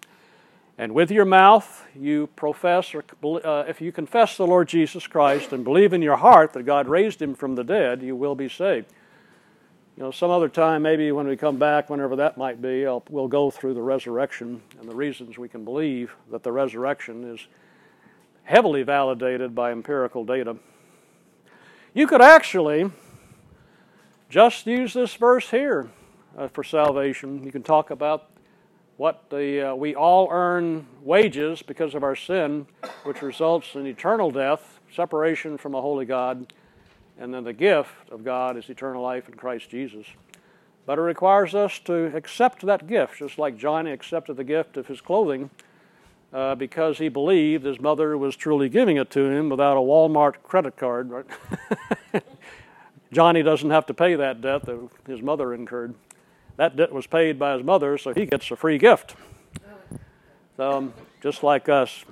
And 0.78 0.94
with 0.94 1.10
your 1.10 1.26
mouth 1.26 1.86
you 1.94 2.28
profess, 2.28 2.94
or 2.94 3.04
uh, 3.22 3.64
if 3.68 3.82
you 3.82 3.92
confess 3.92 4.38
the 4.38 4.46
Lord 4.46 4.68
Jesus 4.68 5.06
Christ 5.06 5.52
and 5.52 5.64
believe 5.64 5.92
in 5.92 6.00
your 6.00 6.16
heart 6.16 6.54
that 6.54 6.62
God 6.62 6.88
raised 6.88 7.20
him 7.20 7.34
from 7.34 7.56
the 7.56 7.62
dead, 7.62 8.00
you 8.00 8.16
will 8.16 8.34
be 8.34 8.48
saved. 8.48 8.90
You 9.98 10.04
know, 10.04 10.10
some 10.10 10.30
other 10.30 10.48
time, 10.48 10.80
maybe 10.80 11.12
when 11.12 11.26
we 11.26 11.36
come 11.36 11.58
back, 11.58 11.90
whenever 11.90 12.16
that 12.16 12.38
might 12.38 12.62
be, 12.62 12.86
I'll, 12.86 13.04
we'll 13.10 13.28
go 13.28 13.50
through 13.50 13.74
the 13.74 13.82
resurrection 13.82 14.62
and 14.80 14.88
the 14.88 14.96
reasons 14.96 15.36
we 15.36 15.50
can 15.50 15.62
believe 15.62 16.16
that 16.30 16.42
the 16.42 16.52
resurrection 16.52 17.34
is 17.34 17.46
heavily 18.44 18.82
validated 18.82 19.54
by 19.54 19.72
empirical 19.72 20.24
data. 20.24 20.56
You 21.92 22.06
could 22.06 22.22
actually 22.22 22.90
just 24.28 24.66
use 24.66 24.92
this 24.92 25.14
verse 25.14 25.50
here 25.50 25.90
uh, 26.36 26.48
for 26.48 26.64
salvation. 26.64 27.44
You 27.44 27.52
can 27.52 27.62
talk 27.62 27.90
about 27.90 28.30
what 28.96 29.28
the 29.30 29.70
uh, 29.70 29.74
we 29.74 29.94
all 29.94 30.28
earn 30.30 30.86
wages 31.02 31.62
because 31.62 31.94
of 31.94 32.02
our 32.02 32.16
sin, 32.16 32.66
which 33.04 33.22
results 33.22 33.74
in 33.74 33.86
eternal 33.86 34.30
death, 34.30 34.80
separation 34.90 35.58
from 35.58 35.74
a 35.74 35.80
holy 35.80 36.06
God 36.06 36.46
and 37.18 37.32
then 37.32 37.44
the 37.44 37.52
gift 37.52 38.10
of 38.10 38.24
God 38.24 38.56
is 38.56 38.68
eternal 38.68 39.02
life 39.02 39.28
in 39.28 39.34
Christ 39.34 39.70
Jesus. 39.70 40.06
But 40.84 40.98
it 40.98 41.02
requires 41.02 41.54
us 41.54 41.78
to 41.80 42.14
accept 42.14 42.64
that 42.66 42.86
gift, 42.86 43.18
just 43.18 43.38
like 43.38 43.56
Johnny 43.56 43.90
accepted 43.90 44.36
the 44.36 44.44
gift 44.44 44.76
of 44.76 44.86
his 44.86 45.00
clothing 45.00 45.50
uh, 46.32 46.54
because 46.54 46.98
he 46.98 47.08
believed 47.08 47.64
his 47.64 47.80
mother 47.80 48.16
was 48.18 48.36
truly 48.36 48.68
giving 48.68 48.96
it 48.96 49.10
to 49.10 49.24
him 49.30 49.48
without 49.48 49.76
a 49.76 49.80
Walmart 49.80 50.42
credit 50.42 50.76
card. 50.76 51.10
Right? 51.10 51.26
Johnny 53.12 53.42
doesn't 53.42 53.70
have 53.70 53.86
to 53.86 53.94
pay 53.94 54.16
that 54.16 54.40
debt 54.40 54.64
that 54.66 54.88
his 55.06 55.22
mother 55.22 55.54
incurred. 55.54 55.94
That 56.56 56.76
debt 56.76 56.92
was 56.92 57.06
paid 57.06 57.38
by 57.38 57.56
his 57.56 57.64
mother, 57.64 57.98
so 57.98 58.12
he 58.12 58.26
gets 58.26 58.50
a 58.50 58.56
free 58.56 58.78
gift. 58.78 59.14
Um, 60.58 60.94
just 61.22 61.42
like 61.42 61.68
us. 61.68 62.04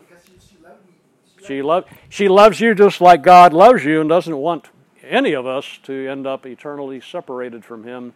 She, 1.47 1.63
love, 1.63 1.85
she 2.09 2.29
loves 2.29 2.61
you 2.61 2.75
just 2.75 3.01
like 3.01 3.23
God 3.23 3.53
loves 3.53 3.85
you 3.85 4.01
and 4.01 4.09
doesn't 4.09 4.37
want 4.37 4.71
any 5.03 5.35
of 5.35 5.47
us 5.47 5.79
to 5.85 6.09
end 6.09 6.27
up 6.27 6.47
eternally 6.47 7.01
separated 7.01 7.65
from 7.65 7.85
Him 7.85 8.15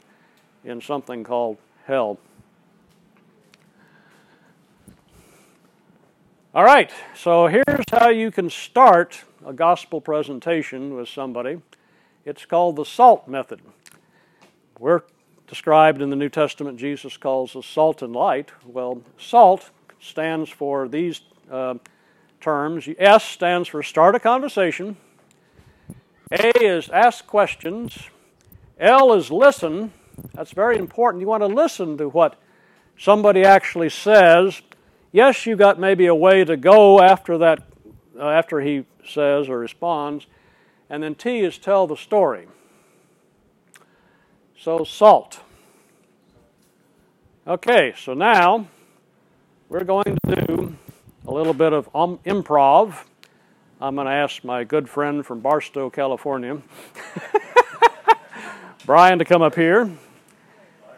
in 0.65 0.81
something 0.81 1.25
called 1.25 1.59
hell. 1.87 2.19
All 6.55 6.65
right, 6.65 6.91
so 7.15 7.47
here's 7.47 7.85
how 7.91 8.09
you 8.09 8.31
can 8.31 8.51
start 8.51 9.23
a 9.47 9.53
gospel 9.53 10.01
presentation 10.01 10.95
with 10.95 11.09
somebody. 11.09 11.61
It's 12.29 12.45
called 12.45 12.77
the 12.77 12.85
SALT 12.85 13.27
method. 13.27 13.63
We're 14.79 15.01
described 15.47 16.03
in 16.03 16.11
the 16.11 16.17
New 16.17 16.29
Testament, 16.29 16.79
Jesus 16.79 17.17
calls 17.17 17.57
us 17.57 17.65
salt 17.65 18.03
and 18.03 18.15
light. 18.15 18.51
Well, 18.67 19.01
SALT 19.17 19.71
stands 19.99 20.51
for 20.51 20.89
these 20.89 21.23
uh, 21.51 21.77
terms. 22.39 22.87
S 22.99 23.25
stands 23.25 23.67
for 23.67 23.83
start 23.83 24.15
a 24.15 24.21
conversation. 24.21 24.99
A 26.31 26.53
is 26.63 26.91
ask 26.91 27.27
questions. 27.27 27.99
L 28.79 29.15
is 29.15 29.31
listen. 29.31 29.95
That's 30.35 30.53
very 30.53 30.77
important. 30.77 31.23
You 31.23 31.29
want 31.29 31.45
to 31.45 31.47
listen 31.47 31.97
to 31.97 32.11
what 32.11 32.39
somebody 32.99 33.43
actually 33.43 33.89
says. 33.89 34.61
Yes, 35.13 35.47
you 35.47 35.57
got 35.57 35.81
maybe 35.81 36.05
a 36.05 36.15
way 36.15 36.45
to 36.45 36.59
go 36.59 37.01
after 37.01 37.39
that, 37.39 37.63
uh, 38.21 38.29
after 38.29 38.61
he 38.61 38.85
says 39.03 39.49
or 39.49 39.59
responds. 39.59 40.27
And 40.91 41.03
then 41.03 41.15
T 41.15 41.41
is 41.41 41.59
tell 41.59 41.87
the 41.87 41.97
story. 41.97 42.47
So 44.59 44.85
salt. 44.85 45.41
Okay, 47.47 47.95
so 47.97 48.15
now 48.15 48.69
we're 49.69 49.85
going 49.85 50.19
to 50.27 50.47
do 50.47 50.77
a 51.27 51.33
little 51.33 51.55
bit 51.55 51.73
of 51.73 51.89
um, 51.95 52.19
improv. 52.25 53.05
I'm 53.81 53.95
going 53.95 54.07
to 54.07 54.13
ask 54.13 54.43
my 54.45 54.65
good 54.65 54.89
friend 54.89 55.25
from 55.25 55.41
Barstow, 55.41 55.89
California, 55.91 56.61
Brian, 58.87 59.19
to 59.19 59.25
come 59.25 59.43
up 59.43 59.55
here. 59.55 59.91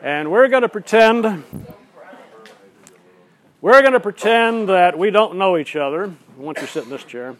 And 0.03 0.30
we're 0.30 0.49
going 0.49 0.62
to 0.62 0.68
pretend 0.68 1.45
we're 3.61 3.82
going 3.82 3.93
to 3.93 4.01
pretend 4.01 4.70
that 4.70 4.97
we 4.97 5.11
don't 5.11 5.36
know 5.36 5.59
each 5.59 5.76
other. 5.76 6.14
Want 6.38 6.59
you 6.62 6.66
sit 6.66 6.84
in 6.84 6.91
this 6.91 7.05
chair. 7.05 7.36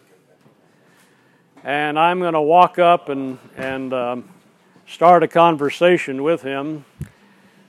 And 1.63 1.99
I'm 1.99 2.19
going 2.19 2.33
to 2.33 2.41
walk 2.41 2.79
up 2.79 3.09
and, 3.09 3.37
and 3.55 3.93
um, 3.93 4.29
start 4.87 5.21
a 5.21 5.27
conversation 5.27 6.23
with 6.23 6.41
him. 6.41 6.85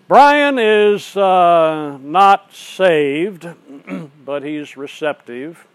Brian 0.08 0.58
is 0.58 1.14
uh, 1.14 1.98
not 2.00 2.54
saved, 2.54 3.46
but 4.24 4.42
he's 4.42 4.78
receptive. 4.78 5.66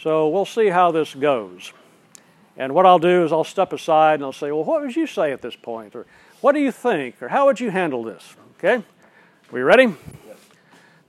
So 0.00 0.28
we'll 0.28 0.46
see 0.46 0.68
how 0.68 0.92
this 0.92 1.14
goes. 1.14 1.72
And 2.56 2.74
what 2.74 2.86
I'll 2.86 3.00
do 3.00 3.24
is 3.24 3.32
I'll 3.32 3.42
step 3.42 3.72
aside 3.72 4.14
and 4.14 4.24
I'll 4.24 4.32
say, 4.32 4.52
well, 4.52 4.64
what 4.64 4.82
would 4.82 4.94
you 4.94 5.08
say 5.08 5.32
at 5.32 5.42
this 5.42 5.56
point? 5.56 5.96
Or 5.96 6.06
what 6.40 6.52
do 6.52 6.60
you 6.60 6.70
think? 6.70 7.20
Or 7.20 7.28
how 7.28 7.46
would 7.46 7.58
you 7.58 7.70
handle 7.70 8.04
this? 8.04 8.36
Okay? 8.58 8.84
We 9.50 9.62
ready? 9.62 9.94
Yes. 10.26 10.38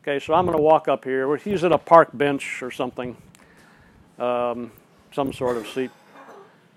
Okay, 0.02 0.24
so 0.24 0.34
I'm 0.34 0.46
going 0.46 0.58
to 0.58 0.64
walk 0.64 0.88
up 0.88 1.04
here. 1.04 1.36
He's 1.38 1.64
at 1.64 1.72
a 1.72 1.78
park 1.78 2.10
bench 2.12 2.64
or 2.64 2.72
something, 2.72 3.16
um, 4.18 4.72
some 5.12 5.32
sort 5.32 5.58
of 5.58 5.68
seat. 5.68 5.92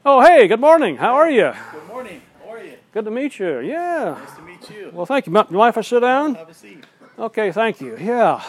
Oh, 0.04 0.20
hey, 0.20 0.48
good 0.48 0.58
morning. 0.58 0.96
How 0.96 1.14
are 1.14 1.30
you? 1.30 1.52
Good 1.70 1.86
morning. 1.86 2.22
How 2.42 2.54
are 2.54 2.64
you? 2.64 2.74
Good 2.90 3.04
to 3.04 3.10
meet 3.12 3.38
you. 3.38 3.60
Yeah. 3.60 4.18
Nice 4.18 4.34
to 4.34 4.42
meet 4.42 4.70
you. 4.70 4.90
Well, 4.92 5.06
thank 5.06 5.28
you. 5.28 5.32
You 5.32 5.56
mind 5.56 5.68
if 5.68 5.78
I 5.78 5.80
sit 5.82 6.00
down? 6.00 6.34
Have 6.34 6.48
a 6.48 6.54
seat. 6.54 6.84
Okay, 7.16 7.52
thank 7.52 7.80
you. 7.80 7.96
Yeah. 7.96 8.42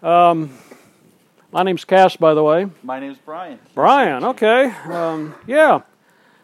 Um, 0.00 0.56
my 1.50 1.64
name's 1.64 1.84
Cass, 1.84 2.14
by 2.14 2.32
the 2.34 2.44
way. 2.44 2.68
My 2.84 3.00
name's 3.00 3.18
Brian. 3.18 3.58
Brian, 3.74 4.22
okay. 4.22 4.66
Um, 4.84 5.34
yeah. 5.48 5.80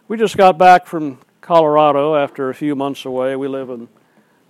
We 0.08 0.16
just 0.16 0.36
got 0.36 0.58
back 0.58 0.88
from 0.88 1.20
Colorado 1.40 2.16
after 2.16 2.50
a 2.50 2.54
few 2.56 2.74
months 2.74 3.04
away. 3.04 3.36
We 3.36 3.46
live 3.46 3.70
in 3.70 3.86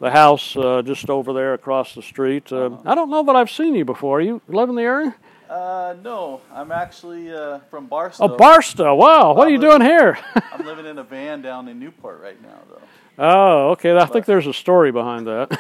the 0.01 0.13
house 0.13 0.57
uh, 0.57 0.81
just 0.81 1.11
over 1.11 1.35
there 1.35 1.53
across 1.53 1.95
the 1.95 2.01
street. 2.01 2.51
Uh, 2.51 2.69
uh-huh. 2.69 2.83
I 2.87 2.95
don't 2.95 3.11
know 3.11 3.23
that 3.25 3.37
I've 3.37 3.51
seen 3.51 3.75
you 3.75 3.85
before. 3.85 4.23
You 4.23 4.41
live 4.49 4.71
in 4.71 4.77
the 4.77 4.83
area? 4.83 5.15
Uh, 5.55 5.95
no, 6.03 6.41
I'm 6.53 6.73
actually 6.73 7.33
uh, 7.33 7.61
from 7.71 7.87
Barstow. 7.87 8.25
Oh, 8.25 8.37
Barstow. 8.37 8.97
Wow. 8.97 9.35
What 9.35 9.47
are 9.47 9.53
you 9.53 9.61
doing 9.61 9.83
here? 9.83 10.19
I'm 10.53 10.67
living 10.67 10.85
in 10.85 10.99
a 10.99 11.05
van 11.05 11.43
down 11.43 11.69
in 11.69 11.79
Newport 11.79 12.21
right 12.21 12.43
now, 12.43 12.59
though. 12.69 12.83
oh, 13.21 13.71
okay. 13.71 13.97
I 13.97 14.05
think 14.07 14.27
there's 14.27 14.49
a 14.49 14.53
story 14.53 14.91
behind 14.91 15.29
that. 15.29 15.57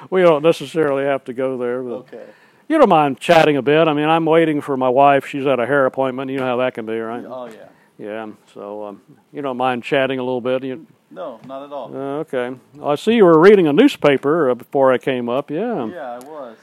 we 0.10 0.20
don't 0.20 0.42
necessarily 0.42 1.04
have 1.04 1.24
to 1.24 1.32
go 1.32 1.56
there, 1.56 1.82
but 1.82 1.94
Okay. 1.94 2.26
you 2.68 2.76
don't 2.76 2.90
mind 2.90 3.18
chatting 3.18 3.56
a 3.56 3.62
bit. 3.62 3.88
I 3.88 3.94
mean, 3.94 4.10
I'm 4.10 4.26
waiting 4.26 4.60
for 4.60 4.76
my 4.76 4.90
wife. 4.90 5.26
She's 5.26 5.46
at 5.46 5.58
a 5.58 5.64
hair 5.64 5.86
appointment. 5.86 6.30
You 6.30 6.36
know 6.40 6.44
how 6.44 6.56
that 6.58 6.74
can 6.74 6.84
be, 6.84 6.98
right? 6.98 7.24
Oh 7.26 7.46
yeah. 7.46 7.68
Yeah. 7.96 8.28
So 8.52 8.84
um, 8.84 9.00
you 9.32 9.40
don't 9.40 9.56
mind 9.56 9.82
chatting 9.82 10.18
a 10.18 10.22
little 10.22 10.42
bit. 10.42 10.62
You, 10.64 10.86
No, 11.10 11.40
not 11.46 11.64
at 11.64 11.72
all. 11.72 11.96
uh, 11.96 12.18
okay. 12.24 12.54
Well, 12.74 12.90
I 12.90 12.96
see 12.96 13.14
you 13.14 13.24
were 13.24 13.38
reading 13.40 13.66
a 13.68 13.72
newspaper 13.72 14.50
uh, 14.50 14.54
before 14.54 14.92
I 14.92 14.98
came 14.98 15.30
up. 15.30 15.50
Yeah. 15.50 15.86
yeah, 15.86 16.10
I 16.12 16.18
was. 16.18 16.58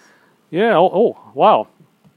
Yeah. 0.54 0.78
Oh, 0.78 0.91
oh, 0.93 1.32
wow. 1.34 1.68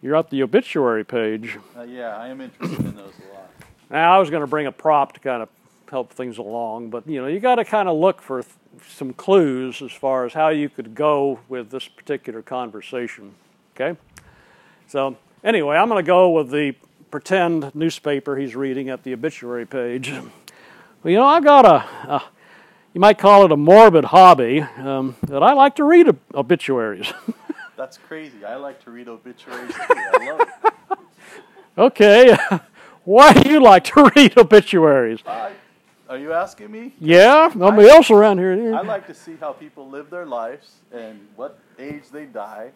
You're 0.02 0.14
at 0.14 0.28
the 0.28 0.42
obituary 0.42 1.04
page. 1.04 1.56
Uh, 1.74 1.84
yeah, 1.84 2.14
I 2.18 2.28
am 2.28 2.42
interested 2.42 2.80
in 2.80 2.94
those 2.94 3.14
a 3.30 3.34
lot. 3.34 3.50
Now, 3.88 4.14
I 4.14 4.18
was 4.18 4.28
going 4.28 4.42
to 4.42 4.46
bring 4.46 4.66
a 4.66 4.72
prop 4.72 5.14
to 5.14 5.20
kind 5.20 5.42
of 5.42 5.48
help 5.90 6.12
things 6.12 6.36
along, 6.36 6.90
but 6.90 7.08
you 7.08 7.22
know, 7.22 7.28
you 7.28 7.40
got 7.40 7.54
to 7.54 7.64
kind 7.64 7.88
of 7.88 7.96
look 7.96 8.20
for 8.20 8.42
th- 8.42 8.54
some 8.90 9.14
clues 9.14 9.80
as 9.80 9.90
far 9.90 10.26
as 10.26 10.34
how 10.34 10.50
you 10.50 10.68
could 10.68 10.94
go 10.94 11.40
with 11.48 11.70
this 11.70 11.88
particular 11.88 12.42
conversation. 12.42 13.34
Okay? 13.74 13.98
So, 14.86 15.16
anyway, 15.42 15.78
I'm 15.78 15.88
going 15.88 16.04
to 16.04 16.06
go 16.06 16.28
with 16.28 16.50
the 16.50 16.74
pretend 17.10 17.74
newspaper 17.74 18.36
he's 18.36 18.54
reading 18.54 18.90
at 18.90 19.02
the 19.02 19.14
obituary 19.14 19.64
page. 19.64 20.10
Well, 20.10 21.10
you 21.10 21.16
know, 21.16 21.24
I've 21.24 21.44
got 21.44 21.64
a, 21.64 22.10
a 22.10 22.22
you 22.92 23.00
might 23.00 23.16
call 23.16 23.46
it 23.46 23.52
a 23.52 23.56
morbid 23.56 24.04
hobby 24.04 24.60
um, 24.60 25.16
that 25.22 25.42
I 25.42 25.54
like 25.54 25.76
to 25.76 25.84
read 25.84 26.08
ob- 26.08 26.18
obituaries. 26.34 27.10
That's 27.76 27.98
crazy. 27.98 28.44
I 28.44 28.56
like 28.56 28.82
to 28.84 28.90
read 28.90 29.08
obituaries 29.08 29.74
too. 29.74 29.80
I 29.88 30.30
love 30.30 30.40
it. 30.40 30.98
okay, 31.78 32.36
why 33.04 33.32
do 33.34 33.50
you 33.50 33.60
like 33.60 33.84
to 33.84 34.10
read 34.16 34.36
obituaries? 34.38 35.20
I, 35.26 35.52
are 36.08 36.16
you 36.16 36.32
asking 36.32 36.70
me? 36.70 36.94
Yeah, 37.00 37.52
nobody 37.54 37.88
else 37.88 38.10
around 38.10 38.38
here. 38.38 38.74
I 38.74 38.80
like 38.80 39.06
to 39.08 39.14
see 39.14 39.36
how 39.36 39.52
people 39.52 39.88
live 39.88 40.08
their 40.08 40.24
lives 40.24 40.76
and 40.92 41.20
what 41.36 41.58
age 41.78 42.04
they 42.10 42.24
die 42.24 42.70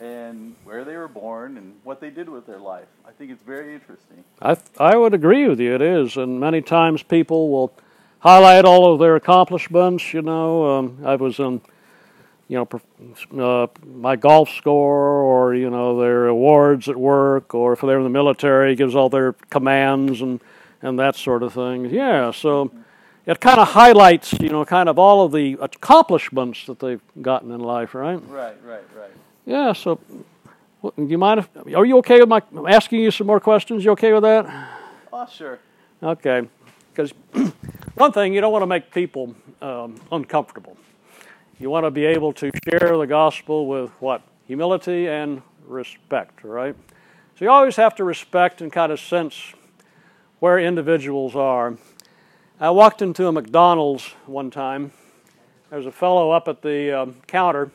and 0.00 0.56
where 0.64 0.84
they 0.84 0.96
were 0.96 1.08
born 1.08 1.56
and 1.56 1.74
what 1.84 2.00
they 2.00 2.10
did 2.10 2.28
with 2.28 2.46
their 2.46 2.58
life. 2.58 2.88
I 3.06 3.12
think 3.12 3.30
it's 3.30 3.42
very 3.42 3.72
interesting. 3.74 4.24
I 4.40 4.56
I 4.78 4.96
would 4.96 5.14
agree 5.14 5.46
with 5.46 5.60
you. 5.60 5.74
It 5.74 5.82
is, 5.82 6.16
and 6.16 6.40
many 6.40 6.62
times 6.62 7.04
people 7.04 7.50
will 7.50 7.72
highlight 8.18 8.64
all 8.64 8.92
of 8.92 8.98
their 8.98 9.14
accomplishments. 9.14 10.12
You 10.12 10.22
know, 10.22 10.78
um, 10.78 10.98
I 11.04 11.14
was 11.14 11.38
in, 11.38 11.60
you 12.52 12.58
know, 12.58 13.62
uh, 13.62 13.66
my 13.82 14.14
golf 14.14 14.50
score, 14.50 15.22
or 15.22 15.54
you 15.54 15.70
know, 15.70 15.98
their 15.98 16.26
awards 16.26 16.86
at 16.86 16.96
work, 16.98 17.54
or 17.54 17.72
if 17.72 17.80
they're 17.80 17.96
in 17.96 18.04
the 18.04 18.10
military, 18.10 18.74
gives 18.74 18.94
all 18.94 19.08
their 19.08 19.32
commands 19.48 20.20
and 20.20 20.38
and 20.82 20.98
that 20.98 21.16
sort 21.16 21.42
of 21.42 21.54
thing. 21.54 21.86
Yeah, 21.86 22.30
so 22.30 22.70
it 23.24 23.40
kind 23.40 23.58
of 23.58 23.68
highlights, 23.68 24.34
you 24.34 24.50
know, 24.50 24.66
kind 24.66 24.90
of 24.90 24.98
all 24.98 25.24
of 25.24 25.32
the 25.32 25.56
accomplishments 25.62 26.66
that 26.66 26.78
they've 26.78 27.00
gotten 27.22 27.50
in 27.52 27.60
life, 27.60 27.94
right? 27.94 28.20
Right, 28.28 28.56
right, 28.62 28.84
right. 28.94 29.12
Yeah. 29.46 29.72
So, 29.72 29.98
do 30.82 30.92
you 30.96 31.16
mind 31.16 31.40
if 31.40 31.74
are 31.74 31.86
you 31.86 31.96
okay 31.98 32.20
with 32.20 32.28
my 32.28 32.42
asking 32.68 33.00
you 33.00 33.10
some 33.10 33.28
more 33.28 33.40
questions? 33.40 33.82
You 33.82 33.92
okay 33.92 34.12
with 34.12 34.24
that? 34.24 34.44
Oh, 35.10 35.26
sure. 35.26 35.58
Okay, 36.02 36.46
because 36.92 37.14
one 37.94 38.12
thing 38.12 38.34
you 38.34 38.42
don't 38.42 38.52
want 38.52 38.62
to 38.62 38.66
make 38.66 38.90
people 38.90 39.34
um, 39.62 39.98
uncomfortable. 40.10 40.76
You 41.62 41.70
want 41.70 41.86
to 41.86 41.92
be 41.92 42.06
able 42.06 42.32
to 42.32 42.50
share 42.68 42.96
the 42.98 43.06
gospel 43.06 43.68
with 43.68 43.90
what 44.00 44.22
humility 44.48 45.06
and 45.06 45.42
respect, 45.64 46.42
right? 46.42 46.74
So 47.36 47.44
you 47.44 47.52
always 47.52 47.76
have 47.76 47.94
to 47.94 48.04
respect 48.04 48.60
and 48.60 48.72
kind 48.72 48.90
of 48.90 48.98
sense 48.98 49.54
where 50.40 50.58
individuals 50.58 51.36
are. 51.36 51.76
I 52.58 52.70
walked 52.70 53.00
into 53.00 53.28
a 53.28 53.32
McDonald's 53.32 54.08
one 54.26 54.50
time. 54.50 54.90
There 55.70 55.78
was 55.78 55.86
a 55.86 55.92
fellow 55.92 56.32
up 56.32 56.48
at 56.48 56.62
the 56.62 57.02
um, 57.02 57.16
counter, 57.28 57.70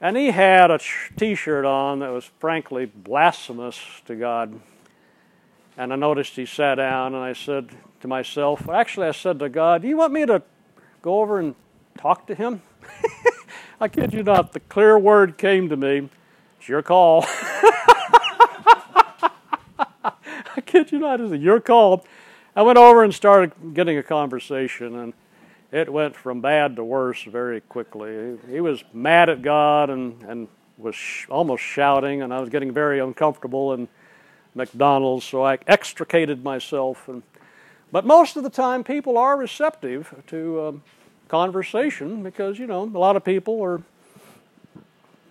and 0.00 0.16
he 0.16 0.30
had 0.30 0.70
a 0.70 0.78
sh- 0.78 1.10
T-shirt 1.18 1.66
on 1.66 1.98
that 1.98 2.08
was 2.08 2.24
frankly 2.38 2.86
blasphemous 2.86 3.78
to 4.06 4.16
God. 4.16 4.58
And 5.76 5.92
I 5.92 5.96
noticed 5.96 6.34
he 6.34 6.46
sat 6.46 6.76
down, 6.76 7.14
and 7.14 7.22
I 7.22 7.34
said 7.34 7.68
to 8.00 8.08
myself, 8.08 8.66
actually, 8.70 9.08
I 9.08 9.12
said 9.12 9.38
to 9.40 9.50
God, 9.50 9.82
Do 9.82 9.88
you 9.88 9.98
want 9.98 10.14
me 10.14 10.24
to 10.24 10.42
go 11.02 11.20
over 11.20 11.38
and 11.38 11.54
talk 11.98 12.26
to 12.28 12.34
him? 12.34 12.62
I 13.80 13.88
kid 13.88 14.12
you 14.14 14.22
not, 14.22 14.52
the 14.52 14.60
clear 14.60 14.98
word 14.98 15.38
came 15.38 15.68
to 15.68 15.76
me, 15.76 16.08
It's 16.58 16.68
your 16.68 16.82
call. 16.82 17.24
I 20.08 20.62
kid 20.64 20.92
you 20.92 20.98
not, 20.98 21.20
it's 21.20 21.34
your 21.34 21.60
call. 21.60 22.04
I 22.54 22.62
went 22.62 22.78
over 22.78 23.04
and 23.04 23.14
started 23.14 23.52
getting 23.74 23.98
a 23.98 24.02
conversation, 24.02 24.96
and 24.96 25.12
it 25.72 25.92
went 25.92 26.16
from 26.16 26.40
bad 26.40 26.76
to 26.76 26.84
worse 26.84 27.22
very 27.24 27.60
quickly. 27.60 28.38
He, 28.48 28.60
was 28.60 28.82
mad 28.92 29.28
at 29.28 29.42
God 29.42 29.90
and, 29.90 30.22
and 30.22 30.48
was 30.78 30.94
sh- 30.94 31.26
almost 31.28 31.62
shouting, 31.62 32.22
and 32.22 32.32
I 32.32 32.40
was 32.40 32.48
getting 32.48 32.72
very 32.72 32.98
uncomfortable. 32.98 33.74
in 33.74 33.88
McDonald's, 34.56 35.24
so 35.24 35.44
I 35.44 35.58
extricated 35.66 36.42
myself. 36.42 37.08
And, 37.08 37.22
but 37.92 38.04
most 38.04 38.36
of 38.36 38.42
the 38.42 38.50
time, 38.50 38.82
people 38.82 39.18
are 39.18 39.36
receptive 39.36 40.12
to 40.28 40.62
um, 40.62 40.82
conversation 41.28 42.22
because 42.22 42.58
you 42.58 42.66
know 42.66 42.82
a 42.82 42.98
lot 42.98 43.16
of 43.16 43.24
people 43.24 43.62
are 43.62 43.82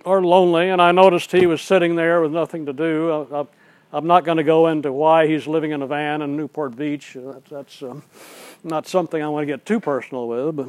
are 0.06 0.22
lonely. 0.22 0.70
And 0.70 0.82
I 0.82 0.92
noticed 0.92 1.32
he 1.32 1.46
was 1.46 1.62
sitting 1.62 1.96
there 1.96 2.22
with 2.22 2.32
nothing 2.32 2.66
to 2.68 2.74
do. 2.74 3.28
I, 3.32 3.42
I, 3.42 3.46
I'm 3.94 4.08
not 4.08 4.24
going 4.24 4.38
to 4.38 4.44
go 4.44 4.68
into 4.68 4.92
why 4.92 5.28
he's 5.28 5.48
living 5.48 5.72
in 5.72 5.82
a 5.82 5.88
van 5.88 6.22
in 6.22 6.36
Newport 6.36 6.76
Beach. 6.76 7.16
Uh, 7.16 7.32
That's, 7.34 7.50
that's 7.50 7.84
um, 7.84 8.04
not 8.64 8.88
something 8.88 9.22
I 9.22 9.30
want 9.30 9.44
to 9.44 9.48
get 9.48 9.66
too 9.66 9.80
personal 9.80 10.28
with. 10.28 10.56
But 10.56 10.68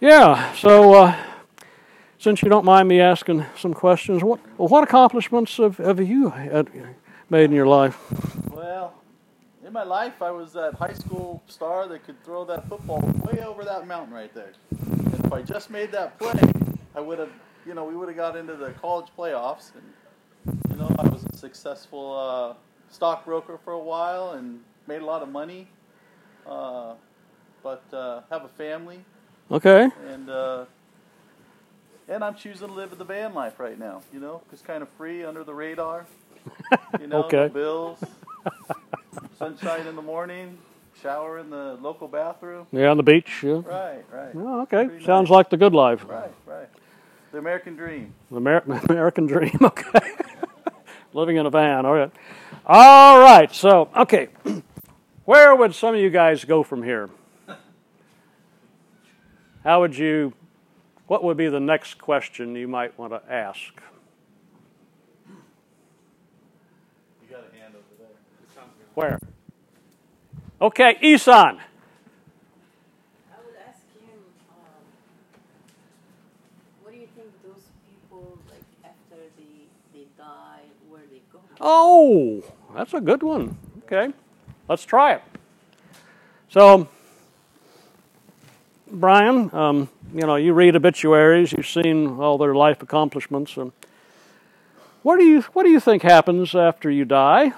yeah, 0.00 0.52
so. 0.54 0.94
Uh, 0.94 1.16
since 2.24 2.40
you 2.40 2.48
don't 2.48 2.64
mind 2.64 2.88
me 2.88 3.00
asking 3.00 3.44
some 3.58 3.74
questions, 3.74 4.24
what 4.24 4.40
what 4.56 4.82
accomplishments 4.82 5.58
have, 5.58 5.76
have 5.76 6.00
you 6.00 6.32
made 7.28 7.44
in 7.44 7.52
your 7.52 7.66
life? 7.66 7.98
Well, 8.50 8.94
my 9.74 9.84
life, 9.84 10.22
I 10.22 10.30
was 10.32 10.54
that 10.54 10.74
high 10.74 10.94
school 10.94 11.42
star 11.48 11.88
that 11.88 12.04
could 12.06 12.22
throw 12.24 12.44
that 12.46 12.68
football 12.68 13.00
way 13.26 13.44
over 13.44 13.64
that 13.64 13.86
mountain 13.88 14.14
right 14.14 14.34
there. 14.34 14.52
And 14.80 15.14
if 15.26 15.32
I 15.32 15.42
just 15.42 15.70
made 15.70 15.92
that 15.92 16.18
play, 16.18 16.40
I 16.96 17.00
would 17.00 17.18
have, 17.18 17.32
you 17.66 17.74
know, 17.74 17.84
we 17.84 17.96
would 17.96 18.08
have 18.08 18.16
got 18.16 18.36
into 18.36 18.56
the 18.56 18.72
college 18.72 19.08
playoffs. 19.18 19.72
And, 19.74 19.84
you 20.70 20.76
know, 20.76 20.94
I 20.98 21.08
was 21.08 21.24
a 21.24 21.36
successful 21.36 22.16
uh, 22.16 22.54
stockbroker 22.90 23.58
for 23.64 23.74
a 23.74 23.80
while 23.80 24.32
and 24.32 24.60
made 24.86 25.02
a 25.02 25.06
lot 25.06 25.22
of 25.22 25.28
money. 25.30 25.68
Uh, 26.46 26.94
but 27.62 27.84
uh, 27.92 28.22
have 28.30 28.44
a 28.44 28.48
family, 28.48 29.00
Okay. 29.50 29.90
and 30.10 30.30
uh, 30.30 30.66
and 32.08 32.22
I'm 32.24 32.34
choosing 32.34 32.68
to 32.68 32.74
live 32.74 32.96
the 32.98 33.04
van 33.04 33.34
life 33.34 33.58
right 33.58 33.78
now. 33.78 34.02
You 34.12 34.20
know, 34.20 34.42
just 34.50 34.64
kind 34.64 34.82
of 34.82 34.88
free 34.90 35.24
under 35.24 35.44
the 35.44 35.54
radar. 35.54 36.06
You 37.00 37.06
know, 37.08 37.22
Okay. 37.26 37.46
no 37.48 37.48
bills, 37.48 38.00
sunshine 39.38 39.86
in 39.86 39.96
the 39.96 40.02
morning, 40.02 40.58
shower 41.02 41.38
in 41.38 41.50
the 41.50 41.74
local 41.80 42.08
bathroom. 42.08 42.66
Yeah, 42.72 42.88
on 42.90 42.96
the 42.96 43.02
beach. 43.02 43.42
Yeah. 43.42 43.62
Right, 43.64 44.04
right, 44.12 44.32
Oh, 44.34 44.62
okay. 44.62 44.86
Pretty 44.86 45.04
Sounds 45.04 45.28
nice. 45.28 45.34
like 45.36 45.50
the 45.50 45.56
good 45.56 45.74
life. 45.74 46.04
right, 46.08 46.32
right. 46.46 46.68
The 47.32 47.38
American 47.38 47.74
dream. 47.76 48.14
The 48.30 48.36
Amer- 48.38 48.62
American 48.88 49.26
dream. 49.26 49.58
Okay. 49.62 50.10
Living 51.12 51.36
in 51.36 51.46
a 51.46 51.50
van. 51.50 51.86
All 51.86 51.94
right. 51.94 52.10
All 52.66 53.20
right. 53.20 53.52
So, 53.54 53.88
okay. 53.96 54.28
Where 55.24 55.54
would 55.54 55.72
some 55.74 55.94
of 55.94 56.00
you 56.00 56.10
guys 56.10 56.44
go 56.44 56.62
from 56.64 56.82
here? 56.82 57.08
How 59.62 59.80
would 59.80 59.96
you, 59.96 60.32
what 61.06 61.22
would 61.24 61.36
be 61.36 61.48
the 61.48 61.60
next 61.60 61.98
question 61.98 62.54
you 62.56 62.66
might 62.68 62.98
want 62.98 63.12
to 63.12 63.22
ask? 63.32 63.72
You 67.22 67.28
got 67.30 67.44
a 67.50 67.56
hand 67.56 67.74
over 67.74 67.84
there. 67.98 68.08
Where? 68.94 69.18
Okay, 70.60 70.96
Isan. 71.02 71.34
I 71.34 71.58
would 73.44 73.56
ask 73.68 73.82
him, 73.98 74.18
um, 74.50 74.56
what 76.82 76.92
do 76.92 76.98
you 76.98 77.08
think 77.16 77.28
those 77.42 77.64
people, 77.88 78.38
like, 78.48 78.62
after 78.84 79.20
they, 79.36 79.66
they 79.92 80.06
die, 80.16 80.60
where 80.88 81.02
they 81.10 81.20
go? 81.32 81.40
Oh, 81.60 82.42
that's 82.74 82.94
a 82.94 83.00
good 83.00 83.22
one. 83.22 83.56
Okay, 83.84 84.12
let's 84.68 84.84
try 84.84 85.14
it. 85.14 85.22
So, 86.48 86.88
Brian, 88.90 89.52
um, 89.52 89.88
you 90.14 90.24
know, 90.24 90.36
you 90.36 90.52
read 90.52 90.76
obituaries, 90.76 91.52
you've 91.52 91.66
seen 91.66 92.20
all 92.20 92.38
their 92.38 92.54
life 92.54 92.80
accomplishments. 92.80 93.56
and 93.56 93.72
what 95.02 95.18
do 95.18 95.24
you 95.24 95.42
what 95.52 95.64
do 95.64 95.70
you 95.70 95.80
think 95.80 96.02
happens 96.02 96.54
after 96.54 96.88
you 96.90 97.04
die? 97.04 97.52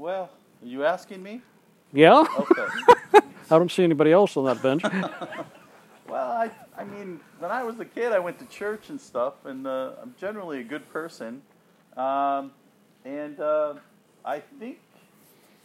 Well, 0.00 0.30
are 0.62 0.66
you 0.66 0.82
asking 0.86 1.22
me? 1.22 1.42
Yeah, 1.92 2.24
Okay. 2.38 2.66
I 3.50 3.58
don't 3.58 3.70
see 3.70 3.84
anybody 3.84 4.12
else 4.12 4.34
on 4.36 4.46
that 4.46 4.62
bench. 4.62 4.82
Well, 6.08 6.28
I, 6.32 6.50
I 6.76 6.82
mean, 6.82 7.20
when 7.38 7.52
I 7.52 7.62
was 7.62 7.78
a 7.78 7.84
kid, 7.84 8.10
I 8.10 8.18
went 8.18 8.40
to 8.40 8.46
church 8.46 8.88
and 8.88 9.00
stuff, 9.00 9.34
and 9.44 9.64
uh, 9.64 9.92
I'm 10.02 10.12
generally 10.18 10.58
a 10.58 10.64
good 10.64 10.90
person. 10.92 11.40
Um, 11.96 12.50
and 13.04 13.38
uh, 13.38 13.74
I 14.24 14.40
think, 14.40 14.80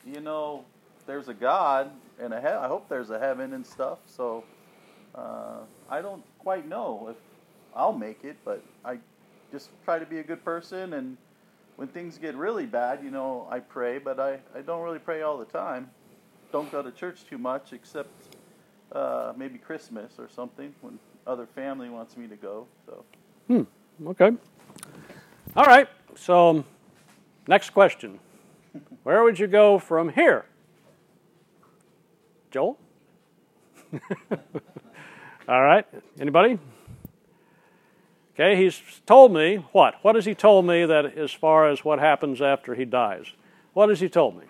you 0.05 0.19
know, 0.19 0.63
there's 1.07 1.29
a 1.29 1.33
God 1.33 1.89
and 2.19 2.31
a 2.31 2.39
he- 2.39 2.45
I 2.45 2.67
hope 2.67 2.87
there's 2.89 3.09
a 3.09 3.17
heaven 3.17 3.53
and 3.53 3.65
stuff. 3.65 3.97
So 4.05 4.43
uh, 5.15 5.61
I 5.89 5.99
don't 6.01 6.23
quite 6.37 6.67
know 6.67 7.07
if 7.09 7.17
I'll 7.75 7.97
make 7.97 8.23
it, 8.23 8.37
but 8.45 8.63
I 8.83 8.99
just 9.51 9.69
try 9.83 9.97
to 9.97 10.05
be 10.05 10.19
a 10.19 10.23
good 10.23 10.45
person. 10.45 10.93
And 10.93 11.17
when 11.75 11.87
things 11.87 12.17
get 12.17 12.35
really 12.35 12.65
bad, 12.65 13.03
you 13.03 13.11
know, 13.11 13.47
I 13.49 13.59
pray, 13.59 13.97
but 13.97 14.19
I, 14.19 14.39
I 14.55 14.61
don't 14.61 14.81
really 14.81 14.99
pray 14.99 15.21
all 15.21 15.37
the 15.37 15.45
time. 15.45 15.89
Don't 16.51 16.71
go 16.71 16.81
to 16.81 16.91
church 16.91 17.25
too 17.29 17.37
much, 17.37 17.73
except 17.73 18.09
uh, 18.91 19.33
maybe 19.35 19.57
Christmas 19.57 20.13
or 20.17 20.29
something 20.29 20.73
when 20.81 20.99
other 21.27 21.45
family 21.45 21.89
wants 21.89 22.15
me 22.15 22.27
to 22.27 22.35
go. 22.35 22.67
So 22.85 23.03
Hmm. 23.47 23.63
Okay. 24.07 24.31
All 25.55 25.65
right. 25.65 25.87
So, 26.15 26.63
next 27.47 27.71
question. 27.71 28.19
Where 29.03 29.23
would 29.23 29.39
you 29.39 29.47
go 29.47 29.77
from 29.77 30.09
here? 30.09 30.45
Joel? 32.51 32.77
All 35.47 35.61
right. 35.61 35.85
Anybody? 36.19 36.57
Okay, 38.35 38.57
he's 38.57 38.81
told 39.05 39.33
me 39.33 39.57
what? 39.71 39.95
What 40.01 40.15
has 40.15 40.25
he 40.25 40.35
told 40.35 40.65
me 40.65 40.85
that 40.85 41.17
as 41.17 41.31
far 41.31 41.69
as 41.69 41.85
what 41.85 41.99
happens 41.99 42.41
after 42.41 42.75
he 42.75 42.83
dies? 42.83 43.27
What 43.71 43.87
has 43.87 44.01
he 44.01 44.09
told 44.09 44.37
me? 44.37 44.43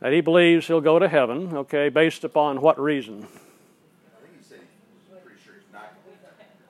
That 0.00 0.12
he 0.12 0.20
believes 0.20 0.66
he'll 0.66 0.82
go 0.82 0.98
to 0.98 1.08
heaven, 1.08 1.56
okay, 1.56 1.88
based 1.88 2.22
upon 2.22 2.60
what 2.60 2.78
reason? 2.78 3.22
I 3.22 3.26
think 4.20 4.36
he 4.38 4.44
said 4.44 4.58
he's 5.08 5.18
pretty 5.22 5.40
sure 5.42 5.54
he's 5.54 5.72
not. 5.72 5.94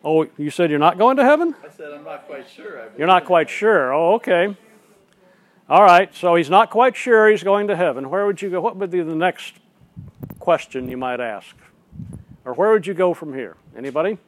Oh, 0.05 0.29
you 0.39 0.51
said 0.51 0.71
you're 0.71 0.79
not 0.79 0.97
going 0.97 1.17
to 1.17 1.25
heaven? 1.25 1.57
I 1.65 1.71
said 1.71 1.93
I'm 1.93 2.05
not 2.05 2.29
quite 2.29 2.49
sure. 2.49 2.81
I 2.81 2.87
You're 2.97 3.09
not 3.09 3.25
quite 3.25 3.51
sure. 3.51 3.93
Oh, 3.93 4.15
okay. 4.15 4.57
All 5.69 5.83
right. 5.83 6.15
So 6.15 6.37
he's 6.37 6.51
not 6.51 6.71
quite 6.71 6.95
sure 6.95 7.29
he's 7.29 7.43
going 7.43 7.67
to 7.67 7.75
heaven. 7.75 8.11
Where 8.11 8.27
would 8.27 8.41
you 8.41 8.51
go? 8.51 8.61
What 8.61 8.77
would 8.77 8.93
be 8.93 9.03
the 9.03 9.17
next 9.17 9.55
question 10.39 10.89
you 10.89 10.97
might 10.97 11.19
ask? 11.19 11.57
Or 12.45 12.55
where 12.55 12.71
would 12.71 12.87
you 12.87 12.95
go 12.95 13.13
from 13.13 13.35
here? 13.35 13.57
Anybody? 13.77 14.19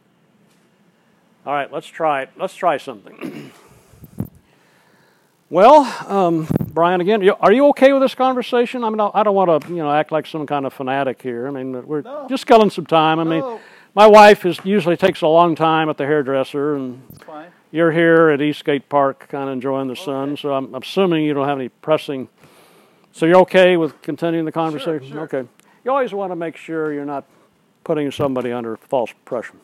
All 1.47 1.53
right. 1.53 1.73
Let's 1.73 1.87
try 1.87 2.23
it. 2.23 2.31
Let's 2.37 2.55
try 2.57 2.77
something. 2.77 3.53
well, 5.51 5.85
um, 6.13 6.49
Brian, 6.73 7.01
again, 7.01 7.23
are 7.41 7.53
you 7.53 7.69
okay 7.69 7.93
with 7.93 8.03
this 8.03 8.17
conversation? 8.17 8.83
I 8.83 8.91
mean, 8.91 9.01
I 9.01 9.23
don't 9.23 9.35
want 9.35 9.63
to, 9.63 9.69
you 9.69 9.77
know, 9.77 9.93
act 9.93 10.11
like 10.11 10.27
some 10.27 10.45
kind 10.47 10.67
of 10.67 10.73
fanatic 10.73 11.23
here. 11.23 11.47
I 11.47 11.51
mean, 11.53 11.87
we're 11.87 12.03
No. 12.03 12.27
just 12.29 12.49
killing 12.49 12.71
some 12.71 12.85
time. 12.85 13.21
I 13.21 13.25
mean, 13.25 13.41
No. 13.41 13.61
my 13.95 14.09
wife 14.09 14.45
is 14.45 14.59
usually 14.65 14.97
takes 14.97 15.23
a 15.23 15.29
long 15.29 15.55
time 15.55 15.89
at 15.89 15.99
the 15.99 16.05
hairdresser, 16.05 16.75
and 16.75 17.03
you're 17.71 17.93
here 17.93 18.31
at 18.31 18.43
Eastgate 18.43 18.89
Park, 18.89 19.29
kind 19.29 19.49
of 19.49 19.53
enjoying 19.53 19.87
the 19.87 19.97
sun. 19.97 20.37
So 20.37 20.53
I'm 20.53 20.75
assuming 20.75 21.25
you 21.25 21.33
don't 21.33 21.47
have 21.47 21.59
any 21.59 21.69
pressing. 21.69 22.29
So 23.13 23.25
you're 23.25 23.41
okay 23.43 23.77
with 23.77 24.03
continuing 24.03 24.47
the 24.47 24.53
conversation? 24.53 25.13
sure. 25.13 25.21
Okay. 25.21 25.45
You 25.85 25.93
always 25.93 26.13
want 26.13 26.33
to 26.33 26.37
make 26.37 26.57
sure 26.57 26.93
you're 26.93 27.05
not 27.05 27.25
putting 27.85 28.11
somebody 28.11 28.51
under 28.51 28.77
false 28.77 29.13
pressure. 29.25 29.55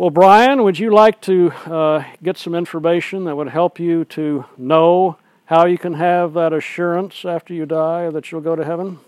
Well, 0.00 0.08
Brian, 0.08 0.62
would 0.62 0.78
you 0.78 0.94
like 0.94 1.20
to 1.20 1.50
uh, 1.66 2.04
get 2.22 2.38
some 2.38 2.54
information 2.54 3.24
that 3.24 3.36
would 3.36 3.50
help 3.50 3.78
you 3.78 4.06
to 4.06 4.46
know 4.56 5.18
how 5.44 5.66
you 5.66 5.76
can 5.76 5.92
have 5.92 6.32
that 6.32 6.54
assurance 6.54 7.22
after 7.26 7.52
you 7.52 7.66
die 7.66 8.08
that 8.08 8.32
you'll 8.32 8.40
go 8.40 8.56
to 8.56 8.64
heaven? 8.64 8.98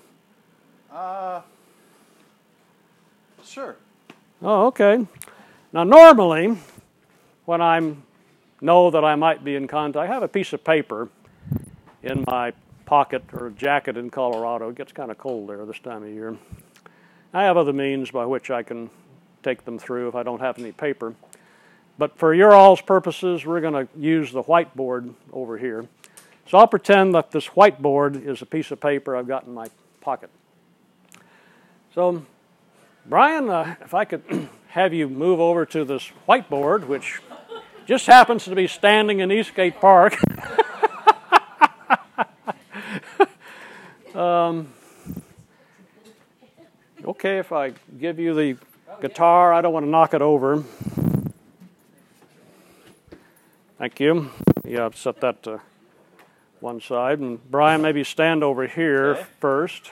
Uh, 0.93 1.41
sure. 3.43 3.77
Oh, 4.43 4.67
okay. 4.67 5.07
Now, 5.73 5.85
normally, 5.85 6.59
when 7.47 7.63
I 7.63 7.95
know 8.61 8.91
that 8.91 9.03
I 9.03 9.15
might 9.15 9.43
be 9.43 9.57
in 9.57 9.67
contact, 9.67 9.97
I 9.97 10.13
have 10.13 10.23
a 10.23 10.29
piece 10.29 10.53
of 10.53 10.63
paper 10.63 11.09
in 12.03 12.23
my 12.27 12.53
pocket 12.85 13.23
or 13.33 13.49
jacket 13.49 13.97
in 13.97 14.11
Colorado. 14.11 14.69
It 14.69 14.75
gets 14.75 14.93
kind 14.93 15.11
of 15.11 15.17
cold 15.17 15.49
there 15.49 15.65
this 15.65 15.79
time 15.79 16.03
of 16.03 16.11
year. 16.11 16.37
I 17.33 17.45
have 17.45 17.57
other 17.57 17.73
means 17.73 18.11
by 18.11 18.27
which 18.27 18.51
I 18.51 18.63
can 18.63 18.91
take 19.43 19.65
them 19.65 19.79
through 19.79 20.09
if 20.09 20.15
I 20.15 20.23
don't 20.23 20.41
have 20.41 20.59
any 20.59 20.73
paper. 20.73 21.15
But 21.99 22.19
for 22.19 22.35
your 22.35 22.53
all's 22.53 22.81
purposes, 22.81 23.45
we're 23.45 23.61
going 23.61 23.87
to 23.87 23.89
use 23.99 24.33
the 24.33 24.43
whiteboard 24.43 25.15
over 25.33 25.59
here. 25.59 25.87
So 26.49 26.59
I'll 26.59 26.67
pretend 26.67 27.15
that 27.15 27.31
this 27.31 27.49
whiteboard 27.49 28.27
is 28.27 28.43
a 28.43 28.47
piece 28.47 28.71
of 28.71 28.81
paper 28.81 29.17
I've 29.17 29.29
got 29.29 29.45
in 29.45 29.55
my 29.55 29.69
pocket. 30.01 30.31
So 31.95 32.25
Brian, 33.05 33.51
uh, 33.51 33.75
if 33.83 33.95
I 33.95 34.05
could 34.05 34.49
have 34.69 34.95
you 34.95 35.09
move 35.09 35.41
over 35.41 35.67
to 35.67 35.85
this 35.85 36.11
whiteboard, 36.29 36.87
which 36.87 37.21
just 37.85 38.07
happens 38.07 38.45
to 38.45 38.55
be 38.55 38.69
standing 38.69 39.19
in 39.19 39.33
Eastgate 39.33 39.81
Park. 39.81 40.17
um, 44.15 44.73
okay, 47.05 47.39
if 47.39 47.51
I 47.53 47.73
give 47.99 48.21
you 48.21 48.35
the 48.35 48.57
guitar, 49.01 49.53
I 49.53 49.61
don't 49.61 49.73
want 49.73 49.87
to 49.87 49.91
knock 49.91 50.15
it 50.15 50.23
over. 50.23 50.65
Thank 53.79 53.99
you. 54.01 54.31
Yeah, 54.65 54.87
I've 54.87 54.97
set 54.97 55.21
that 55.21 55.43
to 55.45 55.61
one 56.61 56.81
side. 56.81 57.19
And 57.19 57.41
Brian, 57.51 57.83
maybe 57.83 58.05
stand 58.05 58.45
over 58.45 58.67
here 58.67 59.15
Okay. 59.15 59.27
first. 59.41 59.91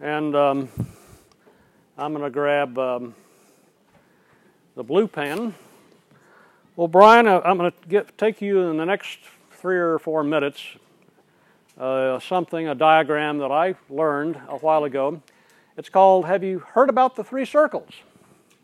And 0.00 0.36
um, 0.36 0.68
I'm 1.98 2.12
going 2.12 2.24
to 2.24 2.30
grab 2.30 2.78
um, 2.78 3.14
the 4.76 4.84
blue 4.84 5.08
pen. 5.08 5.54
Well, 6.76 6.88
Brian, 6.88 7.26
uh, 7.26 7.40
I'm 7.44 7.56
going 7.56 7.72
to 7.72 7.88
get, 7.88 8.16
take 8.18 8.40
you 8.40 8.60
in 8.68 8.76
the 8.76 8.84
next 8.84 9.18
three 9.50 9.78
or 9.78 9.98
four 9.98 10.22
minutes 10.22 10.62
uh, 11.78 12.20
something, 12.20 12.68
a 12.68 12.74
diagram 12.74 13.38
that 13.38 13.50
I 13.50 13.74
learned 13.90 14.36
a 14.48 14.56
while 14.58 14.84
ago. 14.84 15.20
It's 15.76 15.88
called 15.88 16.24
Have 16.24 16.42
you 16.42 16.60
heard 16.60 16.88
about 16.88 17.16
the 17.16 17.24
three 17.24 17.44
circles? 17.44 17.90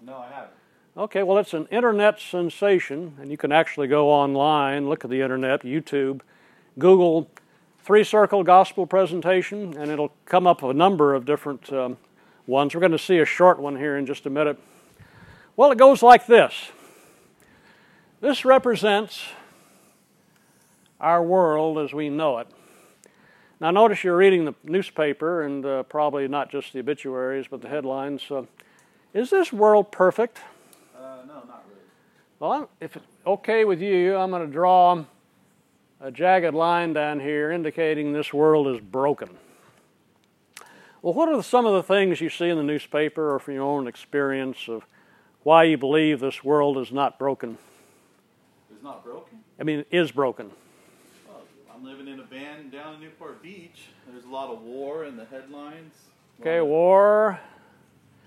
No, 0.00 0.16
I 0.16 0.28
haven't. 0.28 0.52
Okay, 0.96 1.22
well, 1.22 1.38
it's 1.38 1.54
an 1.54 1.66
internet 1.70 2.20
sensation, 2.20 3.16
and 3.20 3.30
you 3.30 3.36
can 3.36 3.52
actually 3.52 3.88
go 3.88 4.10
online, 4.10 4.88
look 4.88 5.04
at 5.04 5.10
the 5.10 5.22
internet, 5.22 5.62
YouTube, 5.62 6.20
Google 6.78 7.30
three 7.82 8.04
circle 8.04 8.44
gospel 8.44 8.86
presentation, 8.86 9.76
and 9.76 9.90
it'll 9.90 10.12
come 10.26 10.46
up 10.46 10.62
a 10.62 10.72
number 10.72 11.14
of 11.14 11.24
different 11.24 11.72
um, 11.72 11.96
ones. 12.46 12.74
We're 12.74 12.80
going 12.80 12.92
to 12.92 12.98
see 12.98 13.18
a 13.18 13.24
short 13.24 13.58
one 13.58 13.76
here 13.76 13.96
in 13.96 14.06
just 14.06 14.26
a 14.26 14.30
minute. 14.30 14.58
Well, 15.56 15.70
it 15.70 15.78
goes 15.78 16.02
like 16.02 16.26
this 16.26 16.70
this 18.20 18.44
represents 18.44 19.20
our 21.00 21.22
world 21.22 21.78
as 21.78 21.92
we 21.92 22.08
know 22.08 22.38
it. 22.38 22.46
Now, 23.62 23.70
notice 23.70 24.02
you're 24.02 24.16
reading 24.16 24.44
the 24.44 24.54
newspaper 24.64 25.42
and 25.42 25.64
uh, 25.64 25.84
probably 25.84 26.26
not 26.26 26.50
just 26.50 26.72
the 26.72 26.80
obituaries, 26.80 27.46
but 27.48 27.62
the 27.62 27.68
headlines. 27.68 28.28
Uh, 28.28 28.42
is 29.14 29.30
this 29.30 29.52
world 29.52 29.92
perfect? 29.92 30.40
Uh, 30.98 31.18
no, 31.28 31.34
not 31.34 31.64
really. 31.68 31.80
Well, 32.40 32.50
I'm- 32.50 32.68
if 32.80 32.96
it's 32.96 33.06
okay 33.24 33.64
with 33.64 33.80
you, 33.80 34.16
I'm 34.16 34.30
going 34.30 34.44
to 34.44 34.52
draw 34.52 35.04
a 36.00 36.10
jagged 36.10 36.54
line 36.54 36.92
down 36.92 37.20
here 37.20 37.52
indicating 37.52 38.12
this 38.12 38.34
world 38.34 38.66
is 38.66 38.80
broken. 38.80 39.28
Well, 41.00 41.14
what 41.14 41.28
are 41.28 41.40
some 41.40 41.64
of 41.64 41.72
the 41.72 41.84
things 41.84 42.20
you 42.20 42.30
see 42.30 42.48
in 42.48 42.56
the 42.56 42.64
newspaper 42.64 43.32
or 43.32 43.38
from 43.38 43.54
your 43.54 43.62
own 43.62 43.86
experience 43.86 44.66
of 44.66 44.84
why 45.44 45.62
you 45.62 45.78
believe 45.78 46.18
this 46.18 46.42
world 46.42 46.78
is 46.78 46.90
not 46.90 47.16
broken? 47.16 47.58
It's 48.72 48.82
not 48.82 49.04
broken. 49.04 49.38
I 49.60 49.62
mean, 49.62 49.84
is 49.92 50.10
broken. 50.10 50.50
I'm 51.82 51.88
living 51.88 52.06
in 52.06 52.20
a 52.20 52.22
van 52.22 52.70
down 52.70 52.94
in 52.94 53.00
Newport 53.00 53.42
Beach. 53.42 53.88
There's 54.08 54.24
a 54.24 54.28
lot 54.28 54.50
of 54.50 54.62
war 54.62 55.04
in 55.04 55.16
the 55.16 55.24
headlines. 55.24 55.92
Okay, 56.40 56.60
war, 56.60 57.40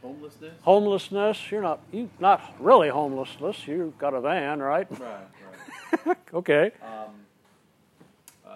Homelessness. 0.02 0.54
homelessness. 0.64 1.52
You're 1.52 1.62
not 1.62 1.80
you 1.90 2.10
not 2.20 2.42
really 2.60 2.90
homelessness. 2.90 3.66
You've 3.66 3.98
got 3.98 4.14
a 4.14 4.20
van, 4.20 4.62
right? 4.62 4.88
Right, 5.00 5.28
right. 6.06 6.18
Okay. 6.34 6.72
Um, 6.82 7.14
uh, 8.46 8.50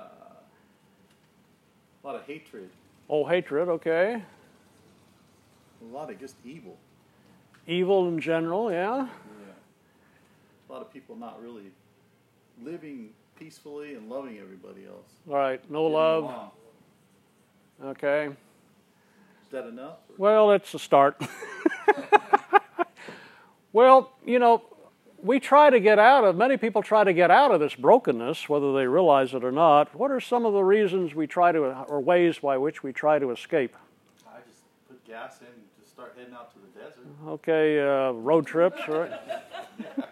a 2.03 2.07
lot 2.07 2.15
of 2.15 2.23
hatred. 2.23 2.69
Oh, 3.09 3.25
hatred. 3.25 3.69
Okay. 3.69 4.21
A 5.81 5.95
lot 5.95 6.09
of 6.11 6.19
just 6.19 6.35
evil. 6.43 6.75
Evil 7.67 8.09
in 8.09 8.19
general. 8.19 8.69
Yeah. 8.69 9.07
Yeah. 9.07 9.53
A 10.69 10.73
lot 10.73 10.81
of 10.81 10.91
people 10.91 11.15
not 11.15 11.41
really 11.41 11.71
living 12.61 13.11
peacefully 13.39 13.95
and 13.95 14.09
loving 14.09 14.37
everybody 14.39 14.85
else. 14.85 15.07
All 15.29 15.35
right. 15.35 15.61
No 15.71 15.83
Getting 15.83 15.93
love. 15.93 16.23
along. 16.25 16.51
Okay. 17.85 18.25
Is 18.27 19.51
that 19.51 19.65
enough? 19.67 19.97
or- 20.09 20.15
Well, 20.17 20.51
it's 20.51 20.73
a 20.73 20.79
start. 20.79 21.21
well, 23.73 24.11
you 24.25 24.39
know, 24.39 24.63
we 25.21 25.39
try 25.39 25.69
to 25.69 25.79
get 25.79 25.99
out 25.99 26.23
of, 26.23 26.35
many 26.35 26.57
people 26.57 26.81
try 26.81 27.03
to 27.03 27.13
get 27.13 27.31
out 27.31 27.51
of 27.51 27.59
this 27.59 27.75
brokenness, 27.75 28.47
whether 28.49 28.73
they 28.73 28.87
realize 28.87 29.33
it 29.33 29.43
or 29.43 29.51
not. 29.51 29.93
What 29.95 30.11
are 30.11 30.19
some 30.19 30.45
of 30.45 30.53
the 30.53 30.63
reasons 30.63 31.13
we 31.15 31.27
try 31.27 31.51
to, 31.51 31.59
or 31.59 31.99
ways 31.99 32.39
by 32.39 32.57
which 32.57 32.83
we 32.83 32.93
try 32.93 33.19
to 33.19 33.31
escape? 33.31 33.75
I 34.27 34.37
just 34.47 34.61
put 34.87 35.03
gas 35.05 35.39
in 35.41 35.47
and 35.47 35.55
just 35.79 35.91
start 35.93 36.15
heading 36.17 36.33
out 36.33 36.51
to 36.53 36.59
the 36.59 36.79
desert. 36.79 37.05
Okay, 37.27 37.79
uh, 37.79 38.11
road 38.11 38.45
trips, 38.45 38.81
right? 38.87 39.11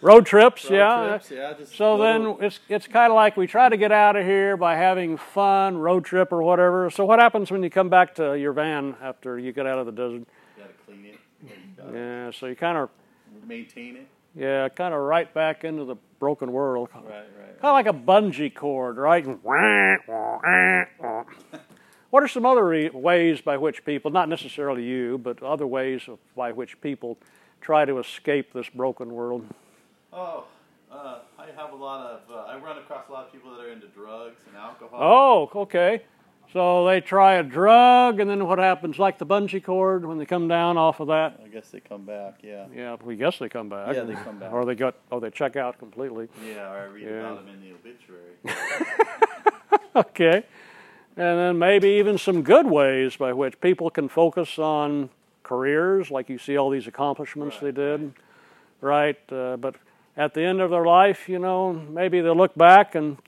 road 0.00 0.26
trips, 0.26 0.64
Road 0.70 0.76
yeah. 0.76 1.08
trips, 1.08 1.30
yeah, 1.30 1.54
So 1.72 1.98
then 1.98 2.36
it's 2.40 2.60
it's 2.68 2.86
kind 2.86 3.10
of 3.10 3.16
like 3.16 3.36
we 3.36 3.46
try 3.46 3.68
to 3.68 3.76
get 3.76 3.92
out 3.92 4.16
of 4.16 4.24
here 4.24 4.56
by 4.56 4.76
having 4.76 5.16
fun, 5.16 5.78
road 5.78 6.04
trip 6.04 6.32
or 6.32 6.42
whatever. 6.42 6.90
So 6.90 7.04
what 7.04 7.18
happens 7.18 7.50
when 7.50 7.62
you 7.62 7.70
come 7.70 7.88
back 7.88 8.14
to 8.16 8.34
your 8.38 8.52
van 8.52 8.96
after 9.02 9.38
you 9.38 9.52
get 9.52 9.66
out 9.66 9.78
of 9.78 9.86
the 9.86 9.92
desert? 9.92 10.18
you 10.20 10.26
gotta 10.58 10.72
clean 10.86 11.04
it, 11.06 11.76
gotta 11.76 11.92
Yeah, 11.92 12.30
so 12.30 12.46
you 12.46 12.56
kind 12.56 12.78
of 12.78 12.90
maintain 13.46 13.96
it. 13.96 14.06
yeah, 14.34 14.68
kind 14.68 14.94
of 14.94 15.00
right 15.00 15.32
back 15.32 15.64
into 15.64 15.84
the 15.84 15.96
broken 16.18 16.52
world. 16.52 16.88
Right, 16.94 17.04
right. 17.04 17.60
Kind 17.60 17.64
of 17.64 17.72
like 17.72 17.86
a 17.86 17.92
bungee 17.92 18.54
cord, 18.54 18.96
right? 18.96 19.26
What 22.10 22.22
are 22.22 22.28
some 22.28 22.46
other 22.46 22.64
re- 22.66 22.88
ways 22.88 23.42
by 23.42 23.58
which 23.58 23.84
people, 23.84 24.10
not 24.10 24.30
necessarily 24.30 24.82
you, 24.82 25.18
but 25.18 25.42
other 25.42 25.66
ways 25.66 26.08
of, 26.08 26.18
by 26.34 26.52
which 26.52 26.80
people 26.80 27.18
try 27.60 27.84
to 27.84 27.98
escape 27.98 28.54
this 28.54 28.66
broken 28.70 29.12
world? 29.12 29.44
Oh, 30.12 30.44
uh, 30.90 31.18
I 31.38 31.46
have 31.56 31.72
a 31.72 31.76
lot 31.76 32.06
of. 32.06 32.20
Uh, 32.30 32.34
I 32.50 32.56
run 32.58 32.78
across 32.78 33.08
a 33.08 33.12
lot 33.12 33.26
of 33.26 33.32
people 33.32 33.50
that 33.54 33.60
are 33.60 33.70
into 33.70 33.88
drugs 33.88 34.36
and 34.48 34.56
alcohol. 34.56 34.98
Oh, 35.54 35.60
okay. 35.62 36.02
So 36.52 36.86
they 36.86 37.02
try 37.02 37.34
a 37.34 37.42
drug, 37.42 38.20
and 38.20 38.30
then 38.30 38.46
what 38.46 38.58
happens? 38.58 38.98
Like 38.98 39.18
the 39.18 39.26
bungee 39.26 39.62
cord, 39.62 40.06
when 40.06 40.16
they 40.16 40.24
come 40.24 40.48
down 40.48 40.78
off 40.78 40.98
of 40.98 41.08
that? 41.08 41.38
I 41.44 41.48
guess 41.48 41.68
they 41.68 41.80
come 41.80 42.04
back. 42.06 42.38
Yeah. 42.42 42.64
Yeah, 42.74 42.96
we 43.04 43.16
guess 43.16 43.38
they 43.38 43.50
come 43.50 43.68
back. 43.68 43.94
Yeah, 43.94 44.04
they 44.04 44.14
come 44.14 44.38
back. 44.38 44.50
Or 44.50 44.64
they 44.64 44.74
got, 44.74 44.94
or 45.10 45.20
they 45.20 45.28
check 45.30 45.56
out 45.56 45.78
completely. 45.78 46.28
Yeah, 46.46 46.72
or 46.72 46.78
I 46.78 46.84
read 46.84 47.04
Yeah. 47.04 47.10
about 47.20 47.44
them 47.44 47.54
in 47.54 47.60
the 47.60 47.74
obituary. 47.74 48.36
Okay. 49.96 50.44
And 51.16 51.38
then 51.38 51.58
maybe 51.58 51.88
even 51.88 52.18
some 52.18 52.42
good 52.42 52.66
ways 52.66 53.16
by 53.16 53.32
which 53.32 53.60
people 53.60 53.90
can 53.90 54.08
focus 54.08 54.56
on 54.58 55.10
careers, 55.42 56.10
like 56.12 56.28
you 56.28 56.38
see 56.38 56.56
all 56.56 56.70
these 56.70 56.86
accomplishments 56.86 57.56
Right, 57.56 57.74
they 57.74 57.80
did, 57.96 58.12
right? 58.80 59.32
Uh, 59.32 59.56
but 59.56 59.74
at 60.18 60.34
the 60.34 60.42
end 60.42 60.60
of 60.60 60.70
their 60.70 60.84
life, 60.84 61.28
you 61.28 61.38
know, 61.38 61.72
maybe 61.72 62.20
they 62.20 62.30
look 62.30 62.54
back 62.56 62.96
and 62.96 63.18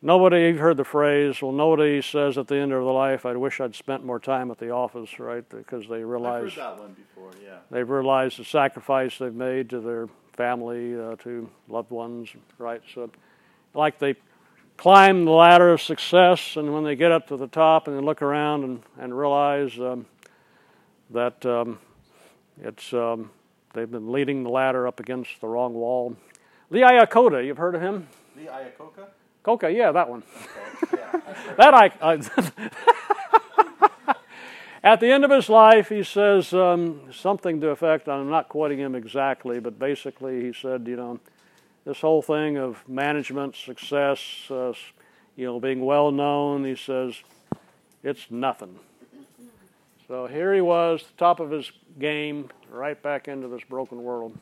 nobody, 0.00 0.56
heard 0.56 0.78
the 0.78 0.84
phrase, 0.84 1.42
well, 1.42 1.52
nobody 1.52 2.00
says 2.00 2.38
at 2.38 2.48
the 2.48 2.56
end 2.56 2.72
of 2.72 2.82
their 2.82 2.92
life, 2.92 3.26
I 3.26 3.36
wish 3.36 3.60
I'd 3.60 3.74
spent 3.74 4.02
more 4.02 4.18
time 4.18 4.50
at 4.50 4.58
the 4.58 4.70
office, 4.70 5.20
right? 5.20 5.46
Because 5.46 5.86
they 5.88 6.02
realize 6.02 6.54
heard 6.54 6.76
that 6.76 6.78
one 6.78 6.94
before. 6.94 7.32
Yeah. 7.44 7.58
they've 7.70 7.88
realized 7.88 8.38
the 8.38 8.44
sacrifice 8.44 9.18
they've 9.18 9.32
made 9.32 9.68
to 9.70 9.80
their 9.80 10.08
family, 10.32 10.98
uh, 10.98 11.16
to 11.16 11.50
loved 11.68 11.90
ones, 11.90 12.30
right? 12.56 12.82
So, 12.94 13.10
like 13.74 13.98
they 13.98 14.14
climb 14.78 15.26
the 15.26 15.30
ladder 15.32 15.70
of 15.70 15.82
success, 15.82 16.56
and 16.56 16.72
when 16.72 16.82
they 16.82 16.96
get 16.96 17.12
up 17.12 17.26
to 17.28 17.36
the 17.36 17.46
top 17.46 17.88
and 17.88 17.96
they 17.96 18.00
look 18.00 18.22
around 18.22 18.64
and, 18.64 18.82
and 18.98 19.16
realize 19.16 19.78
um, 19.78 20.06
that 21.10 21.44
um, 21.44 21.78
it's 22.62 22.94
um, 22.94 23.30
they've 23.76 23.90
been 23.90 24.10
leading 24.10 24.42
the 24.42 24.48
ladder 24.48 24.88
up 24.88 24.98
against 24.98 25.40
the 25.40 25.46
wrong 25.46 25.74
wall. 25.74 26.16
Lee 26.70 26.80
Iacocca, 26.80 27.44
you've 27.44 27.58
heard 27.58 27.76
of 27.76 27.82
him? 27.82 28.08
The 28.34 28.46
Iacocca. 28.46 29.08
Coca, 29.44 29.70
yeah, 29.70 29.92
that 29.92 30.08
one. 30.08 30.24
Okay. 30.82 31.02
Yeah. 31.14 31.20
That 31.56 31.74
I. 31.74 31.92
I 32.02 32.18
At 34.82 35.00
the 35.00 35.10
end 35.10 35.24
of 35.24 35.30
his 35.30 35.48
life, 35.48 35.88
he 35.88 36.02
says 36.02 36.52
um, 36.52 37.00
something 37.12 37.60
to 37.60 37.68
effect. 37.68 38.08
I'm 38.08 38.30
not 38.30 38.48
quoting 38.48 38.78
him 38.78 38.94
exactly, 38.94 39.60
but 39.60 39.78
basically, 39.78 40.42
he 40.42 40.52
said, 40.52 40.86
you 40.86 40.96
know, 40.96 41.20
this 41.84 42.00
whole 42.00 42.22
thing 42.22 42.56
of 42.56 42.88
management 42.88 43.56
success, 43.56 44.20
uh, 44.50 44.72
you 45.36 45.44
know, 45.46 45.60
being 45.60 45.84
well 45.84 46.10
known. 46.10 46.64
He 46.64 46.76
says 46.76 47.14
it's 48.02 48.30
nothing. 48.30 48.78
So 50.08 50.28
here 50.28 50.54
he 50.54 50.60
was, 50.60 51.04
top 51.16 51.40
of 51.40 51.50
his 51.50 51.72
game, 51.98 52.48
right 52.70 53.00
back 53.02 53.26
into 53.26 53.48
this 53.48 53.64
broken 53.64 54.04
world. 54.04 54.38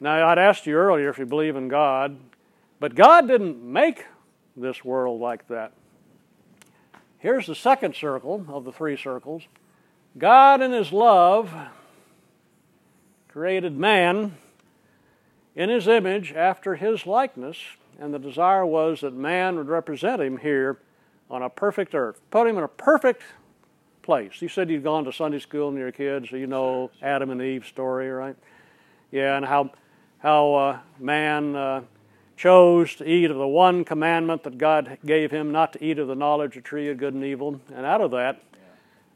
Now, 0.00 0.26
I'd 0.28 0.38
asked 0.38 0.66
you 0.66 0.76
earlier 0.76 1.10
if 1.10 1.18
you 1.18 1.26
believe 1.26 1.56
in 1.56 1.68
God, 1.68 2.16
but 2.80 2.94
God 2.94 3.28
didn't 3.28 3.62
make 3.62 4.06
this 4.56 4.82
world 4.82 5.20
like 5.20 5.46
that. 5.48 5.72
Here's 7.18 7.46
the 7.46 7.54
second 7.54 7.94
circle 7.94 8.46
of 8.48 8.64
the 8.64 8.72
three 8.72 8.96
circles 8.96 9.42
God, 10.16 10.62
in 10.62 10.72
His 10.72 10.90
love, 10.90 11.54
created 13.28 13.76
man 13.76 14.36
in 15.54 15.68
His 15.68 15.86
image 15.86 16.32
after 16.32 16.76
His 16.76 17.06
likeness, 17.06 17.58
and 17.98 18.14
the 18.14 18.18
desire 18.18 18.64
was 18.64 19.02
that 19.02 19.12
man 19.12 19.56
would 19.56 19.68
represent 19.68 20.22
Him 20.22 20.38
here 20.38 20.78
on 21.30 21.42
a 21.42 21.50
perfect 21.50 21.94
earth, 21.94 22.20
put 22.30 22.46
Him 22.46 22.56
in 22.56 22.64
a 22.64 22.68
perfect 22.68 23.22
place. 24.04 24.40
You 24.40 24.48
said 24.48 24.70
you'd 24.70 24.84
gone 24.84 25.04
to 25.04 25.12
Sunday 25.12 25.38
school 25.40 25.68
when 25.68 25.76
you 25.76 25.82
were 25.82 25.88
a 25.88 25.92
kid, 25.92 26.28
so 26.30 26.36
you 26.36 26.46
know 26.46 26.90
Adam 27.02 27.30
and 27.30 27.40
Eve 27.40 27.66
story, 27.66 28.10
right? 28.10 28.36
Yeah, 29.10 29.36
and 29.36 29.46
how 29.46 29.72
how 30.18 30.54
uh, 30.54 30.78
man 30.98 31.56
uh, 31.56 31.82
chose 32.36 32.94
to 32.96 33.08
eat 33.08 33.30
of 33.30 33.38
the 33.38 33.48
one 33.48 33.84
commandment 33.84 34.42
that 34.44 34.58
God 34.58 34.98
gave 35.04 35.30
him, 35.30 35.50
not 35.50 35.72
to 35.72 35.84
eat 35.84 35.98
of 35.98 36.06
the 36.06 36.14
knowledge 36.14 36.56
of 36.56 36.64
tree 36.64 36.90
of 36.90 36.98
good 36.98 37.14
and 37.14 37.24
evil, 37.24 37.60
and 37.74 37.86
out 37.86 38.02
of 38.02 38.10
that, 38.10 38.42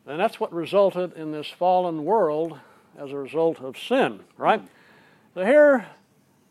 and 0.07 0.18
that's 0.18 0.41
what 0.41 0.53
resulted 0.53 1.12
in 1.12 1.32
this 1.32 1.49
fallen 1.49 2.05
world 2.05 2.59
as 2.99 3.12
a 3.12 3.18
result 3.18 3.61
of 3.61 3.76
sin, 3.76 4.20
right? 4.39 4.62
So 5.34 5.45
here, 5.45 5.86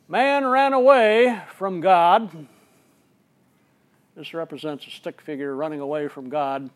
man 0.07 0.45
ran 0.45 0.73
away 0.73 1.41
from 1.55 1.81
God. 1.81 2.47
This 4.15 4.33
represents 4.33 4.85
a 4.85 4.91
stick 4.91 5.21
figure 5.21 5.55
running 5.55 5.79
away 5.79 6.07
from 6.07 6.29
God 6.29 6.69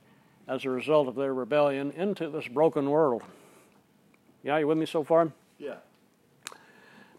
as 0.52 0.66
a 0.66 0.70
result 0.70 1.08
of 1.08 1.16
their 1.16 1.34
rebellion 1.34 1.92
into 1.92 2.30
this 2.30 2.46
broken 2.46 2.90
world. 2.90 3.24
Yeah, 4.44 4.58
you 4.58 4.68
with 4.68 4.78
me 4.78 4.86
so 4.86 5.02
far? 5.02 5.32
Yeah. 5.58 5.78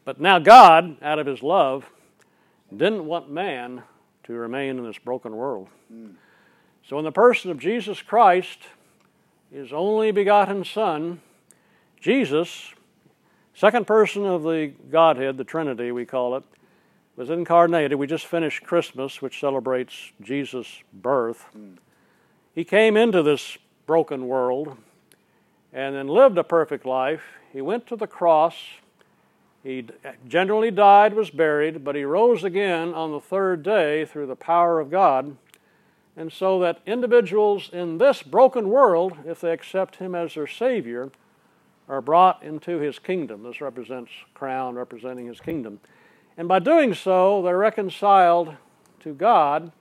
But 0.05 0.21
now 0.21 0.39
God, 0.39 0.99
out 1.01 1.19
of 1.19 1.27
his 1.27 1.43
love, 1.43 1.87
didn't 2.71 3.07
want 3.07 3.31
man 3.31 3.85
to 4.25 4.35
remain 4.35 4.77
in 4.77 4.85
this 4.85 4.99
broken 4.99 5.35
world. 5.35 5.69
Hmm. 5.89 6.09
So, 6.87 6.99
in 6.99 7.05
the 7.07 7.13
person 7.13 7.51
of 7.51 7.59
Jesus 7.59 8.03
Christ, 8.03 8.59
his 9.51 9.73
only 9.73 10.11
begotten 10.11 10.63
Son, 10.63 11.23
Jesus, 12.01 12.75
second 13.55 13.87
person 13.87 14.27
of 14.27 14.43
the 14.43 14.73
Godhead, 14.91 15.39
the 15.39 15.45
Trinity, 15.45 15.91
we 15.91 16.05
call 16.05 16.37
it, 16.37 16.45
was 17.17 17.31
incarnated. 17.31 17.99
We 17.99 18.07
just 18.07 18.27
finished 18.27 18.63
Christmas, 18.63 19.23
which 19.23 19.41
celebrates 19.41 20.13
Jesus' 20.21 20.83
birth. 20.93 21.47
Hmm. 21.53 21.77
He 22.55 22.65
came 22.65 22.97
into 22.97 23.23
this 23.23 23.57
broken 23.87 24.27
world 24.27 24.77
and 25.73 25.95
then 25.95 26.09
lived 26.09 26.37
a 26.39 26.45
perfect 26.45 26.85
life. 26.85 27.23
He 27.53 27.63
went 27.63 27.87
to 27.87 27.97
the 27.97 28.07
cross. 28.07 28.55
He 29.63 29.87
generally 30.27 30.71
died, 30.71 31.15
was 31.15 31.31
buried, 31.31 31.85
but 31.85 31.95
he 31.95 32.05
rose 32.05 32.45
again 32.45 32.93
on 32.95 33.13
the 33.13 33.21
third 33.21 33.63
day 33.63 34.05
through 34.05 34.27
the 34.27 34.37
power 34.37 34.81
of 34.81 34.91
God. 34.91 35.37
And 36.17 36.33
so 36.33 36.59
that 36.61 36.81
individuals 36.85 37.71
in 37.73 37.99
this 37.99 38.23
broken 38.23 38.69
world, 38.69 39.17
if 39.25 39.41
they 39.41 39.53
accept 39.53 39.97
him 39.97 40.15
as 40.15 40.35
their 40.35 40.47
Savior, 40.47 41.11
are 41.89 42.03
brought 42.03 42.43
into 42.43 42.79
his 42.79 42.99
kingdom. 42.99 43.43
This 43.43 43.61
represents 43.61 44.11
crown 44.35 44.75
representing 44.75 45.27
his 45.27 45.41
kingdom. 45.41 45.81
And 46.37 46.49
by 46.49 46.59
doing 46.59 46.95
so, 46.95 47.43
they're 47.43 47.59
reconciled 47.59 48.57
to 49.01 49.15
God. 49.15 49.73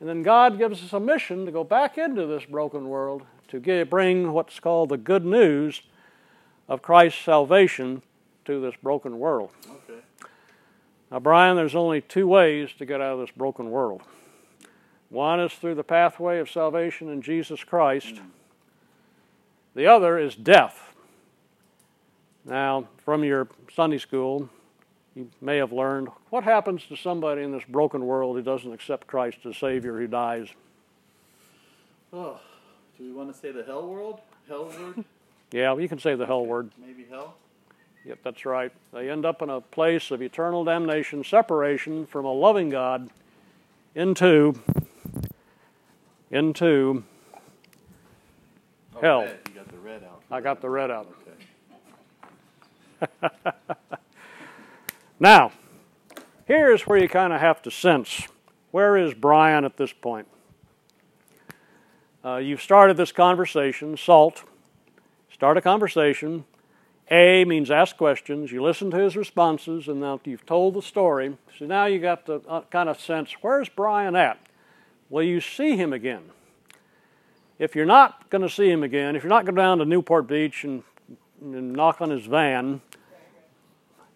And 0.00 0.08
then 0.08 0.22
God 0.22 0.58
gives 0.58 0.82
us 0.82 0.92
a 0.92 1.00
mission 1.00 1.46
to 1.46 1.52
go 1.52 1.64
back 1.64 1.96
into 1.96 2.26
this 2.26 2.44
broken 2.44 2.88
world 2.88 3.22
to 3.48 3.60
give, 3.60 3.88
bring 3.88 4.32
what's 4.32 4.60
called 4.60 4.90
the 4.90 4.96
good 4.96 5.24
news 5.24 5.82
of 6.68 6.82
Christ's 6.82 7.22
salvation 7.22 8.02
to 8.44 8.60
this 8.60 8.74
broken 8.82 9.18
world. 9.18 9.50
Okay. 9.68 10.00
Now, 11.10 11.20
Brian, 11.20 11.56
there's 11.56 11.76
only 11.76 12.00
two 12.00 12.26
ways 12.26 12.70
to 12.78 12.84
get 12.84 13.00
out 13.00 13.14
of 13.14 13.20
this 13.20 13.30
broken 13.30 13.70
world. 13.70 14.02
One 15.08 15.40
is 15.40 15.52
through 15.52 15.76
the 15.76 15.84
pathway 15.84 16.40
of 16.40 16.50
salvation 16.50 17.08
in 17.08 17.22
Jesus 17.22 17.62
Christ. 17.62 18.16
Mm. 18.16 18.26
The 19.74 19.86
other 19.86 20.18
is 20.18 20.34
death. 20.34 20.94
Now, 22.44 22.88
from 23.04 23.22
your 23.22 23.48
Sunday 23.74 23.98
school, 23.98 24.48
you 25.16 25.30
may 25.40 25.56
have 25.56 25.72
learned 25.72 26.08
what 26.30 26.44
happens 26.44 26.84
to 26.86 26.96
somebody 26.96 27.42
in 27.42 27.50
this 27.50 27.64
broken 27.68 28.04
world 28.06 28.36
who 28.36 28.42
doesn't 28.42 28.70
accept 28.72 29.06
Christ 29.06 29.38
as 29.46 29.56
Savior 29.56 29.98
who 29.98 30.06
dies. 30.06 30.48
Oh, 32.12 32.38
do 32.96 33.04
we 33.04 33.12
want 33.12 33.32
to 33.32 33.38
say 33.38 33.50
the 33.50 33.64
hell 33.64 33.88
world? 33.88 34.20
Hell 34.46 34.66
word? 34.66 35.04
Yeah, 35.52 35.76
you 35.76 35.88
can 35.88 36.00
say 36.00 36.16
the 36.16 36.26
hell 36.26 36.44
word. 36.44 36.72
Maybe 36.76 37.06
hell? 37.08 37.36
Yep, 38.04 38.18
that's 38.24 38.44
right. 38.44 38.72
They 38.92 39.08
end 39.08 39.24
up 39.24 39.42
in 39.42 39.48
a 39.48 39.60
place 39.60 40.10
of 40.10 40.20
eternal 40.20 40.64
damnation, 40.64 41.22
separation 41.22 42.04
from 42.04 42.24
a 42.24 42.32
loving 42.32 42.68
God 42.68 43.10
into 43.94 44.60
into 46.32 47.04
Oh, 48.96 49.00
Hell. 49.00 49.28
got 49.54 49.68
the 49.68 49.78
red 49.78 50.02
out. 50.02 50.22
I 50.32 50.40
got 50.40 50.60
the 50.60 50.68
red 50.68 50.90
out. 50.90 51.14
Okay. 53.02 53.28
Now, 55.18 55.52
here's 56.44 56.86
where 56.86 56.98
you 56.98 57.08
kind 57.08 57.32
of 57.32 57.40
have 57.40 57.62
to 57.62 57.70
sense 57.70 58.28
where 58.70 58.96
is 58.96 59.14
Brian 59.14 59.64
at 59.64 59.76
this 59.76 59.92
point? 59.92 60.28
uh, 62.26 62.36
you've 62.38 62.60
started 62.60 62.96
this 62.96 63.12
conversation, 63.12 63.96
SALT. 63.96 64.42
Start 65.30 65.56
a 65.56 65.60
conversation. 65.60 66.44
A 67.08 67.44
means 67.44 67.70
ask 67.70 67.96
questions. 67.96 68.50
You 68.50 68.64
listen 68.64 68.90
to 68.90 68.96
his 68.96 69.16
responses, 69.16 69.86
and 69.86 70.00
now 70.00 70.20
you've 70.24 70.44
told 70.44 70.74
the 70.74 70.82
story. 70.82 71.38
So 71.56 71.66
now 71.66 71.86
you 71.86 72.00
got 72.00 72.26
the 72.26 72.40
uh, 72.48 72.62
kind 72.62 72.88
of 72.88 73.00
sense 73.00 73.32
where's 73.42 73.68
Brian 73.68 74.16
at? 74.16 74.40
Will 75.08 75.22
you 75.22 75.40
see 75.40 75.76
him 75.76 75.92
again? 75.92 76.22
If 77.60 77.76
you're 77.76 77.86
not 77.86 78.28
going 78.28 78.42
to 78.42 78.50
see 78.50 78.68
him 78.68 78.82
again, 78.82 79.14
if 79.14 79.22
you're 79.22 79.30
not 79.30 79.44
going 79.44 79.54
down 79.54 79.78
to 79.78 79.84
Newport 79.84 80.26
Beach 80.26 80.64
and, 80.64 80.82
and 81.40 81.74
knock 81.74 82.00
on 82.00 82.10
his 82.10 82.26
van, 82.26 82.80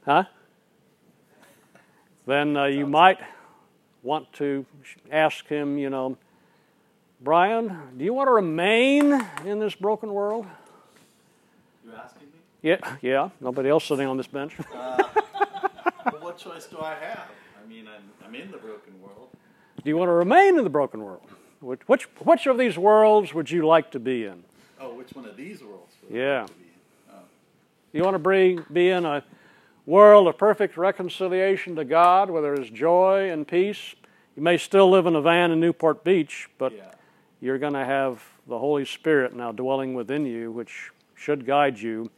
huh? 0.04 0.24
Then 2.26 2.56
uh, 2.56 2.64
you 2.64 2.86
might 2.86 3.18
want 4.02 4.32
to 4.34 4.64
ask 5.10 5.46
him, 5.46 5.78
you 5.78 5.90
know, 5.90 6.16
Brian, 7.20 7.78
do 7.96 8.04
you 8.04 8.14
want 8.14 8.28
to 8.28 8.32
remain 8.32 9.12
in 9.44 9.58
this 9.58 9.74
broken 9.74 10.12
world? 10.12 10.46
You 11.84 11.92
asking 11.94 12.28
me? 12.28 12.38
Yeah, 12.62 12.96
yeah. 13.02 13.28
Nobody 13.40 13.68
else 13.68 13.84
sitting 13.84 14.06
on 14.06 14.16
this 14.16 14.26
bench. 14.26 14.54
Uh, 14.74 15.02
well, 16.06 16.22
what 16.22 16.38
choice 16.38 16.66
do 16.66 16.78
I 16.80 16.94
have? 16.94 17.26
I 17.62 17.68
mean, 17.68 17.86
I'm, 17.86 18.26
I'm 18.26 18.34
in 18.34 18.50
the 18.50 18.56
broken 18.56 19.00
world. 19.02 19.28
Do 19.82 19.90
you 19.90 19.96
want 19.96 20.08
to 20.08 20.12
remain 20.12 20.58
in 20.58 20.64
the 20.64 20.70
broken 20.70 21.02
world? 21.02 21.22
Which, 21.60 21.80
which, 21.86 22.04
which 22.20 22.46
of 22.46 22.56
these 22.56 22.78
worlds 22.78 23.34
would 23.34 23.50
you 23.50 23.66
like 23.66 23.90
to 23.90 24.00
be 24.00 24.24
in? 24.24 24.42
Oh, 24.80 24.94
which 24.94 25.12
one 25.12 25.26
of 25.26 25.36
these 25.36 25.62
worlds? 25.62 25.92
Yeah. 26.10 26.42
like 26.42 26.48
to 26.48 26.54
be 26.54 26.64
in? 26.64 27.12
Oh. 27.12 27.18
You 27.92 28.02
want 28.02 28.22
to 28.22 28.28
be, 28.28 28.58
be 28.72 28.88
in 28.88 29.04
a 29.04 29.22
world 29.90 30.28
of 30.28 30.38
perfect 30.38 30.76
reconciliation 30.76 31.74
to 31.74 31.84
God 31.84 32.30
where 32.30 32.40
there 32.40 32.54
is 32.54 32.70
joy 32.70 33.28
and 33.30 33.46
peace. 33.46 33.96
You 34.36 34.42
may 34.42 34.56
still 34.56 34.88
live 34.88 35.06
in 35.06 35.16
a 35.16 35.20
van 35.20 35.50
in 35.50 35.58
Newport 35.58 36.04
Beach, 36.04 36.48
but 36.58 36.72
yeah. 36.72 36.92
you're 37.40 37.58
going 37.58 37.72
to 37.72 37.84
have 37.84 38.22
the 38.46 38.56
Holy 38.56 38.84
Spirit 38.84 39.34
now 39.34 39.50
dwelling 39.50 39.94
within 39.94 40.24
you, 40.24 40.52
which 40.52 40.92
should 41.16 41.44
guide 41.44 41.76
you, 41.76 42.08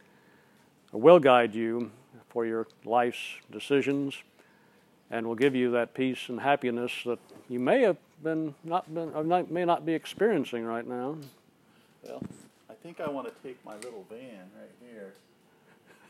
or 0.91 1.01
will 1.01 1.17
guide 1.17 1.55
you 1.55 1.91
for 2.29 2.45
your 2.45 2.67
life's 2.85 3.37
decisions, 3.51 4.13
and 5.09 5.25
will 5.25 5.35
give 5.35 5.55
you 5.55 5.71
that 5.71 5.95
peace 5.95 6.29
and 6.29 6.39
happiness 6.39 6.91
that 7.05 7.19
you 7.49 7.59
may 7.59 7.81
have 7.81 7.97
been 8.21 8.53
not 8.63 8.93
been 8.93 9.11
or 9.13 9.23
not, 9.23 9.49
may 9.49 9.65
not 9.65 9.83
be 9.83 9.93
experiencing 9.93 10.63
right 10.63 10.87
now. 10.87 11.17
Well, 12.03 12.21
I 12.69 12.73
think 12.75 13.01
I 13.01 13.09
want 13.09 13.27
to 13.27 13.33
take 13.47 13.63
my 13.65 13.75
little 13.77 14.05
van 14.09 14.49
right 14.59 14.71
here, 14.79 15.13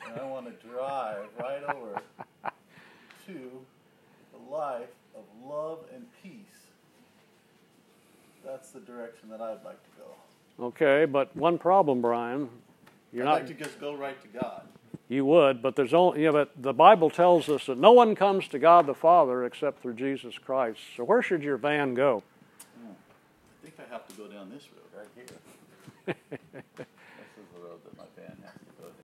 and 0.08 0.20
I 0.20 0.26
want 0.26 0.46
to 0.46 0.68
drive 0.68 1.26
right 1.40 1.64
over 1.64 2.02
to 3.28 3.52
the 4.32 4.52
life 4.52 4.90
of 5.16 5.24
love 5.46 5.80
and 5.94 6.06
peace. 6.22 6.32
That's 8.46 8.72
the 8.72 8.80
direction 8.82 9.30
that 9.30 9.42
I'd 9.42 9.64
like 9.64 9.82
to 9.84 9.90
go. 9.98 10.66
Okay, 10.66 11.06
but 11.06 11.36
one 11.36 11.58
problem, 11.58 12.02
Brian. 12.02 12.50
You're 13.12 13.24
I'd 13.24 13.30
not. 13.30 13.34
like 13.34 13.48
to 13.48 13.54
just 13.54 13.80
go 13.80 13.96
right 13.96 14.20
to 14.22 14.40
God. 14.40 14.64
You 15.10 15.26
would, 15.26 15.62
but 15.62 15.76
there's 15.76 15.94
only. 15.94 16.24
Yeah, 16.24 16.32
but 16.32 16.52
the 16.60 16.74
Bible 16.74 17.10
tells 17.10 17.50
us 17.50 17.66
that 17.68 17.78
no 17.78 17.92
one 17.92 18.16
comes 18.16 18.48
to 18.50 18.60
God 18.60 18.86
the 18.88 18.94
Father 18.94 19.46
except 19.46 19.82
through 19.82 19.96
Jesus 19.96 20.38
Christ. 20.38 20.80
So 20.98 21.04
where 21.04 21.22
should 21.22 21.44
your 21.44 21.58
van 21.58 21.94
go? 21.94 22.24
Hmm. 22.82 22.92
I 22.92 23.66
think 23.66 23.76
I 23.80 23.94
have 23.94 24.08
to 24.08 24.16
go 24.16 24.28
down 24.28 24.50
this 24.50 24.68
road 24.72 25.06
right 26.06 26.16
here. 26.78 26.86